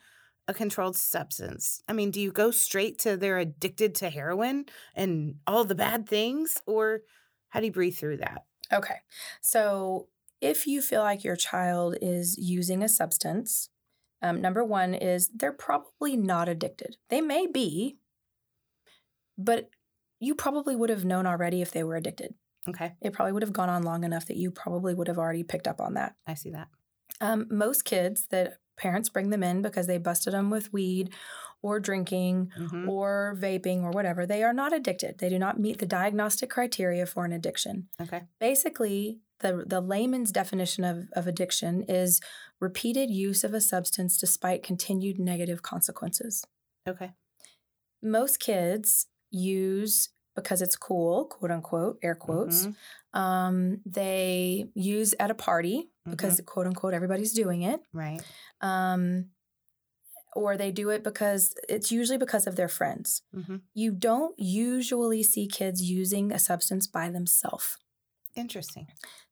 a 0.46 0.54
controlled 0.54 0.96
substance? 0.96 1.82
I 1.88 1.92
mean, 1.92 2.12
do 2.12 2.20
you 2.20 2.30
go 2.30 2.52
straight 2.52 2.98
to 3.00 3.16
they're 3.16 3.38
addicted 3.38 3.94
to 3.96 4.08
heroin 4.08 4.66
and 4.94 5.36
all 5.48 5.64
the 5.64 5.74
bad 5.74 6.08
things 6.08 6.62
or 6.64 7.00
how 7.48 7.58
do 7.58 7.66
you 7.66 7.72
breathe 7.72 7.96
through 7.96 8.18
that? 8.18 8.44
Okay. 8.72 8.96
So 9.40 10.08
if 10.40 10.66
you 10.66 10.80
feel 10.80 11.00
like 11.00 11.24
your 11.24 11.34
child 11.34 11.96
is 12.00 12.38
using 12.38 12.84
a 12.84 12.88
substance, 12.88 13.70
um, 14.22 14.40
number 14.40 14.64
one 14.64 14.94
is 14.94 15.28
they're 15.34 15.52
probably 15.52 16.16
not 16.16 16.48
addicted. 16.48 16.98
They 17.08 17.20
may 17.20 17.48
be, 17.48 17.96
but 19.36 19.70
you 20.20 20.36
probably 20.36 20.76
would 20.76 20.90
have 20.90 21.04
known 21.04 21.26
already 21.26 21.62
if 21.62 21.72
they 21.72 21.82
were 21.82 21.96
addicted. 21.96 22.34
Okay, 22.68 22.92
It 23.00 23.12
probably 23.12 23.32
would 23.32 23.42
have 23.42 23.52
gone 23.52 23.70
on 23.70 23.82
long 23.82 24.04
enough 24.04 24.26
that 24.26 24.36
you 24.36 24.50
probably 24.50 24.94
would 24.94 25.08
have 25.08 25.18
already 25.18 25.42
picked 25.42 25.66
up 25.66 25.80
on 25.80 25.94
that. 25.94 26.14
I 26.26 26.34
see 26.34 26.50
that. 26.50 26.68
Um, 27.20 27.46
most 27.50 27.84
kids 27.84 28.26
that 28.30 28.58
parents 28.76 29.08
bring 29.08 29.30
them 29.30 29.42
in 29.42 29.60
because 29.62 29.86
they 29.88 29.98
busted 29.98 30.32
them 30.32 30.50
with 30.50 30.72
weed 30.72 31.12
or 31.62 31.80
drinking 31.80 32.52
Mhm. 32.56 32.88
or 32.88 33.36
vaping 33.40 33.82
or 33.82 33.90
whatever, 33.90 34.24
they 34.24 34.44
are 34.44 34.52
not 34.52 34.72
addicted. 34.72 35.18
They 35.18 35.28
do 35.28 35.38
not 35.38 35.58
meet 35.58 35.78
the 35.78 35.86
diagnostic 35.86 36.48
criteria 36.50 37.04
for 37.06 37.24
an 37.24 37.32
addiction 37.32 37.88
Okay. 38.00 38.22
basically 38.38 39.20
the 39.40 39.64
the 39.66 39.80
layman's 39.80 40.32
definition 40.32 40.84
of, 40.84 41.08
of 41.12 41.26
addiction 41.28 41.82
is 41.88 42.20
repeated 42.60 43.08
use 43.10 43.42
of 43.44 43.54
a 43.54 43.60
substance 43.60 44.16
despite 44.18 44.62
continued 44.64 45.18
negative 45.18 45.62
consequences 45.62 46.44
Okay. 46.88 47.12
most 48.02 48.38
kids 48.40 49.06
use 49.30 50.08
because 50.36 50.62
it's 50.62 50.76
cool 50.76 51.24
quote 51.26 51.50
unquote 51.50 51.98
air 52.02 52.14
quotes 52.14 52.66
Mhm. 52.66 52.76
um, 53.14 53.80
they 53.86 54.70
use 54.74 55.14
at 55.20 55.30
a 55.30 55.34
party 55.34 55.90
because 56.10 56.40
quote 56.46 56.66
unquote 56.66 56.94
everybody's 56.94 57.32
doing 57.32 57.62
it 57.62 57.80
Right. 57.92 58.22
um, 58.60 59.30
or 60.34 60.56
they 60.56 60.70
do 60.70 60.90
it 60.90 61.02
because 61.02 61.54
it's 61.68 61.90
usually 61.90 62.18
because 62.18 62.46
of 62.46 62.56
their 62.56 62.68
friends 62.68 63.22
hmm 63.34 63.56
you 63.74 63.92
don't 63.92 64.34
usually 64.38 65.22
see 65.22 65.46
kids 65.46 65.82
using 65.82 66.32
a 66.32 66.38
substance 66.38 66.86
by 66.86 67.10
themselves 67.10 67.76
Interesting. 68.36 68.86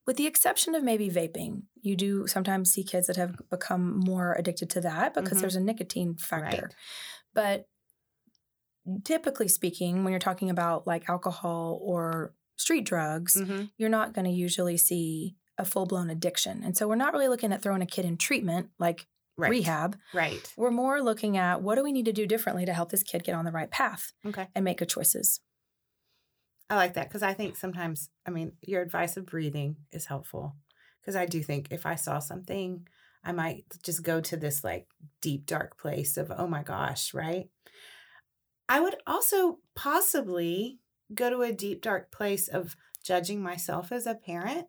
With 0.05 0.17
the 0.17 0.25
exception 0.27 0.75
of 0.75 0.83
maybe 0.83 1.09
vaping, 1.09 1.63
you 1.79 1.95
do 1.95 2.27
sometimes 2.27 2.73
see 2.73 2.83
kids 2.83 3.07
that 3.07 3.15
have 3.15 3.37
become 3.49 3.99
more 3.99 4.33
addicted 4.33 4.69
to 4.71 4.81
that 4.81 5.13
because 5.13 5.37
Mhm. 5.37 5.41
there's 5.41 5.55
a 5.55 5.61
nicotine 5.61 6.15
factor. 6.15 6.63
Right. 6.63 6.75
But 7.33 7.67
typically 9.03 9.47
speaking, 9.47 10.03
when 10.03 10.11
you're 10.11 10.19
talking 10.19 10.49
about 10.49 10.87
like 10.87 11.09
alcohol 11.09 11.79
or 11.81 12.33
street 12.57 12.85
drugs, 12.85 13.39
hmm 13.39 13.65
you're 13.77 13.89
not 13.89 14.13
going 14.13 14.25
to 14.25 14.31
usually 14.31 14.77
see 14.77 15.35
a 15.57 15.65
full 15.65 15.85
blown 15.85 16.09
addiction. 16.09 16.63
And 16.63 16.77
so 16.77 16.87
we're 16.87 16.95
not 16.95 17.13
really 17.13 17.27
looking 17.27 17.51
at 17.51 17.61
throwing 17.61 17.81
a 17.81 17.85
kid 17.87 18.05
in 18.05 18.17
treatment 18.17 18.69
like 18.79 19.07
Right. 19.39 19.51
rehab. 19.51 19.97
Right. 20.13 20.51
We're 20.57 20.71
more 20.71 20.99
looking 21.01 21.37
at 21.37 21.61
what 21.61 21.75
do 21.75 21.83
we 21.83 21.91
need 21.91 22.05
to 22.05 22.11
do 22.13 22.25
differently 22.25 22.65
to 22.65 22.73
help 22.73 22.89
this 22.89 23.03
kid 23.03 23.23
get 23.23 23.35
on 23.35 23.45
the 23.45 23.51
right 23.51 23.69
path 23.69 24.11
Okay. 24.25 24.47
and 24.55 24.65
make 24.65 24.79
good 24.79 24.89
choices. 24.89 25.41
I 26.69 26.75
like 26.75 26.95
that 26.95 27.07
because 27.07 27.23
I 27.23 27.33
think 27.33 27.55
sometimes, 27.55 28.09
I 28.25 28.31
mean, 28.31 28.53
your 28.61 28.81
advice 28.81 29.15
of 29.15 29.25
breathing 29.25 29.77
is 29.91 30.05
helpful 30.07 30.55
because 31.01 31.15
I 31.15 31.25
do 31.25 31.41
think 31.41 31.67
if 31.71 31.85
I 31.85 31.95
saw 31.95 32.19
something, 32.19 32.87
I 33.23 33.31
might 33.31 33.65
just 33.83 34.03
go 34.03 34.19
to 34.21 34.35
this 34.37 34.63
like 34.63 34.87
deep, 35.21 35.45
dark 35.45 35.77
place 35.77 36.17
of, 36.17 36.31
oh 36.35 36.47
my 36.47 36.63
gosh, 36.63 37.13
right? 37.13 37.49
I 38.67 38.79
would 38.79 38.95
also 39.05 39.59
possibly 39.75 40.79
go 41.13 41.29
to 41.29 41.41
a 41.41 41.53
deep, 41.53 41.81
dark 41.81 42.11
place 42.11 42.47
of 42.47 42.75
judging 43.03 43.41
myself 43.41 43.91
as 43.91 44.05
a 44.05 44.15
parent. 44.15 44.67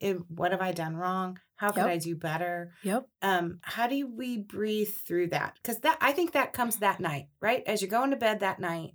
If, 0.00 0.18
what 0.28 0.52
have 0.52 0.60
I 0.60 0.72
done 0.72 0.96
wrong? 0.96 1.38
How 1.56 1.70
could 1.70 1.80
Yep. 1.80 1.88
I 1.88 1.98
do 1.98 2.16
better? 2.16 2.72
Yep. 2.82 3.06
um 3.22 3.58
how 3.62 3.86
do 3.86 4.06
we 4.06 4.38
breathe 4.38 4.88
through 5.06 5.28
that 5.28 5.54
because 5.62 5.80
that 5.80 5.98
i 6.00 6.10
think 6.12 6.32
that 6.32 6.52
comes 6.54 6.76
that 6.78 7.00
night 7.00 7.26
right 7.40 7.62
as 7.66 7.82
you're 7.82 7.90
going 7.90 8.10
to 8.10 8.16
bed 8.16 8.40
that 8.40 8.58
night 8.60 8.92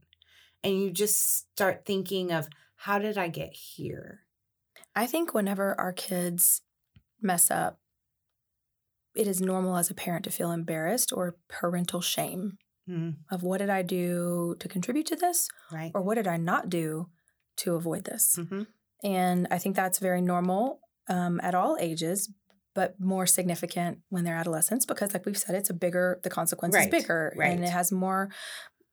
and 0.64 0.74
you 0.82 0.90
just 0.92 1.52
start 1.54 1.86
thinking 1.86 2.32
of 2.32 2.48
how 2.76 2.98
did 3.00 3.18
i 3.18 3.28
get 3.28 3.54
here 3.54 4.22
I 4.96 5.06
think 5.08 5.34
whenever 5.34 5.80
our 5.80 5.92
kids 5.94 6.62
mess 7.22 7.52
up, 7.52 7.80
it 9.14 9.28
is 9.28 9.42
normal 9.42 9.78
as 9.78 9.90
a 9.90 9.94
parent 9.94 10.24
to 10.26 10.32
feel 10.32 10.52
embarrassed 10.52 11.12
or 11.14 11.36
parental 11.48 12.02
shame 12.02 12.58
Mm, 12.88 13.16
of 13.32 13.42
what 13.42 13.58
did 13.58 13.72
I 13.72 13.82
do 13.82 14.56
to 14.60 14.68
contribute 14.68 15.08
to 15.08 15.16
this 15.16 15.48
right 15.72 15.92
or 15.96 16.02
what 16.04 16.16
did 16.16 16.28
I 16.28 16.38
not 16.38 16.70
do 16.70 17.08
to 17.58 17.74
avoid 17.74 18.04
this. 18.04 18.36
hmm 18.36 18.64
And 19.06 19.48
I 19.52 19.58
think 19.60 19.76
that's 19.76 20.00
very 20.00 20.22
normal 20.22 20.82
um, 21.08 21.40
at 21.44 21.56
all 21.56 21.78
ages, 21.80 22.32
but 22.74 23.00
more 23.00 23.26
significant 23.26 24.00
when 24.10 24.24
they're 24.24 24.36
adolescents 24.36 24.86
because, 24.86 25.14
like 25.14 25.26
we've 25.26 25.38
said, 25.38 25.56
it's 25.56 25.70
a 25.70 25.74
bigger, 25.74 26.20
the 26.24 26.30
consequence 26.30 26.76
Right, 26.76 26.88
is 26.88 27.02
bigger 27.02 27.34
and 27.42 27.64
it 27.64 27.70
has 27.70 27.92
more 27.92 28.32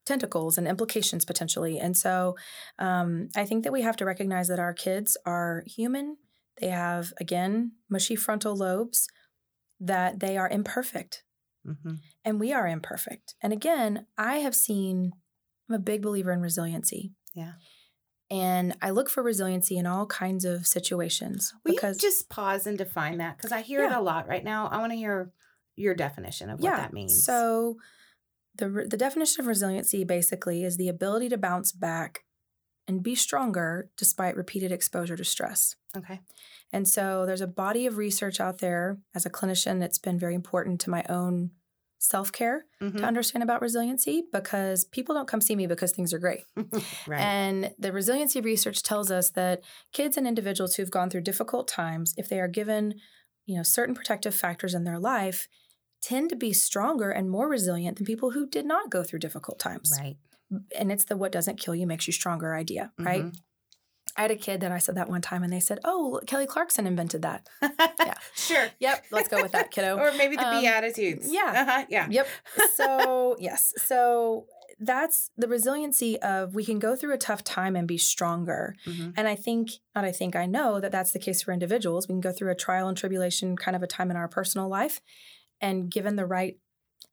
tentacles 0.05 0.57
and 0.57 0.67
implications 0.67 1.25
potentially. 1.25 1.79
And 1.79 1.97
so 1.97 2.35
um, 2.77 3.29
I 3.35 3.45
think 3.45 3.63
that 3.63 3.73
we 3.73 3.81
have 3.81 3.97
to 3.97 4.05
recognize 4.05 4.47
that 4.49 4.59
our 4.59 4.73
kids 4.73 5.17
are 5.25 5.63
human. 5.65 6.17
They 6.61 6.69
have, 6.69 7.13
again, 7.19 7.73
mushy 7.89 8.15
frontal 8.15 8.55
lobes, 8.55 9.07
that 9.79 10.19
they 10.19 10.37
are 10.37 10.49
imperfect 10.49 11.23
hmm 11.65 11.95
and 12.25 12.39
we 12.39 12.53
are 12.53 12.67
imperfect. 12.67 13.35
And 13.41 13.51
again, 13.51 14.05
I 14.17 14.37
have 14.37 14.55
seen, 14.55 15.11
I'm 15.67 15.75
a 15.75 15.79
big 15.79 16.01
believer 16.01 16.31
in 16.31 16.39
resiliency. 16.39 17.11
Yeah. 17.35 17.53
And 18.31 18.75
I 18.81 18.89
look 18.89 19.09
for 19.09 19.21
resiliency 19.21 19.77
in 19.77 19.85
all 19.85 20.05
kinds 20.05 20.45
of 20.45 20.65
situations 20.65 21.53
will 21.63 21.73
because 21.73 22.01
you 22.01 22.09
just 22.09 22.29
pause 22.29 22.65
and 22.65 22.77
define 22.77 23.17
that? 23.19 23.37
Because 23.37 23.51
i 23.51 23.61
hear 23.61 23.83
it 23.83 23.91
a 23.91 24.01
lot 24.01 24.27
right 24.27 24.43
now. 24.43 24.67
I 24.67 24.79
want 24.79 24.91
to 24.91 24.97
hear 24.97 25.31
your 25.75 25.93
definition 25.93 26.49
of 26.49 26.59
what 26.59 26.69
yeah, 26.69 26.77
that 26.77 26.93
means. 26.93 27.23
So 27.23 27.77
the 28.55 28.87
the 28.89 28.97
definition 28.97 29.41
of 29.41 29.47
resiliency 29.47 30.03
basically 30.03 30.63
is 30.63 30.77
the 30.77 30.89
ability 30.89 31.29
to 31.29 31.37
bounce 31.37 31.71
back 31.71 32.23
and 32.87 33.03
be 33.03 33.15
stronger 33.15 33.89
despite 33.97 34.35
repeated 34.35 34.71
exposure 34.71 35.15
to 35.15 35.23
stress. 35.23 35.75
okay. 35.95 36.19
And 36.71 36.87
so 36.87 37.25
there's 37.25 37.41
a 37.41 37.47
body 37.47 37.85
of 37.85 37.97
research 37.97 38.39
out 38.39 38.59
there. 38.59 38.97
As 39.13 39.25
a 39.25 39.29
clinician 39.29 39.79
that's 39.79 39.99
been 39.99 40.19
very 40.19 40.35
important 40.35 40.81
to 40.81 40.89
my 40.89 41.05
own 41.07 41.51
self-care 42.03 42.65
Mhm. 42.81 42.97
to 42.97 43.05
understand 43.05 43.43
about 43.43 43.61
resiliency 43.61 44.23
because 44.31 44.85
people 44.85 45.15
don't 45.15 45.27
come 45.27 45.41
see 45.41 45.55
me 45.55 45.67
because 45.67 45.91
things 45.91 46.13
are 46.13 46.19
great. 46.19 46.43
right 47.05 47.33
And 47.33 47.73
the 47.79 47.91
resiliency 47.91 48.41
research 48.41 48.83
tells 48.83 49.11
us 49.11 49.31
that 49.31 49.63
kids 49.93 50.17
and 50.17 50.27
individuals 50.27 50.75
who've 50.75 50.91
gone 50.91 51.09
through 51.09 51.21
difficult 51.21 51.67
times, 51.67 52.13
if 52.17 52.29
they 52.29 52.39
are 52.39 52.47
given, 52.47 52.95
you 53.45 53.55
know, 53.55 53.63
certain 53.63 53.95
protective 53.95 54.35
factors 54.35 54.73
in 54.73 54.83
their 54.83 54.99
life, 54.99 55.47
tend 56.01 56.29
to 56.31 56.35
be 56.35 56.53
stronger 56.53 57.11
and 57.11 57.29
more 57.29 57.49
resilient 57.49 57.97
than 57.97 58.05
people 58.05 58.31
who 58.31 58.47
did 58.47 58.65
not 58.65 58.91
go 58.91 59.03
through 59.03 59.19
difficult 59.19 59.59
times. 59.59 59.91
right 59.97 60.17
And 60.77 60.91
it's 60.91 61.05
the 61.05 61.17
what 61.17 61.31
doesn't 61.31 61.59
kill 61.59 61.75
you 61.75 61.87
makes 61.87 62.07
you 62.07 62.13
stronger 62.13 62.55
idea, 62.55 62.93
right? 63.05 63.29
I 64.15 64.21
had 64.23 64.31
a 64.31 64.35
kid 64.35 64.61
that 64.61 64.71
I 64.71 64.77
said 64.77 64.95
that 64.95 65.09
one 65.09 65.21
time 65.21 65.43
and 65.43 65.51
they 65.51 65.59
said, 65.59 65.79
"Oh, 65.83 66.21
Kelly 66.27 66.45
Clarkson 66.45 66.85
invented 66.87 67.21
that." 67.23 67.47
Yeah. 67.99 68.13
sure 68.35 68.67
Yep, 68.79 69.05
let's 69.11 69.27
go 69.29 69.41
with 69.41 69.53
that, 69.53 69.71
kiddo. 69.71 69.97
or 69.99 70.11
maybe 70.17 70.35
the 70.35 70.45
Um, 70.47 70.61
beatitudes 70.61 71.31
yeah. 71.31 71.53
uh-huh. 71.67 71.85
yeah 71.89 72.07
Yep. 72.09 72.27
So, 72.75 73.35
yes. 73.39 73.73
So 73.77 74.45
that's 74.79 75.29
the 75.37 75.47
resiliency 75.47 76.19
of 76.21 76.53
we 76.55 76.65
can 76.65 76.79
go 76.79 76.95
through 76.95 77.13
a 77.13 77.17
tough 77.17 77.43
time 77.43 77.75
and 77.75 77.87
be 77.87 77.97
stronger. 77.97 78.75
Mhm. 78.85 79.13
And 79.15 79.27
I 79.27 79.35
think, 79.35 79.69
not 79.95 80.03
I 80.03 80.11
think, 80.11 80.35
I 80.35 80.45
know 80.45 80.79
that 80.79 80.91
that's 80.91 81.11
the 81.11 81.19
case 81.19 81.41
for 81.41 81.51
individuals. 81.53 82.07
We 82.07 82.13
can 82.13 82.21
go 82.21 82.31
through 82.33 82.51
a 82.51 82.55
trial 82.55 82.87
and 82.89 82.97
tribulation 82.97 83.55
kind 83.55 83.75
of 83.75 83.83
a 83.83 83.87
time 83.87 84.11
in 84.11 84.17
our 84.17 84.27
personal 84.27 84.67
life. 84.67 84.99
And 85.61 85.89
given 85.89 86.17
the 86.17 86.25
right 86.25 86.57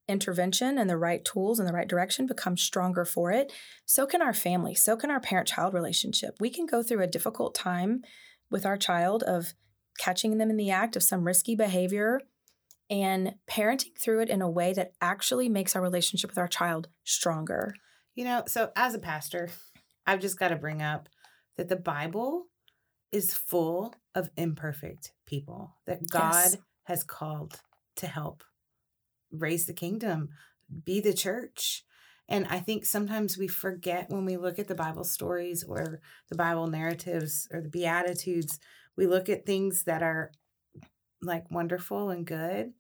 intervention 0.09 0.79
and 0.79 0.89
the 0.89 0.97
right 0.97 1.25
tools 1.25 1.59
and 1.59 1.69
the 1.69 1.73
right 1.73 1.89
direction, 1.89 2.27
become 2.27 2.57
stronger 2.57 3.05
for 3.05 3.31
it. 3.31 3.53
So 3.87 4.07
can 4.07 4.23
our 4.23 4.35
family. 4.35 4.75
So 4.75 4.97
can 4.97 5.11
our 5.11 5.21
parent 5.21 5.49
child 5.49 5.75
relationship. 5.75 6.37
We 6.41 6.51
can 6.51 6.67
go 6.67 6.83
through 6.83 7.03
a 7.03 7.07
difficult 7.07 7.55
time 7.55 8.03
with 8.51 8.67
our 8.67 8.77
child 8.77 9.23
of 9.23 9.55
catching 9.99 10.39
them 10.39 10.51
in 10.51 10.57
the 10.57 10.71
act 10.71 10.97
of 10.97 11.03
some 11.03 11.27
risky 11.27 11.55
behavior 11.55 12.21
and 12.89 13.35
parenting 13.49 13.97
through 13.97 14.21
it 14.23 14.29
in 14.29 14.43
a 14.43 14.51
way 14.51 14.73
that 14.73 14.93
actually 15.01 15.49
makes 15.49 15.77
our 15.77 15.83
relationship 15.83 16.31
with 16.31 16.39
our 16.39 16.49
child 16.49 16.89
stronger. 17.05 17.75
You 18.15 18.25
know, 18.25 18.43
so 18.49 18.73
as 18.75 18.95
a 18.95 18.99
pastor, 18.99 19.49
I've 20.07 20.21
just 20.21 20.39
got 20.39 20.49
to 20.49 20.57
bring 20.57 20.83
up 20.83 21.09
that 21.57 21.69
the 21.69 21.77
Bible 21.77 22.47
is 23.13 23.35
full 23.35 23.95
of 24.15 24.31
imperfect 24.37 25.13
people 25.27 25.77
that 25.87 26.09
God 26.09 26.33
Yes. 26.35 26.57
has 26.85 27.05
called 27.05 27.61
to 27.97 28.07
help 28.07 28.43
raise 29.31 29.67
the 29.67 29.73
kingdom, 29.73 30.31
be 30.85 31.01
the 31.01 31.15
church. 31.15 31.85
And 32.29 32.47
I 32.49 32.61
think 32.61 32.87
sometimes 32.87 33.37
we 33.37 33.49
forget 33.49 34.09
when 34.09 34.25
we 34.25 34.37
look 34.37 34.59
at 34.59 34.69
the 34.69 34.75
Bible 34.75 35.05
stories 35.05 35.65
or 35.65 36.01
the 36.29 36.37
Bible 36.37 36.69
narratives 36.69 37.49
or 37.53 37.61
the 37.61 37.69
Beatitudes, 37.69 38.61
we 38.97 39.07
look 39.07 39.29
at 39.29 39.47
things 39.47 39.85
that 39.85 40.03
are 40.03 40.31
like 41.21 41.51
wonderful 41.51 42.11
and 42.11 42.25
good. 42.25 42.73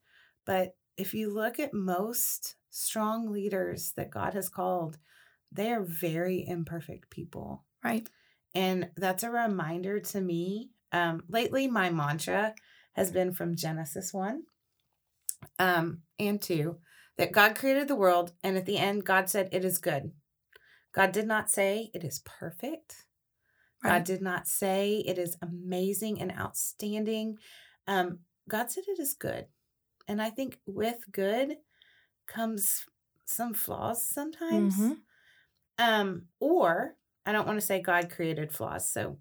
But 0.46 0.76
if 0.96 1.14
you 1.14 1.32
look 1.32 1.58
at 1.58 1.74
most 1.74 2.56
strong 2.70 3.32
leaders 3.32 3.92
that 3.96 4.10
God 4.10 4.34
has 4.34 4.48
called, 4.48 4.98
they 5.50 5.72
are 5.72 5.82
very 5.82 6.46
imperfect 6.46 7.10
people. 7.10 7.64
Right. 7.82 8.08
And 8.54 8.90
that's 8.96 9.22
a 9.22 9.30
reminder 9.30 10.00
to 10.00 10.20
me. 10.20 10.70
Um, 10.92 11.22
lately, 11.28 11.66
my 11.66 11.90
mantra 11.90 12.54
has 12.92 13.10
been 13.10 13.32
from 13.32 13.56
Genesis 13.56 14.12
1 14.12 14.42
um, 15.59 16.03
and 16.18 16.40
2 16.40 16.79
that 17.18 17.33
God 17.33 17.55
created 17.55 17.88
the 17.88 17.96
world, 17.96 18.33
and 18.42 18.57
at 18.57 18.66
the 18.66 18.79
end, 18.79 19.05
God 19.05 19.29
said, 19.29 19.48
It 19.53 19.64
is 19.64 19.79
good. 19.79 20.12
God 20.92 21.12
did 21.12 21.26
not 21.26 21.50
say 21.50 21.90
it 21.94 22.03
is 22.05 22.20
perfect. 22.20 23.05
God 23.83 24.05
did 24.05 24.20
not 24.20 24.46
say 24.46 25.03
it 25.07 25.18
is 25.18 25.37
amazing 25.40 26.20
and 26.20 26.33
outstanding. 26.33 27.38
Um, 27.87 28.20
God 28.48 28.70
said 28.70 28.85
it 28.88 28.98
is 28.98 29.14
good. 29.14 29.46
And 30.09 30.20
I 30.20 30.31
think 30.31 30.59
with 30.66 31.11
good 31.12 31.57
comes 32.26 32.87
some 33.26 33.55
flaws 33.55 34.07
sometimes. 34.07 34.74
Mhm. 34.76 35.03
Um, 35.79 36.29
or 36.40 36.96
I 37.24 37.33
don't 37.33 37.46
want 37.46 37.59
to 37.59 37.66
say 37.66 37.81
God 37.81 38.11
created 38.11 38.53
flaws, 38.53 38.90
so 38.90 39.18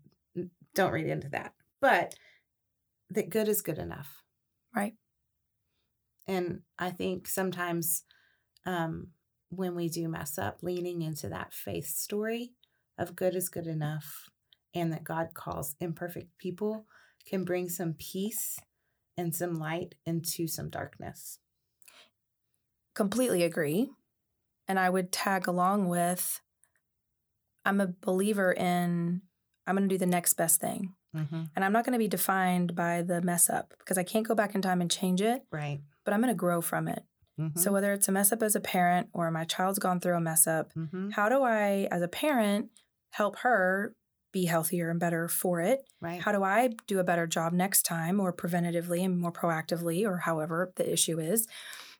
don't 0.74 0.92
read 0.92 1.08
into 1.08 1.30
that. 1.30 1.54
But 1.80 2.16
that 3.10 3.30
good 3.30 3.48
is 3.48 3.62
good 3.62 3.78
enough. 3.78 4.24
Right. 4.76 4.96
And 6.30 6.62
I 6.78 6.92
think 6.92 7.28
sometimes 7.28 8.04
um, 8.64 9.08
when 9.50 9.76
we 9.76 9.90
do 9.90 10.08
mess 10.08 10.38
up, 10.38 10.60
leaning 10.62 11.02
into 11.02 11.28
that 11.30 11.54
faith 11.54 11.88
story 11.88 12.52
of 13.00 13.16
good 13.16 13.36
is 13.36 13.50
good 13.50 13.66
enough 13.66 14.30
and 14.76 14.94
that 14.94 15.04
God 15.04 15.30
calls 15.34 15.76
imperfect 15.80 16.38
people 16.38 16.86
can 17.28 17.44
bring 17.44 17.68
some 17.68 17.96
peace 17.98 18.60
and 19.18 19.36
some 19.36 19.56
light 19.56 19.96
into 20.06 20.48
some 20.48 20.70
darkness. 20.70 21.40
completely 22.94 23.44
agree. 23.44 23.90
And 24.68 24.78
I 24.78 24.90
would 24.90 25.12
tag 25.12 25.48
along 25.48 25.88
with 25.88 26.42
I'm 27.66 27.82
a 27.82 27.88
believer 27.88 28.52
in 28.52 29.22
I'm 29.66 29.76
going 29.76 29.90
to 29.90 29.94
do 29.94 29.98
the 29.98 30.06
next 30.06 30.36
best 30.36 30.62
thing. 30.62 30.94
Mm-hmm. 31.16 31.44
And 31.56 31.66
I'm 31.66 31.72
not 31.72 31.86
going 31.86 31.94
to 31.94 32.00
be 32.00 32.08
defined 32.08 32.76
by 32.76 33.02
the 33.02 33.22
mess 33.22 33.50
up 33.50 33.74
because 33.80 33.98
I 33.98 34.04
can't 34.04 34.28
go 34.28 34.36
back 34.36 34.54
in 34.54 34.62
time 34.62 34.82
and 34.82 34.92
change 34.92 35.22
it, 35.22 35.44
Right. 35.52 35.80
But 36.10 36.16
I'm 36.16 36.22
going 36.22 36.34
to 36.34 36.38
grow 36.38 36.60
from 36.60 36.88
it. 36.88 37.04
Mm-hmm. 37.40 37.60
So 37.60 37.72
whether 37.72 37.94
it's 37.94 38.08
a 38.08 38.12
mess 38.12 38.32
up 38.32 38.42
as 38.42 38.56
a 38.56 38.60
parent 38.60 39.10
or 39.14 39.30
my 39.30 39.46
child's 39.46 39.78
gone 39.78 40.00
through 40.00 40.16
a 40.16 40.20
mess 40.20 40.48
up, 40.48 40.74
mm-hmm. 40.74 41.12
how 41.12 41.30
do 41.30 41.44
I, 41.44 41.88
as 41.92 42.02
a 42.02 42.08
parent, 42.08 42.72
help 43.12 43.38
her 43.38 43.94
be 44.34 44.46
healthier 44.46 44.90
and 44.90 45.00
better 45.00 45.28
for 45.28 45.62
it? 45.62 45.82
Right. 46.02 46.20
How 46.20 46.32
do 46.32 46.44
I 46.44 46.72
do 46.88 46.98
a 46.98 47.04
better 47.04 47.28
job 47.28 47.54
next 47.54 47.84
time 47.84 48.20
or 48.20 48.34
preventatively 48.34 49.06
and 49.06 49.22
more 49.22 49.32
proactively 49.32 50.04
or 50.04 50.18
however 50.18 50.74
the 50.78 50.92
issue 50.92 51.20
is? 51.20 51.48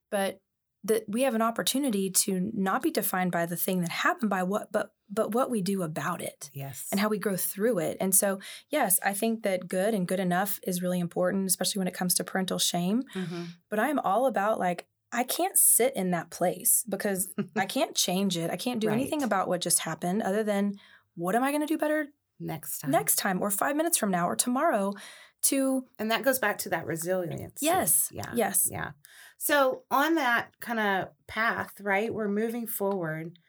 But 0.10 0.40
that 0.84 1.04
we 1.08 1.24
have 1.24 1.36
an 1.36 1.42
opportunity 1.42 2.10
to 2.10 2.52
not 2.54 2.82
be 2.82 2.90
defined 2.92 3.32
by 3.32 3.46
the 3.46 3.56
thing 3.58 3.82
that 3.82 3.90
happened 3.90 4.30
by 4.30 4.44
what 4.44 4.72
but 4.72 4.94
but 5.12 5.34
what 5.34 5.50
we 5.50 5.60
do 5.62 5.82
about 5.82 6.22
it 6.22 6.52
yes. 6.54 6.88
and 6.92 7.00
how 7.00 7.10
we 7.10 7.18
grow 7.18 7.36
through 7.36 7.80
it. 7.80 7.98
And 8.00 8.14
so, 8.14 8.40
yes, 8.70 9.00
I 9.04 9.14
think 9.14 9.42
that 9.42 9.68
good 9.68 9.96
and 9.96 10.08
good 10.08 10.20
enough 10.20 10.60
is 10.64 10.84
really 10.84 11.00
important, 11.00 11.48
especially 11.48 11.80
when 11.80 11.88
it 11.88 11.96
comes 11.96 12.14
to 12.16 12.24
parental 12.24 12.60
shame. 12.60 13.02
Mhm. 13.16 13.48
But 13.72 13.80
I'm 13.80 13.98
all 13.98 14.28
about 14.28 14.60
like, 14.60 14.86
I 15.12 15.24
can't 15.24 15.58
sit 15.58 15.96
in 15.96 16.12
that 16.12 16.30
place 16.30 16.86
because 16.88 17.30
I 17.56 17.66
can't 17.66 17.96
change 17.96 18.38
it. 18.38 18.52
I 18.52 18.56
can't 18.56 18.80
do 18.80 18.90
anything 18.90 19.24
about 19.24 19.48
what 19.48 19.62
just 19.62 19.80
happened 19.80 20.22
other 20.22 20.44
than 20.44 20.76
what 21.16 21.34
am 21.36 21.44
I 21.44 21.50
going 21.50 21.62
to 21.62 21.74
do 21.74 21.80
better 21.80 22.10
next 22.40 22.78
time. 22.80 22.92
next 22.92 23.16
time 23.16 23.42
or 23.42 23.50
five 23.50 23.76
minutes 23.76 23.98
from 23.98 24.12
now 24.12 24.30
or 24.30 24.36
tomorrow 24.36 24.94
to, 25.42 25.86
And 25.98 26.12
that 26.12 26.22
goes 26.24 26.38
back 26.38 26.60
to 26.60 26.70
that 26.70 26.86
resilience. 26.86 27.60
yes, 27.64 28.10
Yeah. 28.12 28.32
yes. 28.36 28.68
Yeah. 28.72 28.92
So 29.40 29.84
on 29.90 30.16
that 30.16 30.60
kind 30.60 30.80
of 30.80 31.10
path, 31.26 31.72
right? 31.80 32.14
We're 32.14 32.28
moving 32.28 32.68
forward. 32.68 33.40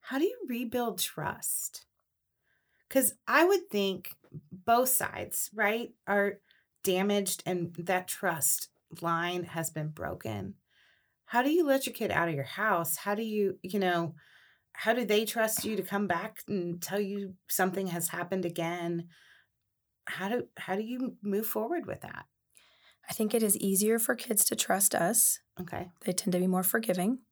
How 0.00 0.18
do 0.18 0.24
you 0.24 0.38
rebuild 0.46 0.98
trust? 0.98 1.86
Because 2.86 3.14
I 3.26 3.44
would 3.46 3.70
think 3.70 4.14
both 4.52 4.90
sides, 4.90 5.50
right, 5.54 5.90
are 6.06 6.38
damaged 6.84 7.42
and 7.46 7.74
that 7.78 8.08
trust 8.08 8.68
line 9.00 9.44
has 9.44 9.70
been 9.70 9.88
broken. 9.88 10.54
How 11.24 11.42
do 11.42 11.50
you 11.50 11.64
let 11.64 11.86
your 11.86 11.94
kid 11.94 12.10
out 12.10 12.28
of 12.28 12.34
your 12.34 12.44
house? 12.44 12.96
How 12.96 13.14
do 13.14 13.22
you, 13.22 13.58
you 13.62 13.78
know, 13.78 14.14
how 14.74 14.92
do 14.92 15.06
they 15.06 15.24
trust 15.24 15.64
you 15.64 15.76
to 15.76 15.82
come 15.82 16.06
back 16.06 16.40
and 16.46 16.82
tell 16.82 17.00
you 17.00 17.36
something 17.48 17.86
has 17.86 18.08
happened 18.08 18.44
again? 18.44 19.08
How 20.06 20.28
do 20.28 20.48
how 20.58 20.76
do 20.76 20.82
you 20.82 21.16
move 21.22 21.46
forward 21.46 21.86
with 21.86 22.02
that? 22.02 22.26
I 23.12 23.14
think 23.14 23.34
it 23.34 23.42
is 23.42 23.58
easier 23.58 23.98
for 23.98 24.14
kids 24.14 24.42
to 24.46 24.56
trust 24.56 24.94
us. 24.94 25.40
Okay. 25.60 25.88
They 26.06 26.12
tend 26.12 26.32
to 26.32 26.38
be 26.38 26.46
more 26.46 26.62
forgiving. 26.62 27.18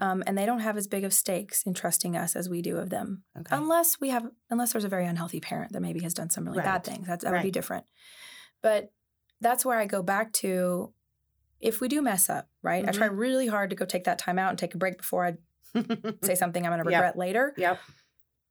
Um, 0.00 0.24
and 0.26 0.36
they 0.36 0.46
don't 0.46 0.60
have 0.60 0.76
as 0.76 0.88
big 0.88 1.04
of 1.04 1.12
stakes 1.12 1.62
in 1.64 1.74
trusting 1.74 2.16
us 2.16 2.34
as 2.34 2.48
we 2.48 2.60
do 2.62 2.76
of 2.78 2.90
them. 2.90 3.22
okay. 3.38 3.54
unless 3.54 4.00
we 4.00 4.08
have 4.08 4.26
unless 4.50 4.72
there's 4.72 4.82
a 4.84 4.88
very 4.88 5.06
unhealthy 5.06 5.38
parent 5.40 5.72
that 5.72 5.80
maybe 5.80 6.00
has 6.00 6.12
done 6.12 6.28
some 6.30 6.44
really 6.44 6.58
Right. 6.58 6.64
bad 6.64 6.82
things 6.84 7.06
that's 7.06 7.22
that 7.22 7.32
would 7.32 7.42
be 7.42 7.52
different 7.52 7.84
but 8.62 8.90
that's 9.40 9.64
where 9.64 9.78
i 9.78 9.86
go 9.86 10.02
back 10.02 10.32
to 10.42 10.92
if 11.60 11.80
we 11.80 11.86
do 11.86 12.02
mess 12.02 12.28
up 12.28 12.48
right 12.62 12.84
i 12.88 12.90
try 12.90 13.06
Mm-hmm. 13.06 13.16
really 13.16 13.46
hard 13.46 13.70
to 13.70 13.76
go 13.76 13.84
take 13.84 14.04
that 14.04 14.18
time 14.18 14.40
out 14.40 14.50
and 14.50 14.58
take 14.58 14.74
a 14.74 14.78
break 14.78 14.98
before 14.98 15.24
i 15.24 15.34
say 16.24 16.34
something 16.34 16.66
i'm 16.66 16.72
going 16.72 16.82
to 16.84 16.90
Yep. 16.90 16.98
regret 17.00 17.16
later 17.16 17.54
Yep. 17.56 17.78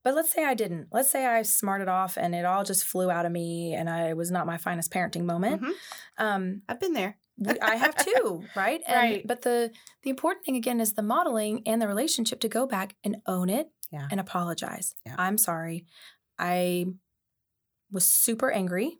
But 0.04 0.13
let's 0.16 0.32
say 0.32 0.46
i 0.46 0.54
didn't 0.54 0.88
let's 0.92 1.10
say 1.10 1.26
i 1.26 1.42
smarted 1.42 1.88
off 1.88 2.18
and 2.18 2.34
it 2.36 2.46
all 2.46 2.63
just 2.63 2.84
flew 2.86 3.10
out 3.10 3.26
of 3.26 3.32
me 3.32 3.74
and 3.74 3.89
i 3.89 4.13
was 4.13 4.30
not 4.32 4.46
my 4.46 4.58
finest 4.58 4.92
parenting 4.92 5.24
moment 5.26 5.62
Mhm. 5.62 5.72
um 6.18 6.62
I've 6.70 6.80
been 6.80 6.94
there. 6.94 7.18
we, 7.38 7.60
I 7.60 7.76
have 7.76 7.96
too, 7.96 8.44
right? 8.56 8.82
And, 8.88 8.96
Right. 8.96 9.28
But 9.28 9.42
the 9.42 9.72
the 10.04 10.10
important 10.10 10.46
thing 10.46 10.56
again 10.56 10.80
is 10.80 10.94
the 10.94 11.02
modeling 11.02 11.63
and 11.66 11.82
the 11.82 11.88
relationship 11.88 12.39
to 12.42 12.48
go 12.50 12.68
back 12.68 12.96
and 13.04 13.18
own 13.26 13.50
it 13.50 13.70
Yeah. 13.92 14.08
and 14.12 14.20
apologize. 14.20 14.94
Yeah. 15.06 15.16
I'm 15.18 15.38
sorry. 15.38 15.86
I 16.38 16.86
was 17.92 18.08
super 18.08 18.52
angry 18.52 19.00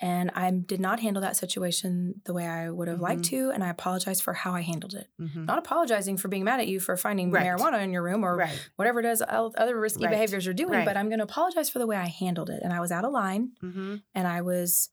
and 0.00 0.30
I 0.34 0.50
did 0.50 0.80
not 0.80 1.00
handle 1.00 1.20
that 1.22 1.36
situation 1.36 2.20
the 2.24 2.32
way 2.34 2.46
I 2.46 2.68
would 2.70 2.88
have 2.88 3.00
liked 3.00 3.22
Mm-hmm. 3.22 3.36
to 3.48 3.50
and 3.52 3.62
I 3.64 3.68
apologize 3.70 4.20
for 4.20 4.32
how 4.34 4.52
I 4.52 4.60
handled 4.62 4.94
it. 4.94 5.08
Mhm. 5.20 5.46
Not 5.46 5.58
apologizing 5.58 6.16
for 6.16 6.28
being 6.28 6.44
mad 6.44 6.60
at 6.60 6.66
you 6.68 6.80
for 6.80 6.96
finding 6.96 7.30
Right. 7.30 7.46
marijuana 7.46 7.82
in 7.82 7.92
your 7.92 8.02
room 8.02 8.24
or 8.24 8.36
Right. 8.36 8.68
whatever 8.76 8.98
it 9.00 9.06
is 9.06 9.22
other 9.28 9.78
risky 9.78 10.04
Right. 10.04 10.10
behaviors 10.10 10.44
you're 10.44 10.54
doing, 10.54 10.84
but 10.84 10.96
I'm 10.96 11.08
going 11.08 11.18
to 11.20 11.24
apologize 11.24 11.70
for 11.70 11.78
the 11.78 11.86
way 11.86 11.96
I 11.96 12.06
handled 12.08 12.50
it 12.50 12.60
and 12.62 12.72
I 12.72 12.80
was 12.80 12.90
out 12.92 13.04
of 13.04 13.12
line 13.12 13.52
Mm-hmm. 13.62 13.96
and 14.14 14.26
I 14.28 14.40
was 14.42 14.90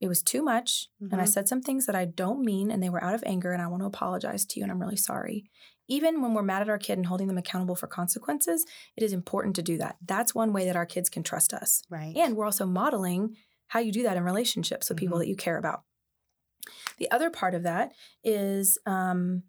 it 0.00 0.08
was 0.08 0.22
too 0.22 0.42
much 0.42 0.88
and 1.00 1.14
I 1.20 1.24
Mhm. 1.24 1.28
said 1.28 1.48
some 1.48 1.62
things 1.62 1.86
that 1.86 1.94
I 1.94 2.04
don't 2.04 2.44
mean 2.44 2.70
and 2.70 2.82
they 2.82 2.90
were 2.90 3.02
out 3.02 3.14
of 3.14 3.22
anger 3.24 3.52
and 3.52 3.62
I 3.62 3.68
want 3.68 3.80
to 3.82 3.86
apologize 3.86 4.44
to 4.46 4.58
you 4.60 4.64
and 4.64 4.70
I'm 4.72 4.80
really 4.80 4.96
sorry. 4.98 5.50
Even 5.88 6.20
when 6.20 6.34
we're 6.34 6.42
mad 6.42 6.60
at 6.60 6.68
our 6.68 6.78
kid 6.78 6.98
and 6.98 7.06
holding 7.06 7.26
them 7.28 7.38
accountable 7.38 7.76
for 7.76 7.86
consequences, 7.86 8.66
it 8.96 9.02
is 9.02 9.12
important 9.14 9.56
to 9.56 9.62
do 9.62 9.78
that. 9.78 9.96
That's 10.04 10.34
one 10.34 10.52
way 10.52 10.66
that 10.66 10.76
our 10.76 10.84
kids 10.84 11.08
can 11.08 11.22
trust 11.22 11.54
us. 11.54 11.82
Right. 11.88 12.14
And 12.16 12.36
we're 12.36 12.44
also 12.44 12.66
modeling 12.66 13.36
how 13.68 13.80
you 13.80 13.92
do 13.92 14.02
that 14.04 14.16
in 14.16 14.22
relationships 14.24 14.88
with 14.88 14.98
people 14.98 15.16
Mhm. 15.16 15.20
that 15.22 15.28
you 15.28 15.36
care 15.36 15.58
about. 15.58 15.84
The 16.98 17.10
other 17.10 17.30
part 17.30 17.54
of 17.54 17.62
that 17.64 17.92
is 18.22 18.78
um, 18.86 19.42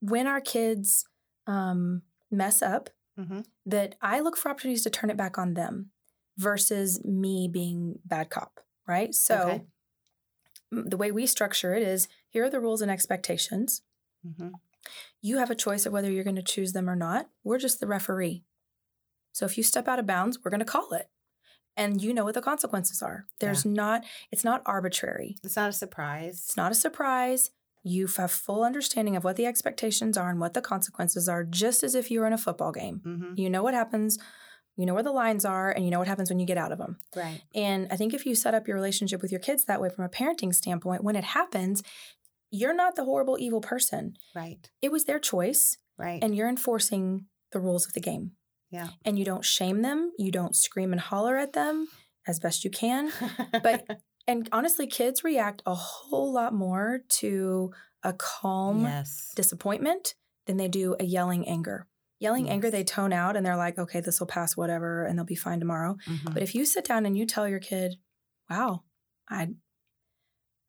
when 0.00 0.26
our 0.26 0.40
kids 0.40 1.06
um, 1.46 2.02
mess 2.30 2.62
up, 2.62 2.90
Mhm. 3.18 3.44
that 3.66 3.96
I 4.00 4.20
look 4.20 4.36
for 4.36 4.48
opportunities 4.50 4.84
to 4.84 4.90
turn 4.90 5.10
it 5.10 5.16
back 5.16 5.36
on 5.38 5.54
them 5.54 5.90
versus 6.38 7.04
me 7.04 7.48
being 7.48 7.98
bad 8.04 8.30
cop, 8.30 8.60
right? 8.86 9.14
So 9.14 9.38
Okay. 9.50 9.66
the 10.70 10.96
way 10.96 11.10
we 11.12 11.26
structure 11.26 11.74
it 11.74 11.82
is 11.82 12.08
here 12.30 12.44
are 12.44 12.50
the 12.50 12.60
rules 12.60 12.80
and 12.80 12.90
expectations. 12.90 13.82
Mhm. 14.24 14.54
You 15.20 15.36
have 15.38 15.50
a 15.50 15.54
choice 15.54 15.84
of 15.84 15.92
whether 15.92 16.10
you're 16.10 16.24
going 16.24 16.36
to 16.36 16.42
choose 16.42 16.72
them 16.72 16.88
or 16.88 16.96
not. 16.96 17.28
We're 17.44 17.58
just 17.58 17.80
the 17.80 17.86
referee. 17.86 18.44
So 19.32 19.44
if 19.44 19.56
you 19.58 19.62
step 19.64 19.88
out 19.88 19.98
of 19.98 20.06
bounds, 20.06 20.38
we're 20.42 20.50
going 20.50 20.60
to 20.60 20.64
call 20.64 20.92
it. 20.94 21.10
And 21.76 22.02
you 22.02 22.12
know 22.12 22.24
what 22.24 22.34
the 22.34 22.42
consequences 22.42 23.00
are. 23.02 23.24
There's 23.40 23.64
not, 23.64 24.04
it's 24.30 24.44
not 24.44 24.62
arbitrary. 24.66 25.36
It's 25.42 25.56
not 25.56 25.70
a 25.70 25.72
surprise. 25.72 26.42
It's 26.46 26.56
not 26.56 26.70
a 26.72 26.74
surprise. 26.74 27.50
You 27.82 28.06
have 28.18 28.30
full 28.30 28.62
understanding 28.62 29.16
of 29.16 29.24
what 29.24 29.36
the 29.36 29.46
expectations 29.46 30.16
are 30.18 30.28
and 30.30 30.38
what 30.38 30.54
the 30.54 30.60
consequences 30.60 31.28
are, 31.28 31.44
just 31.44 31.82
as 31.82 31.94
if 31.94 32.10
you 32.10 32.20
were 32.20 32.26
in 32.26 32.32
a 32.32 32.38
football 32.38 32.72
game. 32.72 33.00
Mm-hmm. 33.04 33.34
You 33.36 33.50
know 33.50 33.62
what 33.62 33.74
happens, 33.74 34.18
you 34.76 34.86
know 34.86 34.94
where 34.94 35.02
the 35.02 35.12
lines 35.12 35.44
are, 35.44 35.70
and 35.70 35.84
you 35.84 35.90
know 35.90 35.98
what 35.98 36.08
happens 36.08 36.30
when 36.30 36.38
you 36.38 36.46
get 36.46 36.58
out 36.58 36.72
of 36.72 36.78
them. 36.78 36.98
Right. 37.16 37.42
And 37.54 37.88
I 37.90 37.96
think 37.96 38.14
if 38.14 38.24
you 38.26 38.34
set 38.34 38.54
up 38.54 38.68
your 38.68 38.76
relationship 38.76 39.20
with 39.22 39.32
your 39.32 39.40
kids 39.40 39.64
that 39.64 39.80
way 39.80 39.88
from 39.88 40.04
a 40.04 40.08
parenting 40.08 40.54
standpoint, 40.54 41.02
when 41.02 41.16
it 41.16 41.24
happens, 41.24 41.82
you're 42.50 42.74
not 42.74 42.96
the 42.96 43.04
horrible, 43.04 43.36
evil 43.40 43.60
person. 43.62 44.14
Right. 44.34 44.70
It 44.80 44.92
was 44.92 45.04
their 45.04 45.18
choice, 45.18 45.78
Right. 45.98 46.22
and 46.22 46.36
you're 46.36 46.48
enforcing 46.48 47.26
the 47.50 47.60
rules 47.60 47.86
of 47.86 47.94
the 47.94 48.00
game. 48.00 48.32
Yeah. 48.72 48.88
And 49.04 49.18
you 49.18 49.24
don't 49.24 49.44
shame 49.44 49.82
them, 49.82 50.12
you 50.18 50.32
don't 50.32 50.56
scream 50.56 50.92
and 50.92 51.00
holler 51.00 51.36
at 51.36 51.52
them 51.52 51.88
as 52.26 52.40
best 52.40 52.64
you 52.64 52.70
can. 52.70 53.12
But 53.62 53.86
and 54.26 54.48
honestly, 54.50 54.86
kids 54.86 55.22
react 55.22 55.62
a 55.66 55.74
whole 55.74 56.32
lot 56.32 56.54
more 56.54 57.00
to 57.20 57.72
a 58.02 58.12
calm 58.12 58.82
yes. 58.84 59.32
disappointment 59.36 60.14
than 60.46 60.56
they 60.56 60.68
do 60.68 60.96
a 60.98 61.04
yelling 61.04 61.46
anger. 61.46 61.86
Yelling 62.18 62.48
anger, 62.48 62.70
they 62.70 62.84
tone 62.84 63.12
out 63.12 63.36
and 63.36 63.44
they're 63.44 63.56
like, 63.56 63.78
okay, 63.78 64.00
this 64.00 64.20
will 64.20 64.28
pass, 64.28 64.56
whatever, 64.56 65.04
and 65.04 65.18
they'll 65.18 65.24
be 65.24 65.34
fine 65.34 65.58
tomorrow. 65.58 65.96
Mhm. 66.08 66.32
But 66.32 66.42
if 66.42 66.54
you 66.54 66.64
sit 66.64 66.84
down 66.84 67.04
and 67.04 67.16
you 67.16 67.26
tell 67.26 67.48
your 67.48 67.58
kid, 67.58 67.96
wow, 68.48 68.84
I 69.28 69.48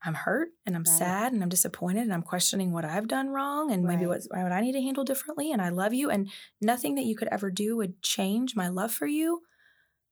I'm 0.05 0.13
hurt 0.15 0.49
and 0.65 0.75
I'm 0.75 0.83
Right. 0.83 0.87
sad 0.97 1.33
and 1.33 1.41
I'm 1.41 1.49
disappointed 1.49 2.01
and 2.03 2.13
I'm 2.13 2.23
questioning 2.23 2.71
what 2.73 2.83
I've 2.85 3.07
done 3.07 3.29
wrong 3.29 3.71
and 3.71 3.83
maybe 3.83 4.05
what, 4.05 4.21
what 4.29 4.51
I 4.51 4.59
need 4.61 4.73
to 4.73 4.81
handle 4.81 5.03
differently 5.05 5.51
and 5.51 5.61
I 5.61 5.69
love 5.69 5.93
you 5.93 6.09
and 6.09 6.29
nothing 6.61 6.95
that 6.95 7.05
you 7.05 7.15
could 7.15 7.29
ever 7.31 7.49
do 7.49 7.77
would 7.77 8.01
change 8.01 8.55
my 8.55 8.67
love 8.67 8.91
for 8.91 9.07
you. 9.07 9.41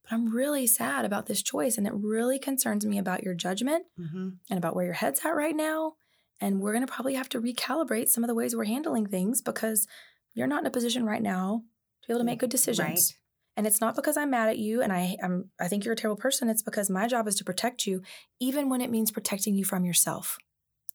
But 0.04 0.14
I'm 0.14 0.34
really 0.34 0.66
sad 0.66 1.04
about 1.06 1.26
this 1.26 1.44
choice 1.44 1.78
and 1.78 1.86
it 1.86 1.94
really 1.94 2.40
concerns 2.40 2.86
me 2.86 2.98
about 2.98 3.24
your 3.24 3.34
judgment 3.34 3.86
Mhm. 4.00 4.38
and 4.50 4.58
about 4.58 4.76
where 4.76 4.86
your 4.86 4.94
head's 4.94 5.20
at 5.26 5.36
right 5.36 5.56
now. 5.56 5.96
And 6.40 6.60
we're 6.62 6.74
going 6.74 6.86
to 6.88 6.92
probably 6.92 7.14
have 7.16 7.30
to 7.30 7.42
recalibrate 7.42 8.08
some 8.10 8.24
of 8.24 8.28
the 8.28 8.34
ways 8.36 8.56
we're 8.56 8.64
handling 8.66 9.06
things 9.06 9.42
because 9.42 9.88
you're 10.34 10.48
not 10.48 10.62
in 10.62 10.66
a 10.68 10.72
position 10.72 11.06
right 11.06 11.22
now 11.22 11.64
to 12.02 12.08
be 12.08 12.14
able 12.14 12.22
to 12.22 12.26
make 12.26 12.40
good 12.40 12.50
decisions. 12.50 12.80
Right. 12.88 13.21
And 13.58 13.68
it's 13.68 13.82
not 13.82 13.96
because 13.96 14.16
I'm 14.18 14.30
mad 14.32 14.50
at 14.50 14.58
you 14.58 14.82
and 14.82 14.94
I 14.94 15.18
I'm 15.22 15.50
I 15.60 15.68
think 15.68 15.84
you're 15.84 15.94
a 15.94 15.98
terrible 15.98 16.20
person. 16.22 16.50
It's 16.50 16.62
because 16.64 16.90
my 16.90 17.08
job 17.08 17.28
is 17.28 17.36
to 17.36 17.44
protect 17.44 17.86
you, 17.86 18.02
even 18.40 18.70
when 18.70 18.82
it 18.82 18.90
means 18.90 19.12
protecting 19.12 19.56
you 19.56 19.66
from 19.66 19.84
yourself. 19.86 20.38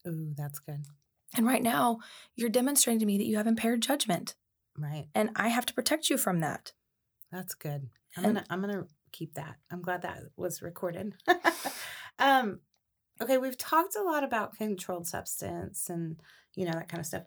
Ooh, 0.07 0.33
that's 0.35 0.59
good. 0.59 0.83
And 1.35 1.45
right 1.45 1.61
now, 1.61 1.99
you're 2.35 2.49
demonstrating 2.49 2.99
to 2.99 3.05
me 3.05 3.17
that 3.17 3.25
you 3.27 3.37
have 3.37 3.47
impaired 3.47 3.81
judgment. 3.81 4.35
Right. 4.77 5.07
And 5.13 5.29
I 5.35 5.49
have 5.49 5.65
to 5.67 5.73
protect 5.73 6.09
you 6.09 6.17
from 6.17 6.39
that. 6.39 6.71
That's 7.31 7.53
good. 7.53 7.89
I'm 8.15 8.25
And- 8.25 8.33
gonna 8.35 8.45
I'm 8.49 8.61
gonna 8.61 8.87
keep 9.11 9.33
that. 9.35 9.57
I'm 9.71 9.81
glad 9.81 10.01
that 10.01 10.19
was 10.35 10.61
recorded. 10.61 11.13
um, 12.19 12.59
okay, 13.21 13.37
we've 13.37 13.57
talked 13.57 13.95
a 13.95 14.01
lot 14.03 14.23
about 14.23 14.55
controlled 14.57 15.07
substance 15.07 15.89
and 15.89 16.19
you 16.55 16.65
know 16.65 16.71
that 16.73 16.89
kind 16.89 16.99
of 17.01 17.05
stuff. 17.05 17.23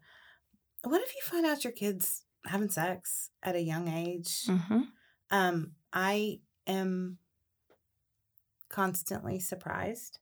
What 0.83 1.03
if 1.03 1.15
you 1.15 1.21
find 1.23 1.45
out 1.47 1.63
your 1.65 1.73
kids 1.73 2.23
having 2.47 2.71
sex 2.71 3.31
at 3.43 3.55
a 3.55 3.61
young 3.63 3.89
age? 3.89 4.47
Mm-hmm. 4.47 4.81
Um, 5.31 5.73
I 5.93 6.41
am 6.67 7.19
constantly 8.69 9.39
surprised 9.41 10.19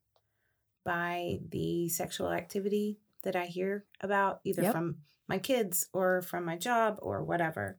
by 0.84 1.40
the 1.50 1.88
sexual 1.88 2.30
activity 2.30 2.98
that 3.22 3.36
I 3.36 3.46
hear 3.46 3.84
about, 4.00 4.40
either 4.44 4.62
Yep. 4.62 4.72
from 4.72 4.96
my 5.26 5.38
kids 5.38 5.88
or 5.92 6.22
from 6.22 6.44
my 6.44 6.56
job 6.56 6.98
or 7.02 7.22
whatever. 7.22 7.78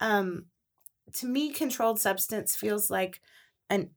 Um, 0.00 0.46
to 1.14 1.26
me, 1.26 1.52
controlled 1.52 2.00
substance 2.00 2.56
feels 2.56 2.90
like 2.90 3.20
an 3.70 3.90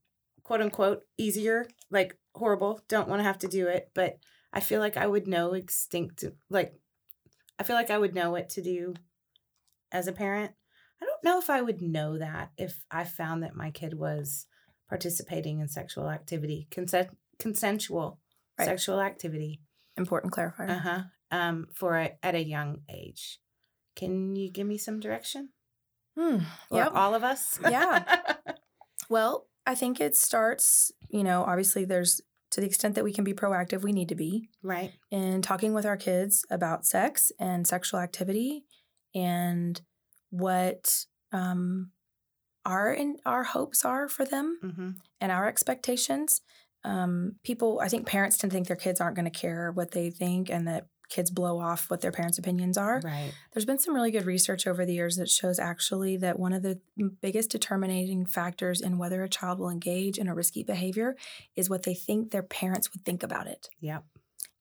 quote 0.44 0.62
unquote 0.62 1.06
easier, 1.18 1.68
like 1.90 2.18
horrible, 2.36 2.82
don't 2.88 3.08
want 3.10 3.20
to 3.20 3.24
have 3.24 3.40
to 3.40 3.48
do 3.48 3.68
it, 3.68 3.92
but 3.94 4.20
I 4.54 4.60
feel 4.60 4.80
like 4.80 4.98
I 4.98 5.08
would 5.08 5.28
know 5.28 5.54
extinct, 5.54 6.24
like, 6.50 6.80
I 7.60 7.64
feel 7.64 7.76
like 7.76 7.90
I 7.90 7.98
would 7.98 8.16
know 8.16 8.32
what 8.32 8.50
to 8.52 8.62
do 8.62 8.96
as 9.92 10.08
a 10.08 10.14
parent. 10.14 10.54
I 11.24 11.28
don't 11.28 11.34
don't 11.34 11.36
know 11.36 11.40
if 11.44 11.50
I 11.50 11.62
would 11.62 11.82
know 11.82 12.18
that 12.18 12.52
if 12.58 12.84
I 12.92 13.04
found 13.06 13.44
that 13.44 13.56
my 13.56 13.72
kid 13.72 13.94
was 13.94 14.46
participating 14.90 15.60
in 15.60 15.68
sexual 15.70 16.10
activity, 16.10 16.68
consent, 16.72 17.10
consensual 17.40 18.20
Right. 18.60 18.66
sexual 18.68 19.00
activity, 19.02 19.62
Important 19.98 20.32
clarifier. 20.34 20.70
uh 20.70 20.80
huh, 20.80 21.04
um, 21.32 21.68
for 21.74 21.98
a, 21.98 22.18
at 22.22 22.36
a 22.36 22.44
young 22.44 22.82
age. 22.90 23.40
Can 23.96 24.36
you 24.36 24.52
give 24.52 24.68
me 24.68 24.78
some 24.78 25.00
direction, 25.00 25.50
Hmm. 26.16 26.40
or 26.70 26.78
Yep. 26.78 26.92
all 26.94 27.16
of 27.16 27.24
us? 27.24 27.60
Yeah. 27.62 28.04
Well, 29.10 29.48
I 29.68 29.76
think 29.76 30.00
it 30.00 30.16
starts, 30.16 30.92
you 31.10 31.24
know, 31.24 31.44
obviously 31.44 31.86
there's 31.86 32.22
to 32.52 32.62
the 32.62 32.68
extent 32.68 32.96
that 32.96 33.04
we 33.04 33.12
can 33.14 33.24
be 33.24 33.34
proactive, 33.34 33.82
we 33.82 33.92
need 33.92 34.10
to 34.10 34.16
be 34.16 34.50
right. 34.62 34.94
in 35.12 35.42
talking 35.42 35.74
with 35.74 35.86
our 35.86 35.98
kids 35.98 36.46
about 36.52 36.86
sex 36.86 37.32
and 37.40 37.68
sexual 37.68 38.00
activity 38.00 38.66
and 39.16 39.82
what 40.30 41.06
um, 41.34 41.92
our 42.66 42.94
in, 42.94 43.18
our 43.26 43.44
hopes 43.44 43.84
are 43.84 44.08
for 44.08 44.24
them 44.24 44.60
Mm-hmm. 44.64 44.90
and 45.20 45.32
our 45.32 45.48
expectations. 45.48 46.42
Um, 46.86 47.36
people, 47.44 47.80
I 47.82 47.88
think 47.88 48.06
parents 48.06 48.38
tend 48.38 48.52
to 48.52 48.56
think 48.56 48.68
their 48.68 48.76
kids 48.76 49.02
aren't 49.02 49.16
going 49.16 49.30
to 49.30 49.40
care 49.40 49.72
what 49.72 49.92
they 49.92 50.10
think 50.10 50.50
and 50.50 50.68
that 50.68 50.88
kids 51.10 51.32
blow 51.32 51.60
off 51.60 51.90
what 51.90 52.02
their 52.02 52.12
parents' 52.12 52.38
opinions 52.38 52.78
are. 52.78 53.00
Right. 53.04 53.32
There's 53.54 53.66
been 53.66 53.78
some 53.80 53.94
really 53.94 54.12
good 54.12 54.26
research 54.26 54.66
over 54.68 54.86
the 54.86 54.94
years 54.94 55.16
that 55.18 55.30
shows 55.30 55.60
actually 55.60 56.18
that 56.18 56.40
one 56.40 56.54
of 56.54 56.62
the 56.64 56.80
biggest 57.22 57.52
determining 57.52 58.26
factors 58.26 58.82
in 58.82 58.98
whether 58.98 59.24
a 59.24 59.30
child 59.30 59.60
will 59.60 59.70
engage 59.70 60.18
in 60.18 60.28
a 60.28 60.34
risky 60.36 60.64
behavior 60.64 61.16
is 61.56 61.70
what 61.70 61.84
they 61.84 61.94
think 61.94 62.32
their 62.32 62.44
parents 62.44 62.92
would 62.94 63.06
think 63.06 63.24
about 63.24 63.48
it. 63.48 63.68
Yep. 63.80 64.04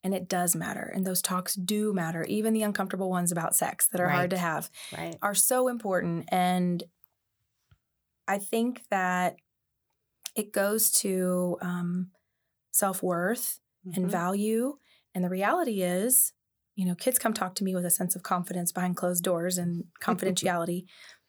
And 0.04 0.14
it 0.14 0.28
does 0.28 0.56
matter. 0.56 0.90
And 0.94 1.06
those 1.06 1.22
talks 1.22 1.54
do 1.54 1.92
matter. 1.92 2.24
Even 2.24 2.52
the 2.54 2.62
uncomfortable 2.62 3.08
ones 3.08 3.30
about 3.30 3.54
sex 3.54 3.86
that 3.92 4.00
are 4.00 4.08
hard 4.08 4.30
to 4.30 4.38
have 4.38 4.68
Right. 4.96 5.16
are 5.22 5.34
so 5.34 5.68
important. 5.68 6.24
And 6.32 6.82
I 8.26 8.38
think 8.38 8.82
that 8.90 9.36
it 10.34 10.52
goes 10.52 10.90
to 11.02 11.58
um, 11.60 12.10
self 12.70 13.02
worth 13.02 13.60
and 13.94 14.10
value. 14.10 14.76
And 15.14 15.24
the 15.24 15.28
reality 15.28 15.82
is, 15.82 16.32
you 16.74 16.86
know, 16.86 16.94
kids 16.94 17.18
come 17.18 17.32
talk 17.34 17.54
to 17.56 17.64
me 17.64 17.74
with 17.74 17.84
a 17.84 17.90
sense 17.90 18.16
of 18.16 18.22
confidence 18.22 18.72
behind 18.72 18.96
closed 18.96 19.22
doors 19.22 19.58
and 19.58 19.84
confidentiality. 20.02 20.84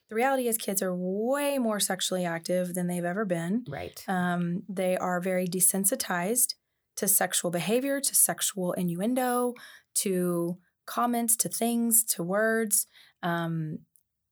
the 0.10 0.16
reality 0.16 0.48
is, 0.48 0.58
kids 0.58 0.82
are 0.82 0.96
way 0.96 1.58
more 1.58 1.80
sexually 1.80 2.24
active 2.26 2.74
than 2.76 2.88
they've 2.88 3.04
ever 3.06 3.26
been. 3.26 3.66
Right. 3.68 4.04
Um, 4.08 4.64
they 4.70 4.96
are 4.98 5.20
very 5.20 5.48
desensitized 5.48 6.54
to 6.98 7.08
sexual 7.08 7.52
behavior, 7.52 8.00
to 8.00 8.16
sexual 8.16 8.74
innuendo, 8.74 9.54
to 9.96 10.58
comments, 10.86 11.36
to 11.38 11.50
things, 11.50 12.04
to 12.06 12.24
words. 12.24 12.88
Um, 13.22 13.80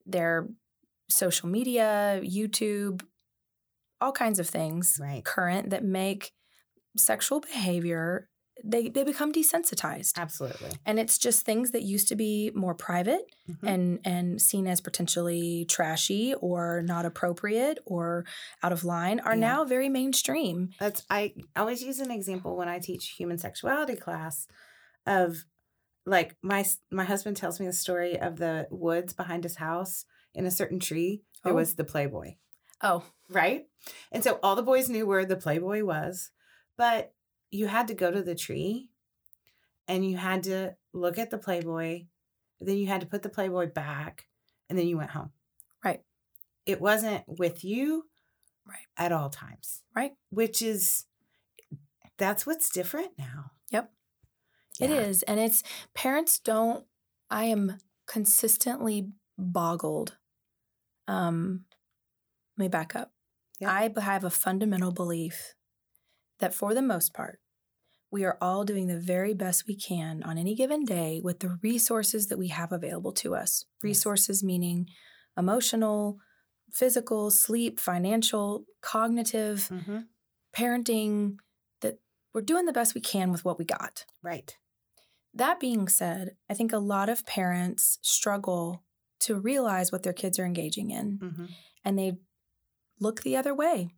their 0.06 0.50
social 1.10 1.50
media, 1.50 2.22
YouTube, 2.24 3.04
all 4.00 4.12
kinds 4.12 4.40
of 4.40 4.50
things 4.50 5.02
Right. 5.02 5.24
current 5.24 5.70
that 5.70 5.84
make 5.84 6.32
sexual 6.98 7.42
behavior 7.42 8.30
they 8.64 8.90
they 8.90 9.04
become 9.04 9.32
desensitized 9.32 10.18
Absolutely. 10.18 10.70
and 10.86 11.00
it's 11.00 11.18
just 11.18 11.46
things 11.46 11.72
that 11.72 11.82
used 11.84 12.08
to 12.10 12.16
be 12.16 12.52
more 12.54 12.76
private 12.76 13.22
Mhm. 13.50 13.58
and 13.68 14.00
and 14.06 14.42
seen 14.42 14.68
as 14.68 14.82
potentially 14.82 15.66
trashy 15.66 16.34
or 16.36 16.82
not 16.84 17.06
appropriate 17.06 17.80
or 17.86 18.26
out 18.62 18.72
of 18.72 18.84
line 18.84 19.20
are 19.22 19.34
Yeah. 19.34 19.40
now 19.40 19.64
very 19.66 19.90
mainstream 19.90 20.70
That's 20.80 21.04
I 21.10 21.34
always 21.56 21.82
use 21.82 22.00
an 22.00 22.12
example 22.12 22.56
when 22.56 22.68
I 22.68 22.80
teach 22.80 23.10
human 23.18 23.38
sexuality 23.40 23.96
class 23.96 24.48
of 25.08 25.46
like 26.06 26.36
my 26.42 26.66
my 26.92 27.04
husband 27.06 27.38
tells 27.38 27.60
me 27.60 27.66
the 27.66 27.74
story 27.74 28.20
of 28.20 28.38
the 28.38 28.68
woods 28.70 29.14
behind 29.14 29.44
his 29.44 29.56
house 29.56 30.06
in 30.36 30.46
a 30.46 30.52
certain 30.52 30.80
tree 30.80 31.24
there 31.44 31.54
Oh. 31.54 31.56
was 31.56 31.76
the 31.76 31.84
playboy 31.84 32.36
oh 32.82 33.04
right 33.30 33.68
and 34.12 34.24
so 34.24 34.40
all 34.44 34.56
the 34.56 34.62
boys 34.64 34.90
knew 34.90 35.06
where 35.08 35.26
the 35.26 35.36
playboy 35.36 35.84
was 35.84 36.32
but 36.78 37.14
you 37.52 37.68
had 37.68 37.88
to 37.90 37.94
go 37.94 38.10
to 38.12 38.24
the 38.24 38.36
tree 38.36 38.90
and 39.88 40.10
you 40.10 40.18
had 40.18 40.44
to 40.44 40.76
look 40.94 41.18
at 41.18 41.30
the 41.30 41.38
playboy 41.38 42.06
then 42.60 42.78
you 42.78 42.88
had 42.88 43.02
to 43.02 43.08
put 43.08 43.24
the 43.24 43.30
playboy 43.30 43.68
back 43.68 44.28
and 44.70 44.78
then 44.78 44.88
you 44.88 44.98
went 44.98 45.12
home 45.12 45.32
Right. 45.84 46.04
it 46.66 46.80
wasn't 46.82 47.24
with 47.28 47.64
you 47.64 48.06
Right. 48.66 48.88
at 48.98 49.12
all 49.12 49.30
times 49.30 49.84
Right. 49.96 50.14
which 50.30 50.62
is 50.62 51.06
that's 52.18 52.46
what's 52.46 52.70
different 52.70 53.18
now 53.18 53.52
Yep. 53.72 53.92
It 54.80 54.90
Yeah. 54.90 55.02
is. 55.02 55.24
And 55.24 55.40
it's 55.40 55.64
parents 55.94 56.38
don't, 56.40 56.86
I 57.30 57.46
am 57.46 57.78
consistently 58.06 59.12
boggled. 59.38 60.18
Um, 61.08 61.66
let 62.58 62.66
me 62.66 62.68
back 62.68 62.96
up. 62.96 63.14
Yeah. 63.60 63.72
I 63.72 63.92
have 64.02 64.24
a 64.24 64.30
fundamental 64.30 64.92
belief 64.92 65.56
that 66.42 66.54
for 66.54 66.74
the 66.74 66.82
most 66.82 67.14
part, 67.14 67.40
we 68.12 68.26
are 68.26 68.38
all 68.42 68.66
doing 68.66 68.88
the 68.88 69.00
very 69.00 69.34
best 69.34 69.66
we 69.68 69.76
can 69.76 70.22
on 70.24 70.38
any 70.38 70.54
given 70.54 70.84
day 70.84 71.22
with 71.24 71.40
the 71.40 71.58
resources 71.64 72.28
that 72.28 72.38
we 72.38 72.50
have 72.50 72.74
available 72.74 73.14
to 73.14 73.34
us. 73.34 73.64
Resources 73.82 74.44
meaning 74.44 74.88
emotional, 75.38 76.18
physical, 76.74 77.32
sleep, 77.32 77.80
financial, 77.80 78.66
cognitive, 78.82 79.70
mm-hmm. 79.72 80.00
parenting, 80.54 81.38
that 81.80 82.00
we're 82.34 82.42
doing 82.42 82.66
the 82.66 82.74
best 82.74 82.94
we 82.94 83.02
can 83.02 83.32
with 83.32 83.46
what 83.46 83.58
we 83.58 83.64
got. 83.64 84.06
right 84.22 84.58
That 85.34 85.62
being 85.62 85.88
said, 85.88 86.36
I 86.50 86.54
think 86.54 86.74
a 86.74 86.80
lot 86.80 87.08
of 87.08 87.26
parents 87.26 87.98
struggle 88.02 88.84
to 89.22 89.40
realize 89.40 89.92
what 89.92 90.04
their 90.04 90.12
kids 90.12 90.38
are 90.38 90.46
engaging 90.46 90.92
in 90.92 91.20
mm-hmm. 91.20 91.46
and 91.86 91.98
they 91.98 92.18
look 93.00 93.22
the 93.22 93.38
other 93.38 93.56
way. 93.56 93.92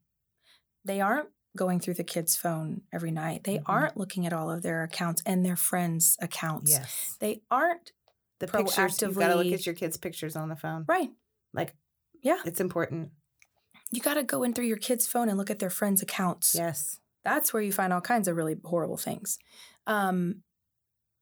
They 0.85 1.01
aren't 1.01 1.29
going 1.55 1.79
through 1.79 1.93
the 1.95 2.03
kid's 2.03 2.35
phone 2.35 2.81
every 2.91 3.11
night. 3.11 3.43
They 3.43 3.57
Mhm. 3.59 3.63
aren't 3.67 3.97
looking 3.97 4.25
at 4.25 4.33
all 4.33 4.49
of 4.49 4.63
their 4.63 4.83
accounts 4.83 5.21
and 5.25 5.45
their 5.45 5.55
friends' 5.55 6.17
accounts. 6.21 6.71
yes 6.71 7.15
They 7.19 7.41
aren't 7.51 7.91
the 8.39 8.47
pictures 8.47 9.01
you've 9.01 9.15
got 9.15 9.27
to 9.29 9.35
look 9.35 9.53
at 9.53 9.65
your 9.65 9.75
kids 9.75 9.95
pictures 9.97 10.35
on 10.35 10.49
the 10.49 10.55
phone 10.55 10.83
right. 10.87 11.11
like 11.53 11.75
Yeah. 12.21 12.41
it's 12.45 12.59
important 12.59 13.11
You 13.91 14.01
got 14.01 14.15
to 14.15 14.23
go 14.23 14.41
in 14.43 14.53
through 14.53 14.65
your 14.65 14.77
kid's 14.77 15.05
phone 15.07 15.29
and 15.29 15.37
look 15.37 15.51
at 15.51 15.59
their 15.59 15.69
friends' 15.69 16.01
accounts. 16.01 16.55
yes 16.55 16.99
that's 17.23 17.53
where 17.53 17.61
you 17.61 17.71
find 17.71 17.93
all 17.93 18.01
kinds 18.01 18.27
of 18.27 18.35
really 18.35 18.57
horrible 18.65 18.97
things. 18.97 19.39
Um, 19.87 20.43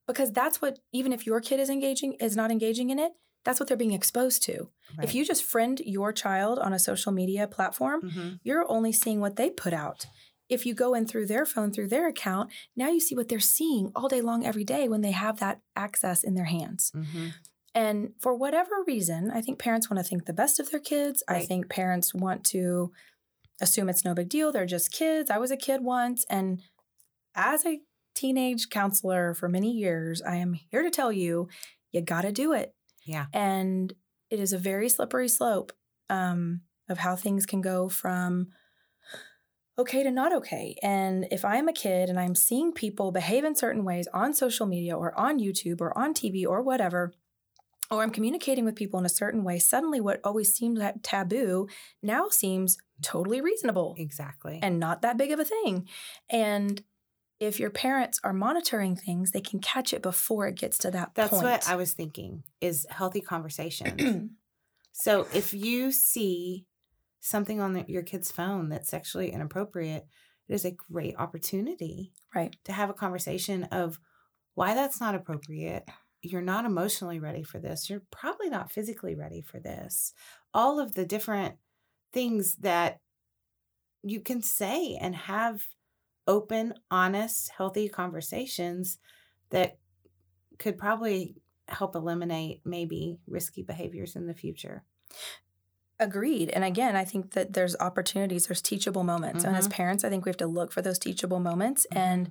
because 0.08 0.32
that's 0.32 0.60
what, 0.62 0.80
even 0.92 1.14
if 1.14 1.28
your 1.28 1.40
kid 1.42 1.60
is 1.60 1.70
engaging, 1.70 2.14
is 2.14 2.36
not 2.36 2.50
engaging 2.52 2.90
in 2.90 2.98
it, 2.98 3.12
that's 3.44 3.60
what 3.60 3.68
they're 3.68 3.78
being 3.78 3.94
exposed 3.94 4.44
to. 4.44 4.70
right. 4.98 5.04
If 5.06 5.16
you 5.16 5.24
just 5.26 5.44
friend 5.44 5.80
your 5.86 6.12
child 6.14 6.60
on 6.60 6.74
a 6.74 6.80
social 6.80 7.12
media 7.12 7.48
platform, 7.48 8.02
Mhm. 8.02 8.40
you're 8.44 8.70
only 8.70 8.92
seeing 8.92 9.20
what 9.22 9.36
they 9.38 9.50
put 9.50 9.74
out. 9.74 10.06
If 10.50 10.66
you 10.66 10.74
go 10.74 10.94
in 10.94 11.06
through 11.08 11.28
their 11.28 11.46
phone, 11.46 11.72
through 11.72 11.88
their 11.88 12.08
account, 12.10 12.52
now 12.76 12.90
you 12.90 13.00
see 13.00 13.16
what 13.16 13.30
they're 13.30 13.40
seeing 13.40 13.92
all 13.96 14.10
day 14.10 14.20
long, 14.22 14.46
every 14.46 14.66
day 14.66 14.90
when 14.90 15.00
they 15.02 15.12
have 15.12 15.40
that 15.40 15.62
access 15.78 16.24
in 16.26 16.34
their 16.36 16.46
hands. 16.46 16.92
Mhm. 16.94 17.34
And 17.74 18.14
for 18.20 18.36
whatever 18.36 18.84
reason, 18.86 19.32
I 19.32 19.42
think 19.42 19.60
parents 19.60 19.90
want 19.90 19.98
to 20.04 20.04
think 20.04 20.26
the 20.26 20.34
best 20.34 20.60
of 20.60 20.70
their 20.72 20.82
kids. 20.82 21.24
I 21.28 21.46
think 21.46 21.70
parents 21.70 22.14
want 22.14 22.44
to 22.48 22.92
assume 23.62 23.88
it's 23.88 24.04
no 24.04 24.14
big 24.14 24.28
deal. 24.28 24.52
They're 24.52 24.66
just 24.66 24.92
kids. 24.92 25.30
I 25.32 25.38
was 25.38 25.52
a 25.52 25.58
kid 25.58 25.82
once. 25.84 26.26
And 26.30 26.62
as 27.34 27.66
a 27.66 27.80
teenage 28.14 28.70
counselor 28.70 29.34
for 29.34 29.48
many 29.48 29.72
years, 29.72 30.22
I 30.22 30.36
am 30.36 30.52
here 30.54 30.84
to 30.84 30.90
tell 30.90 31.14
you, 31.14 31.48
you 31.94 32.02
got 32.02 32.24
to 32.24 32.32
do 32.34 32.52
it. 32.52 32.76
Yeah 33.04 33.26
And 33.34 33.94
it 34.30 34.40
is 34.40 34.54
a 34.54 34.58
very 34.58 34.90
slippery 34.90 35.28
slope 35.28 35.74
um, 36.10 36.62
of 36.90 36.98
how 36.98 37.16
things 37.16 37.46
can 37.46 37.62
go 37.62 37.90
from 37.90 38.48
okay 39.78 40.04
to 40.04 40.12
not 40.12 40.34
okay. 40.34 40.76
And 40.82 41.28
if 41.32 41.44
I'm 41.44 41.68
a 41.68 41.74
kid 41.74 42.10
and 42.10 42.20
I'm 42.20 42.36
seeing 42.36 42.72
people 42.72 43.12
behave 43.12 43.44
in 43.44 43.56
certain 43.56 43.84
ways 43.84 44.08
on 44.14 44.34
social 44.34 44.66
media 44.66 44.96
or 44.96 45.18
on 45.20 45.40
YouTube 45.40 45.82
or 45.82 45.98
on 45.98 46.14
TV 46.14 46.46
or 46.46 46.62
whatever, 46.62 47.14
or 47.90 48.04
I'm 48.04 48.12
communicating 48.12 48.64
with 48.64 48.76
people 48.76 49.00
in 49.00 49.06
a 49.06 49.10
certain 49.10 49.44
way, 49.44 49.60
suddenly 49.60 50.00
what 50.00 50.22
always 50.24 50.54
seemed 50.54 50.78
that 50.78 51.04
taboo 51.04 51.68
now 52.02 52.30
seems 52.30 52.78
totally 53.02 53.42
reasonable 53.42 53.96
exactly 53.98 54.60
and 54.62 54.80
not 54.80 55.02
that 55.02 55.18
big 55.18 55.32
of 55.32 55.40
a 55.40 55.46
thing. 55.46 55.88
And 56.30 56.82
if 57.42 57.60
your 57.60 57.72
parents 57.72 58.20
are 58.24 58.34
monitoring 58.34 58.96
things, 58.96 59.32
they 59.32 59.42
can 59.42 59.60
catch 59.60 59.94
it 59.94 60.04
before 60.04 60.48
it 60.48 60.56
gets 60.56 60.78
to 60.78 60.92
that 60.92 61.12
that's 61.16 61.32
point. 61.32 61.44
what 61.44 61.68
i 61.68 61.76
was 61.76 61.92
thinking 61.92 62.44
is 62.62 62.86
healthy 62.90 63.20
conversation. 63.20 64.36
so 64.94 65.28
if 65.34 65.54
you 65.54 65.92
see 65.92 66.66
something 67.20 67.60
on 67.60 67.74
the, 67.74 67.86
your 67.88 68.04
kid's 68.04 68.32
phone 68.32 68.70
that's 68.70 68.90
sexually 68.90 69.32
inappropriate 69.32 70.06
it 70.48 70.54
is 70.54 70.66
a 70.66 70.72
great 70.72 71.16
opportunity 71.18 72.14
right. 72.36 72.56
to 72.66 72.72
have 72.72 72.90
a 72.90 72.94
conversation 72.94 73.64
of 73.66 74.00
why 74.54 74.74
that's 74.76 75.00
not 75.00 75.16
appropriate. 75.16 75.88
You're 76.22 76.42
not 76.42 76.66
emotionally 76.66 77.20
ready 77.20 77.42
for 77.42 77.58
this. 77.58 77.90
You're 77.90 78.04
probably 78.12 78.50
not 78.50 78.72
physically 78.72 79.16
ready 79.16 79.42
for 79.42 79.60
this. 79.60 80.14
All 80.54 80.80
of 80.80 80.94
the 80.94 81.06
different 81.06 81.56
things 82.14 82.58
that 82.58 83.00
you 84.04 84.20
can 84.20 84.42
say 84.42 84.98
and 85.00 85.16
have 85.16 85.68
open, 86.28 86.74
honest, 86.90 87.50
healthy 87.50 87.90
conversations 87.90 89.00
that 89.50 89.78
could 90.60 90.78
probably 90.78 91.36
help 91.68 91.96
eliminate 91.96 92.62
maybe 92.66 93.18
risky 93.28 93.64
behaviors 93.64 94.16
in 94.16 94.28
the 94.28 94.34
future. 94.34 94.84
Agreed. 96.00 96.50
And 96.50 96.64
again, 96.64 96.96
I 96.96 97.06
think 97.06 97.32
that 97.32 97.54
there's 97.54 97.76
opportunities, 97.80 98.48
there's 98.48 98.62
teachable 98.62 99.04
moments. 99.04 99.44
And 99.44 99.56
as 99.56 99.68
Mhm. 99.68 99.72
parents, 99.72 100.04
I 100.04 100.10
think 100.10 100.26
we 100.26 100.30
have 100.30 100.38
to 100.38 100.48
look 100.48 100.72
for 100.72 100.82
those 100.82 100.98
teachable 100.98 101.40
moments. 101.40 101.86
Mhm. 101.92 101.98
And 101.98 102.30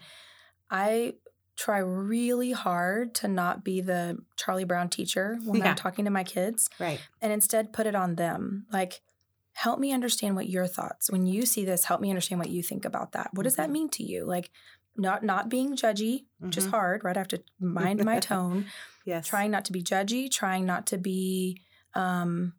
I 0.70 1.14
try 1.56 1.78
really 1.78 2.52
hard 2.52 3.14
to 3.16 3.28
not 3.28 3.62
be 3.64 3.80
the 3.80 4.18
Charlie 4.36 4.64
Brown 4.64 4.88
teacher 4.88 5.38
when 5.44 5.60
Yeah. 5.60 5.70
I'm 5.70 5.76
talking 5.76 6.04
to 6.04 6.10
my 6.10 6.24
kids 6.24 6.68
Right. 6.80 7.00
and 7.20 7.32
instead 7.32 7.72
put 7.72 7.86
it 7.86 7.94
on 7.94 8.16
them. 8.16 8.66
Like, 8.72 9.02
help 9.52 9.78
me 9.78 9.92
understand 9.92 10.36
what 10.36 10.48
your 10.48 10.66
thoughts. 10.66 11.10
When 11.10 11.26
you 11.26 11.44
see 11.46 11.64
this, 11.64 11.84
help 11.84 12.00
me 12.00 12.10
understand 12.10 12.38
what 12.38 12.50
you 12.50 12.62
think 12.62 12.84
about 12.84 13.12
that. 13.12 13.30
What 13.34 13.42
does 13.44 13.56
that 13.56 13.68
Mhm. 13.68 13.72
mean 13.72 13.88
to 13.90 14.02
you? 14.02 14.24
Like, 14.24 14.50
not 14.96 15.22
not 15.22 15.48
being 15.48 15.76
judgy, 15.76 16.26
which 16.38 16.58
is 16.58 16.66
Mhm. 16.66 16.70
hard, 16.70 17.04
right? 17.04 17.16
I 17.16 17.20
have 17.20 17.28
to 17.28 17.42
mind 17.58 18.04
my 18.04 18.18
tone 18.20 18.66
Yes. 19.04 19.26
trying 19.26 19.50
not 19.50 19.64
to 19.66 19.72
be 19.72 19.82
judgy, 19.82 20.30
trying 20.30 20.66
not 20.66 20.86
to 20.88 20.98
be 20.98 21.60
um, 21.94 22.54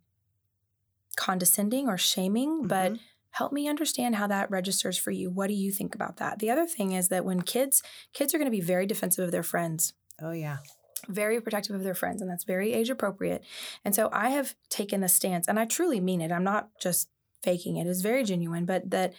condescending 1.16 1.88
or 1.88 1.98
shaming, 1.98 2.68
but 2.68 2.94
Mhm. 2.94 3.00
help 3.32 3.52
me 3.54 3.68
understand 3.68 4.16
how 4.16 4.28
that 4.28 4.50
registers 4.52 4.98
for 4.98 5.12
you. 5.12 5.30
What 5.30 5.48
do 5.48 5.54
you 5.54 5.72
think 5.72 5.94
about 5.96 6.18
that? 6.18 6.40
The 6.40 6.50
other 6.50 6.66
thing 6.66 6.92
is 6.94 7.08
that 7.10 7.26
when 7.26 7.42
kids 7.42 7.82
kids 8.14 8.34
are 8.34 8.38
going 8.38 8.48
to 8.52 8.58
be 8.58 8.62
very 8.62 8.86
defensive 8.86 9.24
of 9.26 9.32
their 9.32 9.44
friends, 9.44 9.94
Oh 10.22 10.32
yeah. 10.32 10.58
Very 11.08 11.40
protective 11.42 11.76
of 11.76 11.84
their 11.84 11.94
friends, 11.96 12.22
and 12.22 12.30
that's 12.30 12.44
very 12.44 12.74
age 12.74 12.90
appropriate. 12.90 13.44
And 13.86 13.94
so 13.96 14.10
I 14.12 14.30
have 14.30 14.56
taken 14.70 15.02
the 15.02 15.08
stance, 15.10 15.48
and 15.48 15.60
I 15.60 15.66
truly 15.66 16.00
mean 16.00 16.22
it. 16.22 16.32
I'm 16.32 16.44
not 16.44 16.70
just 16.82 17.10
faking 17.44 17.78
it. 17.78 17.88
It's 17.88 18.02
very 18.02 18.24
genuine, 18.24 18.66
but 18.66 18.90
that 18.92 19.14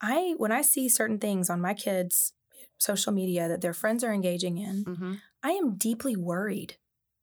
I 0.00 0.34
when 0.38 0.52
I 0.52 0.62
see 0.62 0.88
certain 0.88 1.18
things 1.18 1.50
on 1.50 1.60
my 1.60 1.74
kids' 1.74 2.32
social 2.78 3.12
media 3.12 3.48
that 3.48 3.60
their 3.60 3.74
friends 3.74 4.02
are 4.04 4.12
engaging 4.12 4.58
in, 4.58 4.84
hmm 4.84 5.14
I 5.42 5.52
am 5.52 5.76
deeply 5.76 6.16
worried 6.16 6.76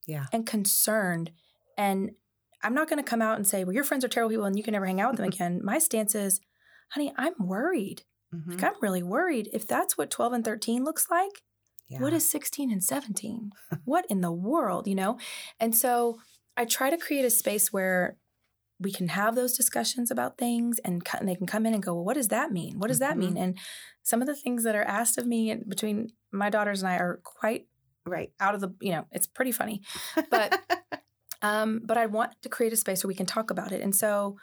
Yeah. 0.08 0.26
and 0.34 0.46
concerned. 0.46 1.32
And 1.78 2.12
I'm 2.64 2.74
not 2.74 2.90
going 2.90 2.98
to 2.98 3.08
come 3.08 3.22
out 3.22 3.38
and 3.38 3.46
say, 3.48 3.64
well, 3.64 3.76
your 3.76 3.84
friends 3.84 4.04
are 4.04 4.08
terrible 4.08 4.32
people 4.32 4.46
and 4.46 4.58
you 4.58 4.64
can 4.64 4.72
never 4.72 4.88
hang 4.88 5.00
out 5.00 5.12
with 5.12 5.18
them 5.18 5.28
again. 5.34 5.62
My 5.64 5.78
stance 5.78 6.16
is, 6.16 6.40
honey, 6.90 7.14
I'm 7.16 7.36
worried. 7.40 8.02
hmm 8.32 8.52
Like, 8.52 8.64
I'm 8.64 8.74
really 8.82 9.04
worried. 9.04 9.50
If 9.54 9.68
that's 9.68 9.98
what 9.98 10.10
12 10.10 10.34
and 10.34 10.44
13 10.46 10.84
looks 10.84 11.08
like, 11.12 11.44
Yeah. 11.88 12.00
what 12.00 12.14
is 12.14 12.30
16 12.30 12.72
and 12.72 12.84
17? 12.84 13.52
what 13.86 14.06
in 14.10 14.22
the 14.22 14.32
world, 14.32 14.88
you 14.88 14.96
know? 14.96 15.18
And 15.60 15.76
so 15.76 16.20
I 16.56 16.66
try 16.66 16.90
to 16.90 16.98
create 16.98 17.26
a 17.26 17.30
space 17.30 17.72
where 17.72 18.18
we 18.80 18.92
can 18.92 19.08
have 19.08 19.34
those 19.36 19.58
discussions 19.58 20.12
about 20.12 20.38
things 20.38 20.80
and, 20.80 21.04
co- 21.04 21.18
and 21.18 21.28
they 21.28 21.36
can 21.36 21.48
come 21.48 21.66
in 21.66 21.74
and 21.74 21.82
go, 21.82 21.96
well, 21.96 22.04
what 22.06 22.14
does 22.16 22.28
that 22.28 22.52
mean? 22.52 22.78
What 22.78 22.90
does 22.90 23.00
that 23.00 23.16
Mhm. 23.16 23.20
mean? 23.20 23.38
And 23.38 23.58
some 24.04 24.22
of 24.22 24.28
the 24.28 24.36
things 24.36 24.64
that 24.64 24.76
are 24.76 24.84
asked 24.84 25.18
of 25.18 25.26
me 25.26 25.56
between 25.68 26.12
my 26.32 26.50
daughters 26.50 26.82
and 26.84 26.90
I 26.90 26.98
are 26.98 27.20
quite 27.24 27.68
right? 28.06 28.32
out 28.40 28.54
of 28.56 28.62
the, 28.62 28.70
you 28.80 28.92
know, 28.92 29.06
it's 29.12 29.28
pretty 29.28 29.52
funny. 29.52 29.82
But 30.30 30.62
um, 31.42 31.82
but 31.84 31.98
I 31.98 32.06
want 32.06 32.34
to 32.44 32.50
create 32.50 32.72
a 32.74 32.78
space 32.78 33.04
where 33.04 33.10
we 33.10 33.16
can 33.16 33.26
talk 33.26 33.50
about 33.52 33.72
it. 33.72 33.82
And 33.82 33.96
so 33.96 34.38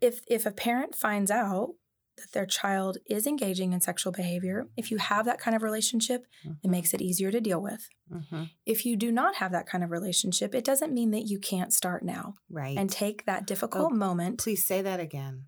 if 0.00 0.20
if 0.28 0.46
a 0.46 0.50
parent 0.52 0.94
finds 0.94 1.30
out 1.30 1.74
that 2.20 2.32
their 2.32 2.46
child 2.46 2.98
is 3.06 3.26
engaging 3.26 3.72
in 3.72 3.80
sexual 3.80 4.12
behavior, 4.12 4.66
if 4.76 4.90
you 4.90 4.98
have 4.98 5.24
that 5.26 5.38
kind 5.38 5.54
of 5.56 5.62
relationship, 5.62 6.26
it 6.62 6.70
makes 6.70 6.92
it 6.94 7.00
easier 7.00 7.30
to 7.30 7.40
deal 7.40 7.60
with. 7.60 7.88
hmm 8.10 8.44
If 8.66 8.84
you 8.86 8.96
do 8.96 9.10
not 9.12 9.36
have 9.36 9.52
that 9.52 9.66
kind 9.66 9.82
of 9.84 9.90
relationship, 9.90 10.54
it 10.54 10.64
doesn't 10.64 10.92
mean 10.92 11.10
that 11.12 11.28
you 11.28 11.38
can't 11.38 11.72
start 11.72 12.02
now 12.04 12.34
right. 12.50 12.76
and 12.78 12.90
take 12.90 13.24
that 13.26 13.46
difficult 13.46 13.92
Oh, 13.92 13.94
moment. 13.94 14.38
Please 14.38 14.64
say 14.66 14.82
that 14.82 15.00
again. 15.00 15.44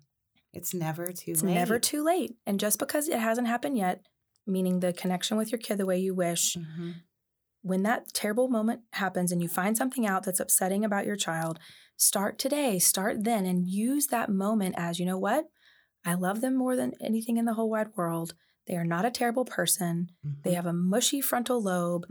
It's 0.53 0.73
never 0.73 1.07
too 1.13 1.31
It's 1.31 1.43
late. 1.43 1.53
never 1.53 1.79
too 1.79 2.03
late. 2.03 2.35
And 2.45 2.59
just 2.59 2.77
because 2.79 3.07
it 3.07 3.19
hasn't 3.19 3.47
happened 3.47 3.77
yet, 3.77 4.01
meaning 4.45 4.79
the 4.79 4.91
connection 4.93 5.37
with 5.37 5.51
your 5.51 5.59
kid 5.59 5.77
the 5.77 5.85
way 5.85 5.97
you 5.99 6.13
wish, 6.13 6.57
Mhm. 6.57 6.95
when 7.61 7.83
that 7.83 8.11
terrible 8.13 8.47
moment 8.49 8.81
happens 8.93 9.31
and 9.31 9.41
you 9.41 9.47
find 9.47 9.77
something 9.77 10.05
out 10.05 10.23
that's 10.23 10.39
upsetting 10.39 10.83
about 10.83 11.05
your 11.05 11.15
child, 11.15 11.59
start 11.95 12.39
today, 12.39 12.79
start 12.79 13.23
then, 13.23 13.45
and 13.45 13.67
use 13.69 14.07
that 14.07 14.29
moment 14.29 14.73
as 14.77 14.99
you 14.99 15.05
know 15.05 15.17
what? 15.19 15.45
I 16.03 16.15
love 16.15 16.41
them 16.41 16.55
more 16.55 16.75
than 16.75 16.93
anything 16.99 17.37
in 17.37 17.45
the 17.45 17.53
whole 17.53 17.69
wide 17.69 17.95
world. 17.95 18.33
They 18.67 18.75
are 18.75 18.85
not 18.85 19.05
a 19.05 19.11
terrible 19.11 19.45
person. 19.45 20.11
They 20.43 20.51
Mhm. 20.51 20.55
have 20.55 20.65
a 20.65 20.73
mushy 20.73 21.21
frontal 21.21 21.61
lobe. 21.61 22.05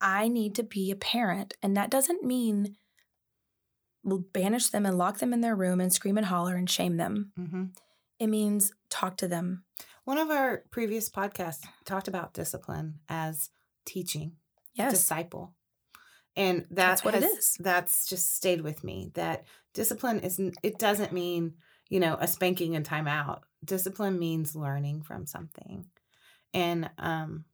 I 0.00 0.28
need 0.28 0.54
to 0.56 0.62
be 0.62 0.90
a 0.90 0.96
parent. 0.96 1.54
And 1.62 1.76
that 1.76 1.90
doesn't 1.90 2.22
mean 2.24 2.76
we'll 4.02 4.18
banish 4.32 4.68
them 4.68 4.86
and 4.86 4.96
lock 4.96 5.18
them 5.18 5.32
in 5.34 5.42
their 5.42 5.54
room 5.56 5.80
and 5.80 5.92
scream 5.92 6.16
and 6.16 6.26
holler 6.26 6.56
and 6.56 6.70
shame 6.70 6.96
them. 6.96 7.32
Mhm. 7.38 7.76
It 8.18 8.28
means 8.28 8.72
talk 8.88 9.16
to 9.18 9.28
them. 9.28 9.64
One 10.04 10.16
of 10.18 10.30
our 10.30 10.64
previous 10.70 11.10
podcasts 11.10 11.66
talked 11.84 12.08
about 12.08 12.32
discipline 12.32 13.00
as 13.08 13.50
teaching, 13.84 14.38
Yes. 14.72 14.92
disciple. 14.92 15.54
And 16.34 16.62
that 16.62 16.74
That's 16.74 17.04
what 17.04 17.14
it 17.14 17.22
has- 17.22 17.32
is. 17.32 17.56
That's 17.60 18.06
just 18.06 18.34
stayed 18.34 18.62
with 18.62 18.82
me. 18.84 19.10
That 19.14 19.44
discipline 19.74 20.20
isn't 20.20 20.56
it 20.62 20.78
doesn't 20.78 21.12
mean, 21.12 21.56
you 21.90 22.00
know, 22.00 22.16
a 22.18 22.26
spanking 22.26 22.74
and 22.76 22.86
timeout. 22.88 23.40
Discipline 23.62 24.18
means 24.18 24.56
learning 24.56 25.02
from 25.02 25.26
something. 25.26 25.84
And 26.54 26.88
um 26.96 27.44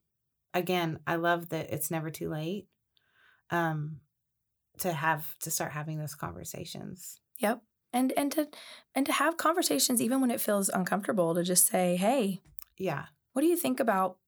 again, 0.54 1.00
I 1.06 1.16
love 1.16 1.48
that 1.48 1.70
it's 1.70 1.90
never 1.90 2.10
too 2.10 2.28
late. 2.30 2.68
Um 3.50 4.00
to 4.78 4.92
have 4.92 5.36
to 5.40 5.50
start 5.50 5.72
having 5.72 5.98
those 5.98 6.14
conversations. 6.14 7.18
Yep. 7.40 7.62
And 7.92 8.12
and 8.16 8.30
to 8.32 8.48
and 8.94 9.06
to 9.06 9.12
have 9.12 9.36
conversations 9.36 10.00
even 10.00 10.20
when 10.20 10.30
it 10.30 10.40
feels 10.40 10.68
uncomfortable 10.68 11.34
to 11.34 11.42
just 11.42 11.66
say, 11.66 11.96
"Hey, 11.96 12.40
Yeah. 12.78 13.06
what 13.32 13.42
do 13.42 13.48
you 13.48 13.56
think 13.56 13.80
about 13.80 14.18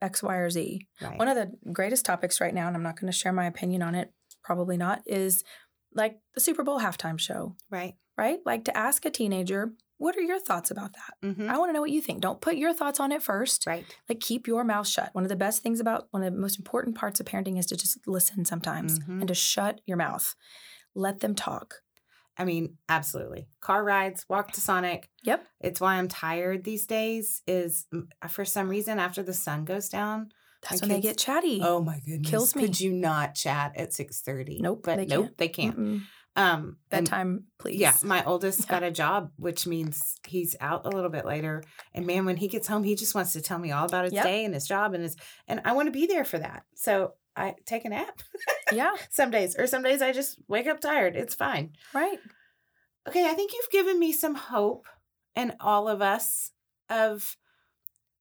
X, 0.00 0.22
Y, 0.22 0.34
or 0.36 0.48
Z?" 0.50 0.86
Right. 1.02 1.18
One 1.18 1.28
of 1.28 1.36
the 1.36 1.52
greatest 1.72 2.06
topics 2.06 2.40
right 2.40 2.54
now, 2.54 2.66
and 2.68 2.76
I'm 2.76 2.82
not 2.82 2.98
going 2.98 3.12
to 3.12 3.18
share 3.18 3.32
my 3.32 3.46
opinion 3.46 3.82
on 3.82 3.94
it, 3.94 4.12
probably 4.42 4.76
not, 4.78 5.02
is 5.06 5.44
like 5.92 6.20
the 6.34 6.40
Super 6.40 6.62
Bowl 6.62 6.80
halftime 6.80 7.18
show, 7.18 7.56
right. 7.70 7.94
Right? 8.18 8.40
Like 8.44 8.64
to 8.64 8.76
ask 8.76 9.04
a 9.06 9.10
teenager, 9.10 9.72
"What 9.96 10.16
are 10.16 10.20
your 10.22 10.38
thoughts 10.40 10.70
about 10.70 10.92
that?" 10.94 11.34
hmm 11.34 11.48
I 11.48 11.56
want 11.56 11.68
to 11.70 11.72
know 11.72 11.80
what 11.80 11.90
you 11.90 12.02
think. 12.02 12.20
Don't 12.20 12.40
put 12.40 12.56
your 12.56 12.74
thoughts 12.74 13.00
on 13.00 13.12
it 13.12 13.22
first. 13.22 13.66
Right. 13.66 13.86
Like 14.08 14.20
keep 14.20 14.46
your 14.46 14.64
mouth 14.64 14.86
shut. 14.88 15.10
One 15.14 15.24
of 15.24 15.30
the 15.30 15.36
best 15.36 15.62
things 15.62 15.80
about 15.80 16.08
one 16.10 16.22
of 16.22 16.32
the 16.34 16.38
most 16.38 16.58
important 16.58 16.96
parts 16.96 17.20
of 17.20 17.26
parenting 17.26 17.58
is 17.58 17.66
to 17.66 17.76
just 17.76 17.98
listen 18.06 18.44
sometimes 18.44 18.98
Mhm. 18.98 19.20
and 19.20 19.28
to 19.28 19.34
shut 19.34 19.80
your 19.86 19.96
mouth. 19.96 20.34
Let 20.94 21.20
them 21.20 21.34
talk. 21.34 21.76
I 22.40 22.44
mean, 22.44 22.76
absolutely. 22.88 23.48
Car 23.60 23.82
rides, 23.82 24.24
walk 24.28 24.52
to 24.52 24.60
Sonic. 24.60 25.10
Yep. 25.24 25.44
It's 25.60 25.80
why 25.80 25.94
I'm 25.96 26.06
tired 26.08 26.62
these 26.64 26.86
days. 26.86 27.42
Is 27.46 27.86
mm, 27.92 28.06
for 28.28 28.44
some 28.44 28.68
reason 28.68 28.98
after 29.00 29.22
the 29.24 29.34
sun 29.34 29.64
goes 29.64 29.88
down. 29.88 30.30
That's 30.62 30.80
when 30.80 30.90
they 30.90 31.00
get 31.00 31.16
chatty. 31.18 31.60
Oh 31.62 31.80
my 31.80 32.00
goodness! 32.00 32.30
Kills 32.30 32.54
me. 32.56 32.62
Could 32.62 32.80
you 32.80 32.92
not 32.92 33.34
chat 33.36 33.72
at 33.76 33.92
six 33.92 34.20
thirty? 34.22 34.58
Nope, 34.60 34.82
But 34.84 34.96
they 34.96 35.06
nope, 35.06 35.24
can't. 35.26 35.38
they 35.38 35.48
can't. 35.48 35.78
Mm-mm. 35.78 36.02
Um, 36.38 36.76
Bedtime, 36.88 37.44
please. 37.58 37.80
Yeah, 37.80 37.96
my 38.04 38.24
oldest 38.24 38.60
Yeah. 38.60 38.66
got 38.70 38.82
a 38.84 38.90
job, 38.92 39.32
which 39.36 39.66
means 39.66 40.14
he's 40.26 40.54
out 40.60 40.86
a 40.86 40.88
little 40.90 41.10
bit 41.10 41.24
later. 41.26 41.64
And 41.92 42.06
man, 42.06 42.24
when 42.26 42.36
he 42.36 42.46
gets 42.48 42.68
home, 42.68 42.84
he 42.84 42.94
just 42.94 43.14
wants 43.14 43.32
to 43.32 43.40
tell 43.40 43.58
me 43.58 43.72
all 43.72 43.84
about 43.86 44.04
his 44.04 44.12
Yep. 44.14 44.24
day 44.24 44.44
and 44.44 44.54
his 44.54 44.66
job 44.68 44.94
and 44.94 45.02
his. 45.02 45.16
And 45.48 45.60
I 45.64 45.72
want 45.72 45.86
to 45.88 45.92
be 45.92 46.06
there 46.06 46.24
for 46.24 46.38
that. 46.38 46.64
So 46.74 47.14
I 47.34 47.56
take 47.66 47.84
a 47.84 47.88
nap 47.88 48.20
Yeah. 48.72 48.94
some 49.10 49.30
days, 49.32 49.56
or 49.58 49.66
some 49.66 49.82
days 49.82 50.00
I 50.00 50.12
just 50.12 50.38
wake 50.48 50.66
up 50.68 50.80
tired. 50.80 51.16
It's 51.16 51.34
fine. 51.34 51.72
Right. 51.92 52.18
Okay, 53.08 53.28
I 53.28 53.34
think 53.34 53.52
you've 53.52 53.70
given 53.70 53.98
me 53.98 54.12
some 54.12 54.34
hope 54.36 54.86
and 55.34 55.56
all 55.60 55.88
of 55.88 56.00
us 56.02 56.52
of 56.88 57.36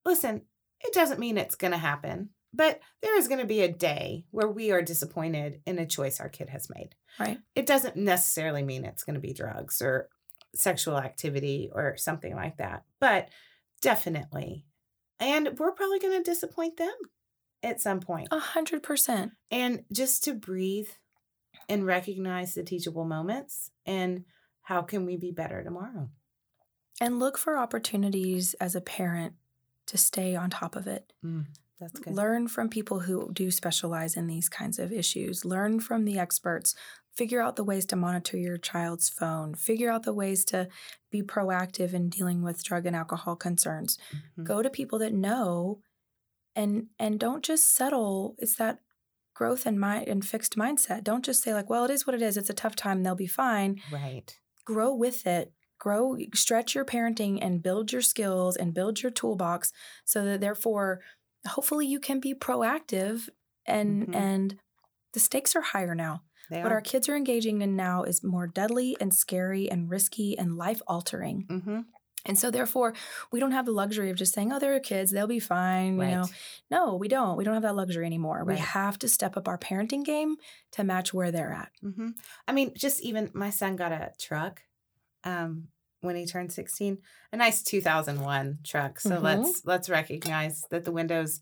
listen, 0.06 0.42
it 0.82 0.94
doesn't 0.94 1.20
mean 1.20 1.38
it's 1.38 1.56
going 1.56 1.72
to 1.72 1.78
happen, 1.78 2.30
but 2.58 2.82
there 3.02 3.18
is 3.18 3.28
going 3.28 3.40
to 3.40 3.46
be 3.46 3.62
a 3.62 3.72
day 3.72 4.26
where 4.32 4.50
we 4.50 4.72
are 4.72 4.82
disappointed 4.82 5.62
in 5.66 5.78
a 5.78 5.86
choice 5.86 6.20
our 6.20 6.28
kid 6.28 6.50
has 6.50 6.70
made. 6.70 6.96
Right. 7.20 7.38
It 7.56 7.68
doesn't 7.68 7.96
necessarily 7.96 8.64
mean 8.64 8.84
it's 8.84 9.04
going 9.04 9.14
to 9.14 9.22
be 9.22 9.34
drugs 9.34 9.82
or 9.82 10.10
sexual 10.56 10.98
activity 10.98 11.70
or 11.72 11.96
something 11.98 12.36
like 12.36 12.58
that, 12.58 12.84
but 13.00 13.30
definitely. 13.82 14.66
And 15.20 15.58
we're 15.58 15.72
probably 15.72 16.00
going 16.00 16.18
to 16.22 16.30
disappoint 16.30 16.78
them 16.78 16.94
at 17.62 17.80
some 17.80 18.00
point. 18.00 18.30
A 18.32 18.40
hundred 18.40 18.82
percent. 18.84 19.34
And 19.52 19.84
just 19.94 20.24
to 20.24 20.34
breathe 20.34 20.90
and 21.70 21.86
recognize 21.86 22.56
the 22.56 22.64
teachable 22.64 23.06
moments 23.06 23.70
and 23.86 24.26
how 24.64 24.82
can 24.82 25.06
we 25.06 25.16
be 25.16 25.32
better 25.32 25.64
tomorrow? 25.64 26.10
And 27.00 27.20
look 27.20 27.38
for 27.38 27.56
opportunities 27.56 28.56
as 28.56 28.76
a 28.76 28.82
parent 28.82 29.36
to 29.88 29.98
stay 29.98 30.36
on 30.36 30.50
top 30.50 30.76
of 30.76 30.88
it. 30.88 31.14
Mm. 31.24 31.46
That's 31.80 32.00
good. 32.00 32.14
Learn 32.16 32.48
from 32.48 32.70
people 32.70 33.02
who 33.02 33.32
do 33.34 33.52
specialize 33.52 34.16
in 34.16 34.28
these 34.28 34.50
kinds 34.50 34.80
of 34.80 34.92
issues. 34.92 35.46
Learn 35.46 35.80
from 35.80 36.06
the 36.06 36.18
experts. 36.18 36.74
Figure 37.16 37.42
out 37.42 37.56
the 37.56 37.64
ways 37.64 37.86
to 37.88 37.96
monitor 37.96 38.38
your 38.38 38.58
child's 38.58 39.10
phone. 39.10 39.54
Figure 39.56 39.90
out 39.92 40.04
the 40.04 40.14
ways 40.14 40.46
to 40.46 40.68
be 41.12 41.22
proactive 41.22 41.94
in 41.94 42.10
dealing 42.10 42.42
with 42.42 42.64
drug 42.64 42.86
and 42.86 42.96
alcohol 42.96 43.36
concerns. 43.36 43.98
Mhm. 44.38 44.44
Go 44.44 44.62
to 44.62 44.70
people 44.70 45.00
that 45.00 45.14
know 45.14 45.82
and 46.56 46.88
and 47.00 47.20
don't 47.20 47.44
just 47.44 47.66
settle. 47.76 48.36
It's 48.40 48.56
that 48.56 48.80
growth 49.36 49.66
and 49.68 49.80
mind 49.80 50.08
and 50.08 50.26
fixed 50.26 50.56
mindset. 50.58 51.04
Don't 51.04 51.24
just 51.26 51.44
say 51.44 51.54
like, 51.54 51.70
well, 51.70 51.86
it 51.86 51.92
is 51.92 52.08
what 52.08 52.16
it 52.16 52.22
is. 52.24 52.38
It's 52.38 52.50
a 52.50 52.54
tough 52.56 52.76
time. 52.76 53.04
They'll 53.04 53.16
be 53.16 53.28
fine. 53.28 53.82
Right. 53.92 54.38
grow 54.66 54.94
with 54.94 55.26
it 55.26 55.54
grow 55.80 56.18
stretch 56.34 56.74
your 56.76 56.84
parenting 56.84 57.38
and 57.42 57.62
build 57.62 57.92
your 57.94 58.02
skills 58.02 58.56
and 58.58 58.74
build 58.74 59.02
your 59.04 59.12
toolbox 59.12 59.72
so 60.06 60.26
that 60.26 60.42
therefore 60.42 61.00
hopefully 61.48 61.86
you 61.88 62.00
can 62.00 62.20
be 62.20 62.34
proactive 62.34 63.30
and 63.66 64.08
Mhm. 64.08 64.16
and 64.16 64.60
the 65.14 65.20
stakes 65.20 65.56
are 65.56 65.62
higher 65.62 65.96
now 65.96 66.22
They 66.50 66.64
What 66.64 66.72
are. 66.72 66.76
our 66.76 66.82
kids 66.82 67.10
are 67.10 67.16
engaging 67.16 67.62
in 67.62 67.76
now 67.76 68.04
is 68.04 68.24
more 68.24 68.48
deadly 68.48 68.96
and 69.02 69.14
scary 69.14 69.70
and 69.70 69.90
risky 69.90 70.38
and 70.38 70.58
life 70.58 70.82
altering. 70.88 71.46
mm-hmm. 71.50 71.80
And 72.26 72.38
so, 72.38 72.52
therefore, 72.52 72.94
we 73.32 73.40
don't 73.40 73.52
have 73.54 73.66
the 73.66 73.72
luxury 73.72 74.10
of 74.10 74.18
just 74.18 74.34
saying, 74.34 74.52
oh, 74.52 74.60
they're 74.60 74.78
kids, 74.82 75.12
they'll 75.12 75.28
be 75.28 75.40
fine. 75.40 75.98
Right. 75.98 76.10
You 76.10 76.16
know, 76.16 76.26
no, 76.70 76.96
we 76.96 77.08
don't. 77.08 77.38
We 77.38 77.46
don't 77.46 77.54
have 77.54 77.64
that 77.64 77.76
luxury 77.76 78.06
anymore. 78.06 78.44
We 78.44 78.58
have 78.58 79.00
to 79.00 79.08
step 79.08 79.38
up 79.38 79.48
our 79.48 79.58
parenting 79.58 80.04
game 80.04 80.36
to 80.72 80.84
match 80.84 81.14
where 81.14 81.32
they're 81.32 81.54
at. 81.54 81.72
hmm 81.82 82.10
I 82.48 82.52
mean, 82.52 82.74
just 82.76 83.02
even 83.02 83.32
my 83.34 83.50
son 83.50 83.76
got 83.78 83.92
a 83.94 84.12
truck 84.20 84.64
um, 85.24 85.70
when 86.02 86.16
he 86.16 86.26
turned 86.26 86.52
16, 86.52 87.00
a 87.32 87.38
nice 87.38 87.64
2001 87.64 88.60
truck. 88.64 89.00
So 89.00 89.12
Mhm. 89.12 89.22
let's 89.22 89.66
let's 89.66 89.90
recognize 89.90 90.64
that 90.70 90.86
the 90.86 90.92
windows 90.92 91.42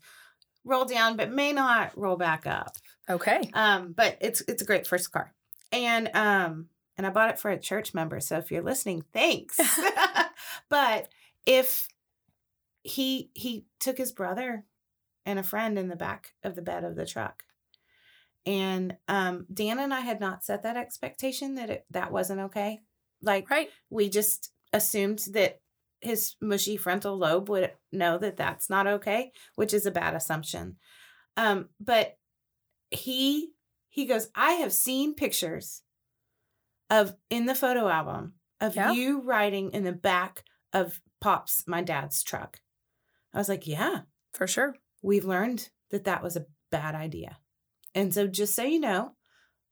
roll 0.64 0.84
down, 0.84 1.16
but 1.16 1.30
may 1.30 1.52
not 1.52 1.96
roll 1.96 2.16
back 2.16 2.46
up. 2.46 2.76
Okay. 3.08 3.50
Um, 3.54 3.92
but 3.92 4.16
it's 4.20 4.42
it's 4.48 4.62
a 4.62 4.66
great 4.66 4.86
first 4.86 5.12
car, 5.12 5.32
and 5.72 6.10
um, 6.14 6.68
and 6.96 7.06
I 7.06 7.10
bought 7.10 7.30
it 7.30 7.38
for 7.38 7.50
a 7.50 7.58
church 7.58 7.94
member. 7.94 8.20
So 8.20 8.38
if 8.38 8.50
you're 8.50 8.62
listening, 8.62 9.04
thanks. 9.12 9.58
but 10.68 11.08
if 11.44 11.88
he 12.82 13.30
he 13.34 13.66
took 13.80 13.98
his 13.98 14.12
brother 14.12 14.64
and 15.24 15.38
a 15.38 15.42
friend 15.42 15.78
in 15.78 15.88
the 15.88 15.96
back 15.96 16.34
of 16.44 16.54
the 16.54 16.62
bed 16.62 16.84
of 16.84 16.94
the 16.96 17.04
truck. 17.06 17.42
And 18.46 18.96
um, 19.08 19.44
Dan 19.52 19.80
and 19.80 19.92
I 19.92 20.00
had 20.00 20.20
not 20.20 20.44
set 20.44 20.62
that 20.62 20.76
expectation 20.76 21.56
that 21.56 21.68
it, 21.68 21.84
that 21.90 22.12
wasn't 22.12 22.40
okay. 22.42 22.82
Like 23.26 23.50
Right. 23.50 23.68
we 23.90 24.08
just 24.08 24.50
assumed 24.72 25.18
that 25.32 25.60
his 26.00 26.36
mushy 26.40 26.76
frontal 26.76 27.16
lobe 27.18 27.48
would 27.48 27.72
know 27.92 28.16
that 28.18 28.36
that's 28.36 28.70
not 28.70 28.86
okay, 28.86 29.32
which 29.56 29.74
is 29.74 29.84
a 29.84 29.90
bad 29.90 30.14
assumption. 30.14 30.76
Um, 31.36 31.68
but 31.80 32.16
he 32.90 33.50
he 33.88 34.06
goes, 34.06 34.28
I 34.34 34.52
have 34.52 34.72
seen 34.72 35.14
pictures 35.14 35.82
of 36.90 37.14
in 37.30 37.46
the 37.46 37.54
photo 37.54 37.88
album 37.88 38.34
of 38.60 38.76
Yeah. 38.76 38.92
you 38.92 39.20
riding 39.22 39.72
in 39.72 39.84
the 39.84 39.92
back 39.92 40.44
of 40.72 41.00
Pops, 41.20 41.64
my 41.66 41.82
dad's 41.82 42.22
truck. 42.22 42.60
I 43.34 43.38
was 43.38 43.48
like, 43.48 43.66
yeah, 43.66 44.02
For 44.34 44.46
sure. 44.46 44.76
we've 45.02 45.24
learned 45.24 45.70
that 45.90 46.04
that 46.04 46.22
was 46.22 46.36
a 46.36 46.46
bad 46.70 46.94
idea. 46.94 47.38
And 47.94 48.12
so, 48.14 48.26
just 48.26 48.54
so 48.54 48.62
you 48.62 48.78
know, 48.78 49.16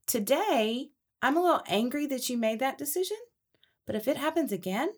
today 0.06 0.88
I'm 1.22 1.36
a 1.36 1.42
little 1.42 1.62
angry 1.66 2.06
that 2.06 2.28
you 2.28 2.36
made 2.38 2.58
that 2.60 2.78
decision. 2.78 3.16
But 3.86 3.96
if 3.96 4.08
it 4.08 4.16
happens 4.16 4.52
again, 4.52 4.90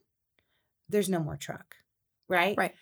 there's 0.89 1.09
no 1.09 1.20
more 1.20 1.37
truck. 1.37 1.76
Right. 2.28 2.57
Right. 2.57 2.74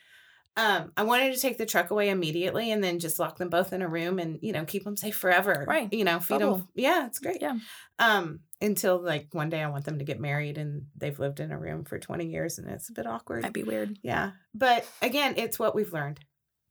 Um, 0.56 0.92
I 0.96 1.02
wanted 1.02 1.34
to 1.34 1.40
take 1.40 1.58
the 1.58 1.66
truck 1.66 1.90
away 1.90 2.10
immediately 2.10 2.70
and 2.70 2.82
then 2.82 3.00
just 3.00 3.18
lock 3.18 3.38
them 3.38 3.48
both 3.48 3.72
in 3.72 3.82
a 3.82 3.88
room 3.88 4.20
and 4.20 4.38
you 4.40 4.52
know 4.52 4.64
keep 4.64 4.84
them 4.84 4.96
safe 4.96 5.16
forever. 5.16 5.64
Right. 5.66 5.92
You 5.92 6.04
know, 6.04 6.20
feed 6.20 6.38
Bubble. 6.38 6.58
them. 6.58 6.68
Yeah, 6.74 7.06
it's 7.06 7.18
great. 7.18 7.42
Yeah. 7.42 7.58
Um, 7.98 8.40
until 8.60 9.02
like 9.02 9.28
one 9.32 9.50
day 9.50 9.62
I 9.62 9.68
want 9.68 9.84
them 9.84 9.98
to 9.98 10.04
get 10.04 10.20
married 10.20 10.56
and 10.56 10.86
they've 10.96 11.18
lived 11.18 11.40
in 11.40 11.50
a 11.50 11.58
room 11.58 11.84
for 11.84 11.98
20 11.98 12.26
years 12.26 12.58
and 12.58 12.68
it's 12.68 12.88
a 12.88 12.92
bit 12.92 13.06
awkward. 13.06 13.42
Might 13.42 13.52
be 13.52 13.64
weird. 13.64 13.98
Yeah. 14.02 14.30
But 14.54 14.86
again, 15.02 15.34
it's 15.38 15.58
what 15.58 15.74
we've 15.74 15.92
learned. 15.92 16.20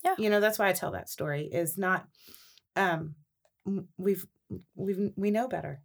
Yeah. 0.04 0.16
You 0.18 0.30
know, 0.30 0.40
that's 0.40 0.60
why 0.60 0.70
I 0.70 0.74
tell 0.74 0.92
that 0.92 1.10
story 1.10 1.50
is 1.52 1.78
not 1.78 2.08
um 2.78 3.16
we've 3.98 4.26
we've 4.76 5.12
we 5.18 5.32
know 5.32 5.50
better. 5.50 5.82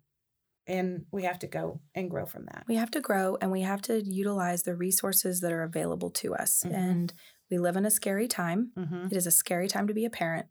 And 0.68 1.06
we 1.10 1.24
have 1.24 1.38
to 1.40 1.46
go 1.46 1.80
and 1.94 2.10
grow 2.10 2.26
from 2.26 2.44
that. 2.52 2.64
We 2.68 2.76
have 2.76 2.90
to 2.92 3.00
grow 3.00 3.38
and 3.40 3.50
we 3.50 3.62
have 3.62 3.80
to 3.82 4.02
utilize 4.02 4.62
the 4.62 4.76
resources 4.76 5.40
that 5.40 5.52
are 5.52 5.62
available 5.62 6.10
to 6.10 6.34
us. 6.34 6.62
Mhm. 6.64 6.74
And 6.74 7.12
we 7.50 7.58
live 7.58 7.76
in 7.76 7.86
a 7.86 7.90
scary 7.90 8.28
time. 8.28 8.72
Mm-hmm. 8.76 9.06
It 9.06 9.14
is 9.14 9.26
a 9.26 9.30
scary 9.30 9.68
time 9.68 9.86
to 9.88 9.94
be 9.94 10.04
a 10.04 10.10
parent. 10.10 10.46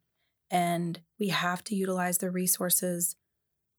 And 0.50 1.02
we 1.20 1.28
have 1.28 1.64
to 1.66 1.76
utilize 1.76 2.18
the 2.18 2.32
resources 2.32 3.16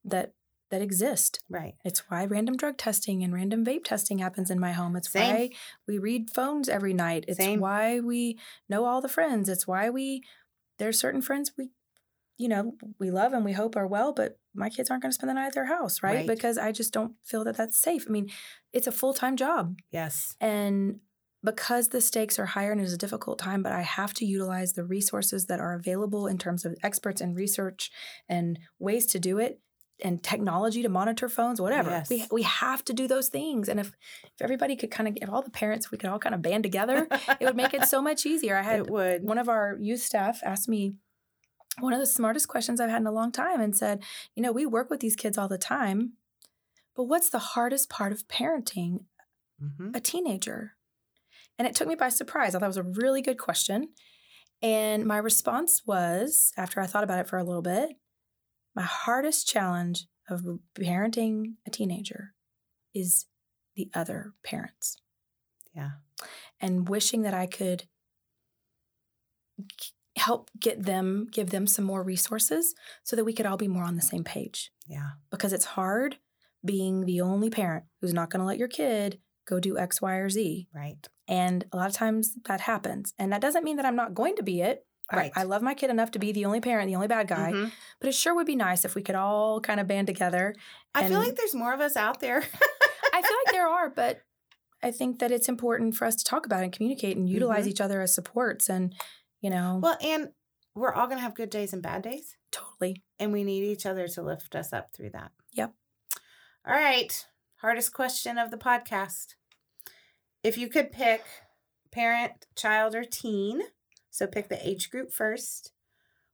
that 0.05 0.33
that 0.69 0.81
exist. 0.83 1.39
Right. 1.49 1.73
It's 1.83 2.09
why 2.11 2.25
random 2.25 2.55
drug 2.55 2.77
testing 2.77 3.23
and 3.23 3.33
random 3.33 3.65
vape 3.65 3.83
testing 3.83 4.19
happens 4.19 4.51
in 4.51 4.59
my 4.59 4.71
home. 4.71 4.95
It's 4.95 5.11
Same. 5.11 5.33
why 5.33 5.49
we 5.87 5.97
read 5.97 6.29
phones 6.29 6.69
every 6.69 6.93
night. 6.93 7.25
It's 7.27 7.39
Same. 7.39 7.59
why 7.59 7.99
we 7.99 8.37
know 8.69 8.85
all 8.85 9.01
the 9.01 9.09
friends. 9.09 9.49
It's 9.49 9.65
why 9.67 9.89
we 9.89 10.21
there's 10.77 10.99
certain 10.99 11.23
friends 11.23 11.51
we 11.57 11.71
you 12.37 12.47
know, 12.47 12.77
we 12.99 13.11
love 13.11 13.33
and 13.33 13.43
we 13.43 13.51
hope 13.51 13.75
are 13.75 13.85
well, 13.85 14.13
but 14.13 14.39
my 14.53 14.69
kids 14.69 14.89
aren't 14.89 15.03
going 15.03 15.11
to 15.11 15.15
spend 15.15 15.29
the 15.29 15.33
night 15.33 15.47
at 15.47 15.53
their 15.53 15.65
house, 15.65 16.01
right? 16.01 16.17
Right. 16.17 16.27
Because 16.27 16.57
I 16.57 16.71
just 16.71 16.93
don't 16.93 17.13
feel 17.23 17.43
that 17.43 17.57
that's 17.57 17.77
safe. 17.77 18.05
I 18.07 18.11
mean, 18.11 18.29
it's 18.73 18.87
a 18.87 18.91
full-time 18.91 19.35
job. 19.35 19.77
Yes. 19.91 20.35
And 20.41 20.99
because 21.43 21.89
the 21.89 22.01
stakes 22.01 22.37
are 22.37 22.47
higher 22.47 22.71
and 22.71 22.81
it 22.81 22.83
is 22.83 22.93
a 22.93 22.97
difficult 22.97 23.39
time, 23.39 23.63
but 23.63 23.71
I 23.71 23.81
have 23.81 24.13
to 24.15 24.25
utilize 24.25 24.73
the 24.73 24.83
resources 24.83 25.45
that 25.45 25.59
are 25.59 25.73
available 25.73 26.27
in 26.27 26.37
terms 26.37 26.65
of 26.65 26.75
experts 26.83 27.21
and 27.21 27.35
research 27.35 27.91
and 28.27 28.59
ways 28.79 29.05
to 29.07 29.19
do 29.19 29.37
it 29.37 29.61
and 30.03 30.23
technology 30.23 30.81
to 30.81 30.89
monitor 30.89 31.29
phones, 31.29 31.59
whatever. 31.59 31.89
Yes. 31.89 32.09
We 32.09 32.25
we 32.31 32.43
have 32.43 32.83
to 32.85 32.93
do 32.93 33.07
those 33.07 33.29
things. 33.29 33.69
And 33.69 33.79
if 33.79 33.87
if 34.23 34.41
everybody 34.41 34.75
could 34.75 34.91
kind 34.91 35.07
of 35.07 35.17
if 35.21 35.29
all 35.29 35.41
the 35.41 35.51
parents 35.51 35.91
we 35.91 35.97
could 35.97 36.09
all 36.09 36.19
kind 36.19 36.35
of 36.35 36.41
band 36.41 36.63
together, 36.63 37.07
it 37.39 37.45
would 37.45 37.55
make 37.55 37.73
it 37.73 37.85
so 37.85 38.01
much 38.09 38.25
easier. 38.25 38.57
I 38.57 38.61
had 38.61 38.79
it 38.79 38.89
would. 38.89 39.23
one 39.23 39.37
of 39.37 39.49
our 39.49 39.77
youth 39.79 40.01
staff 40.01 40.41
asked 40.43 40.69
me 40.69 40.95
one 41.77 41.93
of 41.93 41.99
the 41.99 42.05
smartest 42.05 42.47
questions 42.47 42.79
I've 42.81 42.89
had 42.89 43.01
in 43.01 43.07
a 43.07 43.11
long 43.11 43.31
time 43.31 43.61
and 43.61 43.75
said, 43.75 44.03
you 44.35 44.43
know, 44.43 44.51
we 44.51 44.65
work 44.65 44.89
with 44.89 44.99
these 44.99 45.15
kids 45.15 45.37
all 45.37 45.47
the 45.47 45.57
time, 45.57 46.13
but 46.95 47.03
what's 47.03 47.29
the 47.29 47.39
hardest 47.39 47.89
part 47.89 48.11
of 48.11 48.27
parenting 48.27 49.05
Mhm. 49.61 49.95
a 49.95 49.99
teenager? 49.99 50.75
And 51.57 51.67
it 51.67 51.75
took 51.75 51.87
me 51.87 51.95
by 51.95 52.09
surprise. 52.09 52.55
I 52.55 52.59
thought 52.59 52.65
it 52.65 52.67
was 52.67 52.77
a 52.77 52.83
really 52.83 53.21
good 53.21 53.37
question. 53.37 53.93
And 54.61 55.05
my 55.05 55.17
response 55.17 55.85
was, 55.85 56.51
after 56.57 56.81
I 56.81 56.87
thought 56.87 57.03
about 57.03 57.19
it 57.19 57.27
for 57.27 57.37
a 57.37 57.43
little 57.43 57.61
bit, 57.61 57.97
my 58.75 58.81
hardest 58.83 59.47
challenge 59.47 60.07
of 60.29 60.41
parenting 60.75 61.55
a 61.65 61.69
teenager 61.69 62.35
is 62.93 63.25
the 63.75 63.89
other 63.93 64.33
parents. 64.43 64.97
Yeah. 65.73 65.91
And 66.59 66.89
wishing 66.89 67.21
that 67.21 67.33
I 67.33 67.47
could 67.47 67.87
help 70.19 70.49
get 70.59 70.83
them, 70.85 71.27
give 71.31 71.49
them 71.49 71.65
some 71.67 71.85
more 71.85 72.03
resources 72.03 72.75
so 73.03 73.15
that 73.15 73.25
we 73.25 73.33
could 73.33 73.45
all 73.45 73.57
be 73.57 73.67
more 73.67 73.83
on 73.83 73.95
the 73.95 74.01
same 74.01 74.23
page 74.23 74.71
Yeah. 74.87 75.11
because 75.31 75.53
it's 75.53 75.65
hard 75.65 76.17
being 76.63 77.05
the 77.05 77.21
only 77.21 77.49
parent 77.49 77.85
who's 78.01 78.13
not 78.13 78.29
going 78.29 78.41
to 78.41 78.45
let 78.45 78.57
your 78.57 78.67
kid 78.67 79.19
go 79.47 79.59
do 79.59 79.77
X, 79.77 80.01
Y, 80.01 80.15
or 80.15 80.29
Z. 80.29 80.67
Right. 80.73 81.07
And 81.27 81.65
a 81.71 81.77
lot 81.77 81.89
of 81.89 81.95
times 81.95 82.35
that 82.45 82.61
happens. 82.61 83.13
And 83.17 83.31
that 83.31 83.41
doesn't 83.41 83.63
mean 83.63 83.77
that 83.77 83.85
I'm 83.85 83.95
not 83.95 84.13
going 84.13 84.35
to 84.35 84.43
be 84.43 84.61
it. 84.61 84.85
I- 85.11 85.15
Right. 85.17 85.31
I, 85.35 85.43
love 85.43 85.63
my 85.63 85.73
kid 85.73 85.89
enough 85.89 86.11
to 86.11 86.19
be 86.19 86.31
the 86.31 86.45
only 86.45 86.59
parent, 86.61 86.87
the 86.87 86.95
only 86.95 87.07
bad 87.07 87.27
guy. 87.27 87.51
Mhm. 87.51 87.71
But 87.99 88.09
it 88.09 88.13
sure 88.15 88.35
would 88.35 88.45
be 88.45 88.55
nice 88.55 88.85
if 88.85 88.93
we 88.93 89.01
could 89.01 89.15
all 89.15 89.59
kind 89.59 89.79
of 89.79 89.87
band 89.87 90.05
together. 90.07 90.53
I 90.93 91.07
feel 91.07 91.17
like 91.19 91.35
there's 91.35 91.55
more 91.55 91.73
of 91.73 91.79
us 91.79 91.95
out 91.97 92.19
there. 92.19 92.37
I 93.13 93.21
feel 93.21 93.37
like 93.45 93.53
there 93.53 93.67
are, 93.67 93.89
but 93.89 94.21
I 94.83 94.91
think 94.91 95.17
that 95.19 95.31
it's 95.31 95.49
important 95.49 95.95
for 95.95 96.05
us 96.05 96.15
to 96.17 96.23
talk 96.23 96.45
about 96.45 96.63
and 96.63 96.71
communicate 96.71 97.17
and 97.17 97.27
utilize 97.27 97.65
Mhm. 97.65 97.69
each 97.69 97.81
other 97.81 98.01
as 98.01 98.13
supports. 98.13 98.69
And, 98.69 98.93
you 99.41 99.49
know, 99.49 99.79
well, 99.81 99.97
and 100.01 100.29
we're 100.75 100.93
all 100.93 101.07
gonna 101.07 101.21
have 101.21 101.35
good 101.35 101.49
days 101.49 101.73
and 101.73 101.81
bad 101.81 102.01
days. 102.01 102.35
totally. 102.51 103.03
And 103.19 103.33
we 103.33 103.43
need 103.43 103.63
each 103.63 103.85
other 103.85 104.07
to 104.07 104.21
lift 104.21 104.55
us 104.55 104.71
up 104.71 104.93
through 104.93 105.09
that. 105.11 105.31
Yep. 105.53 105.73
All 106.65 106.73
right. 106.73 107.25
Hardest 107.57 107.93
question 107.93 108.37
of 108.37 108.51
the 108.51 108.57
podcast. 108.57 109.35
If 110.43 110.57
you 110.57 110.69
could 110.69 110.91
pick 110.91 111.23
parent, 111.91 112.45
child, 112.55 112.95
or 112.95 113.03
teen, 113.03 113.61
so 114.09 114.27
pick 114.27 114.47
the 114.47 114.67
age 114.67 114.89
group 114.89 115.11
first, 115.11 115.73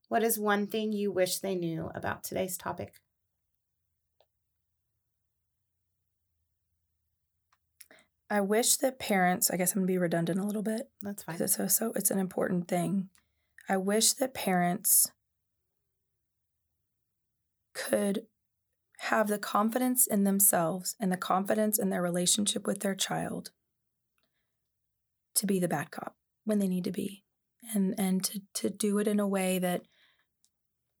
what 0.08 0.22
is 0.22 0.38
one 0.38 0.68
thing 0.68 0.92
you 0.92 1.10
wish 1.10 1.38
they 1.38 1.56
knew 1.56 1.90
about 1.94 2.22
today's 2.22 2.56
topic? 2.56 3.00
I 8.28 8.40
wish 8.40 8.76
that 8.78 8.98
parents, 8.98 9.50
I 9.50 9.56
guess 9.56 9.72
I'm 9.72 9.80
going 9.80 9.86
to 9.86 9.92
be 9.92 9.98
redundant 9.98 10.40
a 10.40 10.44
little 10.44 10.62
bit. 10.62 10.88
That's 11.02 11.22
fine. 11.22 11.36
it's 11.40 11.56
so, 11.56 11.68
so 11.68 11.92
it's 11.94 12.10
an 12.10 12.18
important 12.18 12.66
thing. 12.66 13.08
I 13.68 13.76
wish 13.76 14.12
that 14.14 14.34
parents 14.34 15.10
could 17.74 18.22
have 19.00 19.28
the 19.28 19.38
confidence 19.38 20.06
in 20.06 20.24
themselves 20.24 20.96
and 20.98 21.12
the 21.12 21.16
confidence 21.16 21.78
in 21.78 21.90
their 21.90 22.02
relationship 22.02 22.66
with 22.66 22.80
their 22.80 22.94
child 22.94 23.50
to 25.34 25.46
be 25.46 25.60
the 25.60 25.68
bad 25.68 25.90
cop 25.90 26.16
when 26.44 26.58
they 26.58 26.68
need 26.68 26.84
to 26.84 26.90
be 26.90 27.22
and 27.74 27.94
and 27.98 28.24
to 28.24 28.40
to 28.54 28.70
do 28.70 28.98
it 28.98 29.06
in 29.06 29.20
a 29.20 29.28
way 29.28 29.58
that 29.58 29.82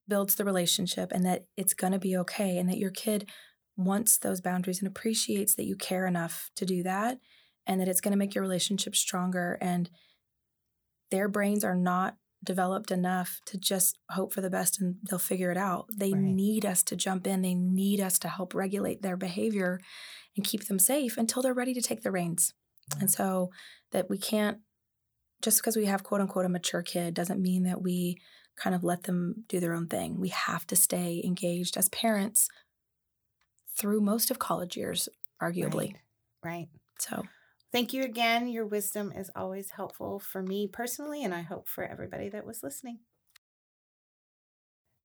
builds 0.06 0.34
the 0.34 0.44
relationship 0.44 1.10
and 1.12 1.24
that 1.24 1.46
it's 1.56 1.74
going 1.74 1.92
to 1.92 1.98
be 1.98 2.16
okay 2.16 2.58
and 2.58 2.68
that 2.68 2.78
your 2.78 2.90
kid 2.90 3.28
wants 3.76 4.18
those 4.18 4.40
boundaries 4.40 4.78
and 4.78 4.88
appreciates 4.88 5.54
that 5.54 5.64
you 5.66 5.76
care 5.76 6.06
enough 6.06 6.50
to 6.56 6.64
do 6.64 6.82
that 6.82 7.18
and 7.66 7.80
that 7.80 7.88
it's 7.88 8.00
going 8.00 8.12
to 8.12 8.18
make 8.18 8.34
your 8.34 8.42
relationship 8.42 8.96
stronger 8.96 9.58
and 9.60 9.90
their 11.10 11.28
brains 11.28 11.64
are 11.64 11.74
not 11.76 12.16
developed 12.44 12.90
enough 12.90 13.40
to 13.46 13.58
just 13.58 13.98
hope 14.10 14.32
for 14.32 14.40
the 14.40 14.50
best 14.50 14.80
and 14.80 14.96
they'll 15.08 15.18
figure 15.18 15.50
it 15.50 15.56
out. 15.56 15.88
They 15.94 16.12
Right. 16.12 16.22
need 16.22 16.64
us 16.64 16.82
to 16.84 16.96
jump 16.96 17.26
in. 17.26 17.42
They 17.42 17.54
need 17.54 18.00
us 18.00 18.18
to 18.20 18.28
help 18.28 18.54
regulate 18.54 19.02
their 19.02 19.16
behavior 19.16 19.80
and 20.36 20.44
keep 20.44 20.64
them 20.66 20.78
safe 20.78 21.16
until 21.16 21.42
they're 21.42 21.54
ready 21.54 21.74
to 21.74 21.82
take 21.82 22.02
the 22.02 22.10
reins. 22.10 22.52
And 23.00 23.10
so 23.10 23.50
that 23.92 24.08
we 24.08 24.18
can't 24.18 24.58
just 25.42 25.58
because 25.58 25.76
we 25.76 25.86
have 25.86 26.02
quote 26.02 26.20
unquote 26.20 26.46
a 26.46 26.48
mature 26.48 26.82
kid 26.82 27.14
doesn't 27.14 27.42
mean 27.42 27.64
that 27.64 27.82
we 27.82 28.16
kind 28.56 28.74
of 28.74 28.82
let 28.84 29.02
them 29.02 29.44
do 29.48 29.60
their 29.60 29.74
own 29.74 29.86
thing. 29.86 30.18
We 30.18 30.28
have 30.30 30.66
to 30.68 30.76
stay 30.76 31.20
engaged 31.24 31.76
as 31.76 31.88
parents 31.90 32.48
through 33.76 34.00
most 34.00 34.30
of 34.30 34.38
college 34.38 34.76
years, 34.76 35.08
arguably. 35.42 35.94
Right. 35.94 35.96
right. 36.44 36.68
So 36.98 37.24
thank 37.72 37.92
you 37.92 38.02
again. 38.02 38.48
Your 38.48 38.66
wisdom 38.66 39.12
is 39.12 39.30
always 39.36 39.70
helpful 39.70 40.18
for 40.18 40.42
me 40.42 40.66
personally, 40.66 41.24
and 41.24 41.34
I 41.34 41.42
hope 41.42 41.68
for 41.68 41.84
everybody 41.84 42.28
that 42.30 42.46
was 42.46 42.62
listening. 42.62 43.00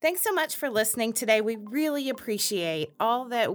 Thanks 0.02 0.24
so 0.24 0.34
much 0.34 0.56
for 0.56 0.68
listening 0.68 1.14
today. 1.14 1.42
We 1.42 1.58
really 1.58 2.10
appreciate 2.10 2.90
all 3.00 3.26
that 3.30 3.52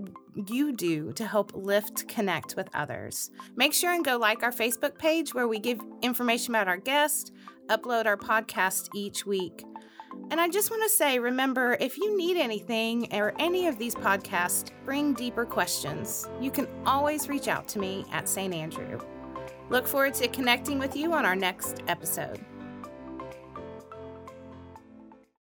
you 0.47 0.73
do 0.73 1.13
to 1.15 1.27
help 1.27 1.51
lift 1.57 2.07
connect 2.07 2.55
with 2.55 2.69
others. 2.73 3.33
Make 3.57 3.75
sure 3.75 3.93
and 3.93 4.05
go 4.05 4.17
like 4.17 4.45
our 4.45 4.53
Facebook 4.53 4.97
page 4.97 5.35
where 5.35 5.49
we 5.49 5.59
give 5.59 5.81
information 6.03 6.55
about 6.55 6.69
our 6.69 6.77
guests, 6.77 7.33
upload 7.69 8.07
our 8.07 8.17
podcast 8.17 8.91
each 8.95 9.27
week. 9.27 9.65
And 10.31 10.41
I 10.41 10.49
just 10.49 10.71
want 10.71 10.83
to 10.83 10.89
say 10.89 11.19
remember, 11.19 11.77
if 11.81 11.97
you 11.99 12.17
need 12.17 12.37
anything 12.37 13.09
or 13.13 13.33
any 13.39 13.69
of 13.69 13.79
these 13.79 13.95
podcasts 13.95 14.71
bring 14.85 15.15
deeper 15.15 15.45
questions, 15.45 16.29
you 16.41 16.51
can 16.51 16.67
always 16.85 17.29
reach 17.29 17.49
out 17.49 17.69
to 17.69 17.79
me 17.79 18.05
at 18.13 18.29
St. 18.29 18.53
Andrew. 18.53 18.99
Look 19.71 19.87
forward 19.87 20.15
to 20.15 20.29
connecting 20.29 20.79
with 20.79 20.97
you 20.97 21.13
on 21.13 21.25
our 21.25 21.37
next 21.37 21.83
episode. 21.89 22.45